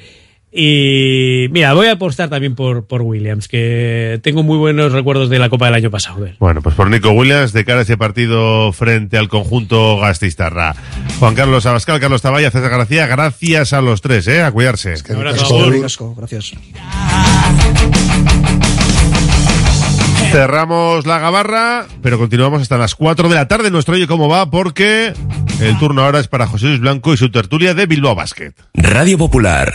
[0.59, 5.39] Y mira, voy a apostar también por, por Williams, que tengo muy buenos recuerdos de
[5.39, 6.24] la Copa del año pasado.
[6.24, 6.37] él.
[6.39, 10.74] Bueno, pues por Nico Williams de cara a ese partido frente al conjunto Gastistarra.
[11.19, 14.43] Juan Carlos Abascal, Carlos Tabaya, César García, gracias a los tres, ¿eh?
[14.43, 14.95] A cuidarse.
[15.11, 15.43] Un abrazo.
[15.43, 16.55] Casco, casco, gracias.
[20.33, 23.70] Cerramos la gabarra, pero continuamos hasta las 4 de la tarde.
[23.70, 25.12] Nuestro Oye Cómo Va, porque
[25.61, 28.55] el turno ahora es para José Luis Blanco y su tertulia de Bilbao Basket.
[28.73, 29.74] Radio Popular,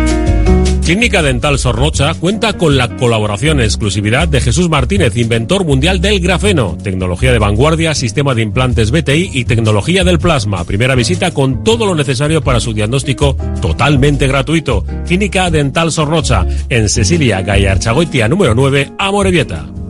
[0.83, 6.19] Clínica Dental Sorrocha cuenta con la colaboración en exclusividad de Jesús Martínez, inventor mundial del
[6.19, 10.63] grafeno, tecnología de vanguardia, sistema de implantes BTI y tecnología del plasma.
[10.63, 14.83] Primera visita con todo lo necesario para su diagnóstico totalmente gratuito.
[15.05, 19.80] Clínica Dental Sorrocha, en Cecilia Gallarchagoitia número 9, Amorebieta.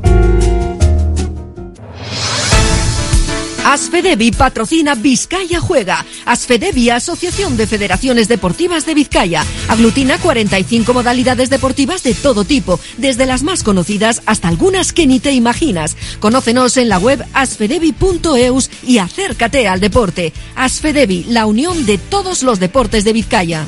[3.71, 6.05] Asfedevi patrocina Vizcaya Juega.
[6.25, 13.25] Asfedevi, Asociación de Federaciones Deportivas de Vizcaya, aglutina 45 modalidades deportivas de todo tipo, desde
[13.25, 15.95] las más conocidas hasta algunas que ni te imaginas.
[16.19, 20.33] Conócenos en la web asfedevi.eus y acércate al deporte.
[20.57, 23.67] Asfedevi, la unión de todos los deportes de Vizcaya.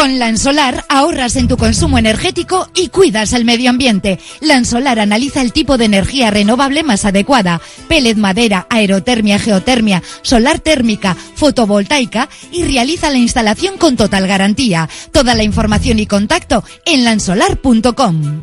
[0.00, 4.18] Con Lansolar ahorras en tu consumo energético y cuidas el medio ambiente.
[4.40, 7.60] Lansolar analiza el tipo de energía renovable más adecuada.
[7.86, 14.88] Pellet madera, aerotermia, geotermia, solar térmica, fotovoltaica y realiza la instalación con total garantía.
[15.12, 18.42] Toda la información y contacto en lansolar.com.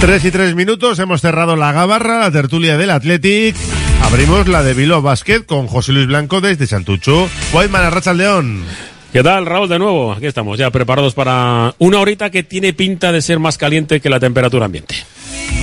[0.00, 3.56] Tres y tres minutos, hemos cerrado la gabarra, la tertulia del Athletic.
[4.02, 7.28] Abrimos la de Bilbao Basket con José Luis Blanco desde Santucho.
[7.52, 8.64] Whiteman Arracha León.
[9.12, 9.68] ¿Qué tal, Raúl?
[9.68, 13.56] De nuevo, aquí estamos, ya preparados para una horita que tiene pinta de ser más
[13.56, 14.94] caliente que la temperatura ambiente.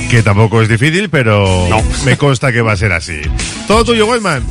[0.09, 1.67] Que tampoco es difícil, pero
[2.05, 3.21] me consta que va a ser así.
[3.67, 4.43] Todo tuyo, Whiteman.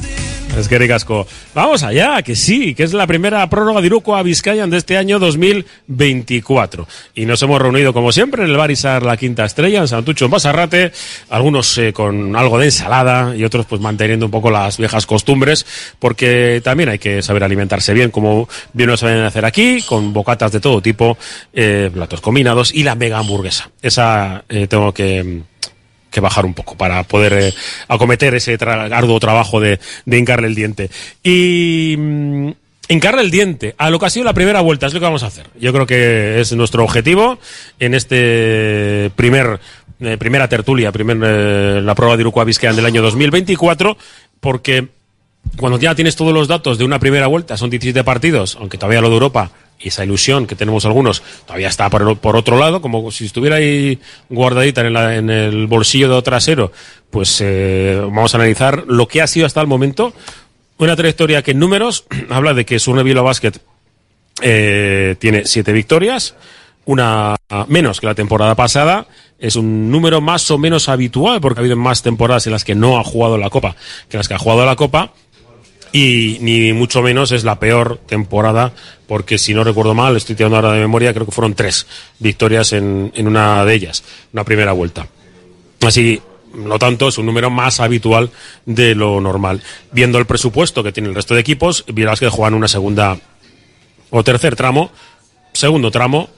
[0.57, 1.27] Es que ricasco.
[1.53, 4.97] Vamos allá, que sí, que es la primera prórroga de Iruko a Vizcayan de este
[4.97, 6.87] año 2024.
[7.17, 10.31] Y nos hemos reunido, como siempre, en el Barisar La Quinta Estrella, en Santucho, en
[10.31, 10.93] Basarrate,
[11.31, 15.67] algunos eh, con algo de ensalada y otros pues manteniendo un poco las viejas costumbres,
[15.99, 20.53] porque también hay que saber alimentarse bien, como bien nos saben hacer aquí, con bocatas
[20.53, 21.19] de todo tipo,
[21.53, 23.71] eh, platos combinados y la mega hamburguesa.
[23.83, 25.43] Esa eh, tengo que
[26.15, 27.55] que bajar un poco para poder eh,
[27.89, 30.91] acometer ese tra- arduo trabajo de, de hincarle el diente.
[31.23, 32.51] Y mm,
[32.89, 35.23] hincarle el diente a lo que ha sido la primera vuelta, es lo que vamos
[35.23, 35.47] a hacer.
[35.61, 37.39] Yo creo que es nuestro objetivo
[37.81, 39.61] en este primer
[40.01, 43.97] eh, primera tertulia, primer, eh, la prueba de Uruguay Vizcayan del año 2024,
[44.41, 44.89] porque
[45.57, 49.01] cuando ya tienes todos los datos de una primera vuelta, son 17 partidos, aunque todavía
[49.01, 49.51] lo de Europa
[49.85, 54.01] y esa ilusión que tenemos algunos todavía está por, otro lado, como si estuviera ahí
[54.31, 56.73] guardadita en, el bolsillo de trasero,
[57.11, 60.15] pues eh, vamos a analizar lo que ha sido hasta el momento
[60.79, 63.53] una trayectoria que en números habla de que Surne Bilbao Basket
[64.41, 66.35] eh, tiene siete victorias,
[66.87, 67.37] una
[67.69, 69.07] menos que la temporada pasada.
[69.39, 72.75] Es un número más o menos habitual porque ha habido más temporadas en las que
[72.75, 73.77] no ha jugado la Copa
[74.09, 75.13] que las que ha jugado la Copa.
[75.95, 78.73] Y ni mucho menos es la peor temporada,
[79.07, 81.87] porque si no recuerdo mal, estoy tirando ahora de memoria, creo que fueron tres
[82.19, 84.03] victorias en, en una de ellas,
[84.33, 85.07] una primera vuelta.
[85.83, 86.21] Así,
[86.53, 88.31] no tanto, es un número más habitual
[88.67, 89.63] de lo normal.
[89.93, 93.17] Viendo el presupuesto que tiene el resto de equipos, verás que juegan una segunda
[94.11, 94.91] o tercer tramo,
[95.53, 96.29] segundo tramo,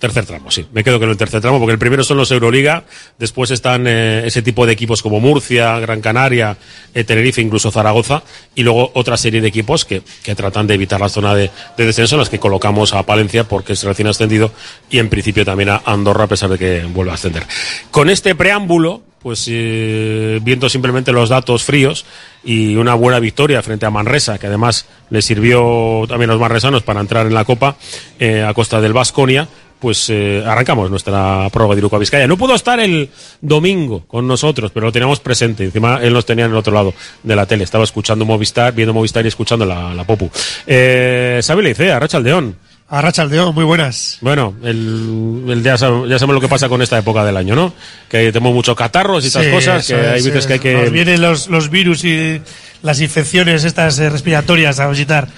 [0.00, 0.66] tercer tramo, sí.
[0.72, 2.84] Me quedo con el tercer tramo porque el primero son los Euroliga,
[3.18, 6.56] después están eh, ese tipo de equipos como Murcia, Gran Canaria,
[6.94, 8.22] eh, Tenerife, incluso Zaragoza,
[8.54, 11.86] y luego otra serie de equipos que, que tratan de evitar la zona de, de
[11.86, 14.50] descenso, en las que colocamos a Palencia porque es recién ascendido
[14.90, 17.44] y en principio también a Andorra a pesar de que vuelva a ascender.
[17.90, 22.06] Con este preámbulo, pues eh, viendo simplemente los datos fríos
[22.42, 26.82] y una buena victoria frente a Manresa, que además le sirvió también a los manresanos
[26.84, 27.76] para entrar en la Copa
[28.18, 29.46] a costa del Vasconia,
[29.80, 32.26] pues eh, arrancamos nuestra prueba de Iruko a Vizcaya.
[32.26, 33.08] No pudo estar el
[33.40, 35.64] domingo con nosotros, pero lo teníamos presente.
[35.64, 37.64] Encima él nos tenía en el otro lado de la tele.
[37.64, 40.30] Estaba escuchando Movistar, viendo Movistar y escuchando la, la Popu.
[40.66, 42.56] Eh, Xavi Leicea, Rachaldeón.
[42.92, 44.18] Arracha Aldeón, muy buenas.
[44.20, 47.72] Bueno, el, el ya, ya sabemos lo que pasa con esta época del año, ¿no?
[48.08, 50.74] Que tenemos muchos catarros y estas Sí, cosas, que hay es, veces que hay que...
[50.74, 52.42] Nos vienen los, los virus y
[52.82, 55.28] las infecciones estas eh, respiratorias a visitar.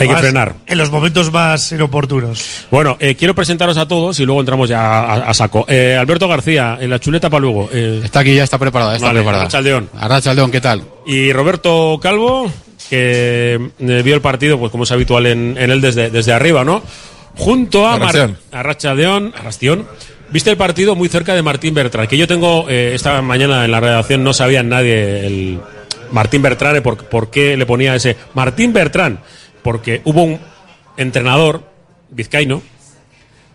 [0.00, 0.54] Hay que frenar.
[0.66, 2.66] En los momentos más inoportunos.
[2.70, 5.64] Bueno, eh, quiero presentaros a todos y luego entramos ya a, a saco.
[5.68, 7.70] Eh, Alberto García, en la chuleta para luego.
[7.70, 9.42] Está aquí, ya está preparada, está Vale, preparada.
[9.44, 9.90] Arrachaldeón.
[9.98, 10.82] Arrachaldeón, ¿qué tal?
[11.06, 12.50] Y Roberto Calvo,
[12.88, 16.64] que eh, vio el partido, pues como es habitual en, en él desde, desde arriba,
[16.64, 16.82] ¿no?
[17.36, 18.36] Junto a Arrastión.
[18.52, 19.86] a Rachadeón, Arrastión.
[20.30, 23.70] Viste el partido muy cerca de Martín Bertrán, que yo tengo eh, esta mañana en
[23.72, 25.58] la redacción, no sabía nadie el
[26.12, 29.20] Martín Bertrán, eh, por, por qué le ponía ese Martín Bertrán,
[29.62, 30.38] porque hubo un
[30.96, 31.62] entrenador
[32.10, 32.62] vizcaíno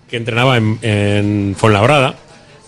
[0.10, 2.15] que entrenaba en, en Fuenlabrada,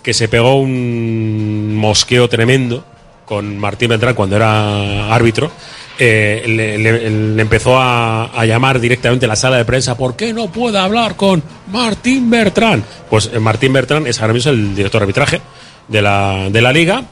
[0.03, 2.83] que se pegó un mosqueo tremendo
[3.27, 5.51] con Martín Beltrán cuando era árbitro.
[5.99, 10.77] eh, le, empezó a, llamar directamente a la sala de prensa, ¿por qué no puede
[10.77, 12.83] hablar con Martín Bertrán?
[13.09, 15.41] Pues eh, Martín Bertrán es ahora mismo el director de arbitraje
[15.87, 17.03] de la, de la liga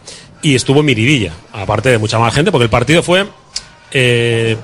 [0.41, 3.25] y estuvo en Miridilla, aparte de mucha más gente, porque el partido fue
[3.91, 4.55] eh,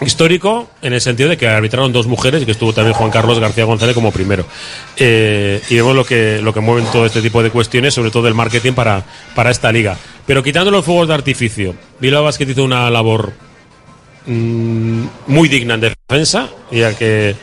[0.00, 3.38] histórico en el sentido de que arbitraron dos mujeres y que estuvo también Juan Carlos
[3.38, 4.46] García González como primero.
[4.96, 8.28] Eh, y vemos lo que, lo que mueven todo este tipo de cuestiones, sobre todo
[8.28, 9.04] el marketing para,
[9.34, 9.96] para esta liga.
[10.26, 13.32] Pero quitando los fuegos de artificio, Bilbao Basket hizo una labor
[14.26, 17.34] mm, muy digna en defensa, ya que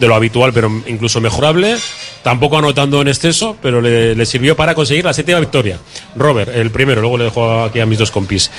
[0.00, 1.76] de lo habitual, pero incluso mejorable.
[2.22, 5.78] Tampoco anotando en exceso, pero le, sirvió para conseguir la séptima victoria.
[6.16, 8.50] Robert, el primero, luego le dejo aquí a mis dos compis.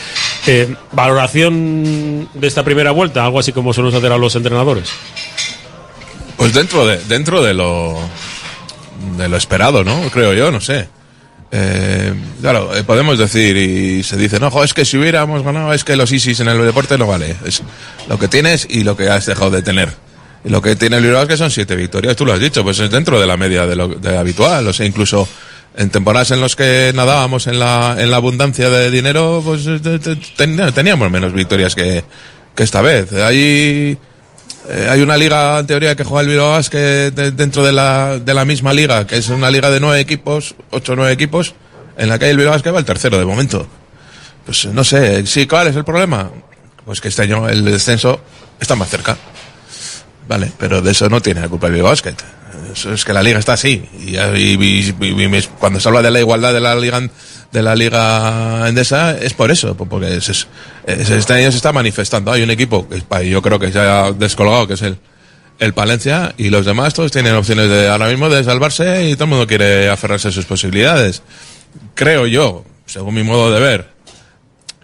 [0.47, 4.89] Eh, valoración de esta primera vuelta, algo así como suelen hacer a los entrenadores.
[6.37, 7.97] Pues dentro de, dentro de lo
[9.17, 9.99] de lo esperado, ¿no?
[10.11, 10.87] Creo yo, no sé.
[11.53, 15.83] Eh, claro, eh, podemos decir y se dice, no, es que si hubiéramos ganado, es
[15.83, 17.35] que los ISIS en el deporte no vale.
[17.45, 17.61] Es
[18.07, 19.89] lo que tienes y lo que has dejado de tener.
[20.43, 22.89] Lo que tiene el Bilbao que son siete victorias, tú lo has dicho, pues es
[22.89, 24.67] dentro de la media de lo de habitual.
[24.67, 25.27] O sea, incluso
[25.77, 29.79] en temporadas en las que nadábamos en la, en la abundancia de dinero, pues eh,
[29.81, 32.03] te- te- ten- teníamos menos victorias que,
[32.55, 33.13] que esta vez.
[33.13, 33.97] Hay,
[34.69, 38.33] eh, hay una liga, en teoría, que juega el Bilbao de- dentro de la, de
[38.33, 41.53] la misma liga, que es una liga de nueve equipos, ocho o nueve equipos,
[41.97, 43.67] en la que el Bilbao Basket va el tercero de momento.
[44.43, 46.31] Pues no sé, sí, ¿cuál es el problema?
[46.83, 48.19] Pues que este año el descenso
[48.59, 49.15] está más cerca.
[50.27, 51.93] Vale, pero de eso no tiene la culpa el Bilbao.
[51.93, 53.83] Eso es que la liga está así.
[54.05, 57.01] Y, y- y- cuando se habla de la igualdad de la liga
[57.51, 60.47] de la liga endesa es por eso, po- porque es- es-
[60.87, 62.31] es- este año se está manifestando.
[62.31, 64.97] Hay un equipo que yo creo que se ha descolgado, que es el,
[65.59, 69.25] el Palencia, y los demás todos tienen opciones de ahora mismo de salvarse y todo
[69.25, 71.23] el mundo quiere aferrarse a sus posibilidades.
[71.93, 73.89] Creo yo, según mi modo de ver,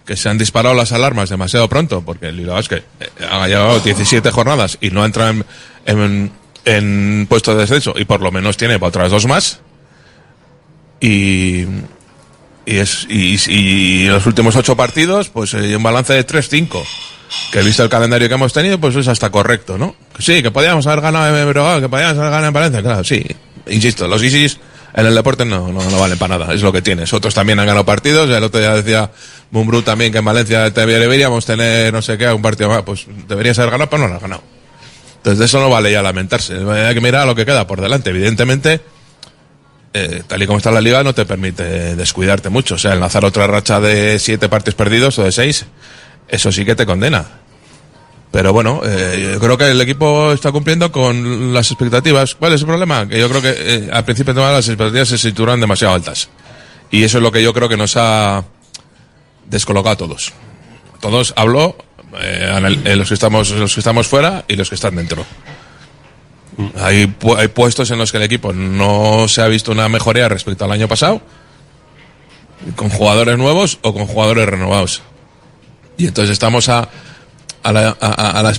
[0.08, 3.80] que se han disparado las alarmas demasiado pronto, porque el es que eh, ha llevado
[3.82, 5.46] 17 jornadas y no entra en,
[5.86, 6.32] en,
[6.64, 9.60] en puesto de descenso y por lo menos tiene para otras dos más.
[11.02, 11.66] Y,
[12.66, 16.84] y, es, y, los últimos ocho partidos, pues hay un balance de 3-5.
[17.52, 19.96] Que visto el calendario que hemos tenido, pues es hasta correcto, ¿no?
[20.18, 23.24] Sí, que podíamos haber ganado en Bilbao, que podíamos haber ganado en Valencia, claro, sí.
[23.68, 24.58] Insisto, los ISIS
[24.94, 27.12] en el deporte no, no, no valen para nada, es lo que tienes.
[27.14, 29.12] Otros también han ganado partidos, el otro día decía
[29.52, 33.58] Mumbrú también que en Valencia deberíamos tener no sé qué, un partido más, pues deberías
[33.60, 34.44] haber ganado, pero no lo has ganado.
[35.18, 38.10] Entonces de eso no vale ya lamentarse, hay que mirar lo que queda por delante.
[38.12, 38.82] Evidentemente,
[39.94, 42.76] eh, tal y como está la liga, no te permite descuidarte mucho.
[42.76, 45.66] O sea, enlazar otra racha de siete partidos perdidos o de seis,
[46.28, 47.26] eso sí que te condena.
[48.32, 52.36] Pero bueno, eh, yo creo que el equipo está cumpliendo con las expectativas.
[52.36, 53.08] ¿Cuál es el problema?
[53.08, 56.30] Que yo creo que eh, al principio de las expectativas se situaron demasiado altas.
[56.92, 58.44] Y eso es lo que yo creo que nos ha
[59.50, 60.34] descolocado a todos.
[61.00, 61.78] Todos hablo,
[62.20, 65.26] eh, eh, los, que estamos, los que estamos fuera y los que están dentro.
[66.80, 70.28] Hay, pu- hay puestos en los que el equipo no se ha visto una mejoría
[70.28, 71.22] respecto al año pasado,
[72.76, 75.02] con jugadores nuevos o con jugadores renovados.
[75.98, 76.90] Y entonces estamos a,
[77.68, 78.50] a, la, a- a la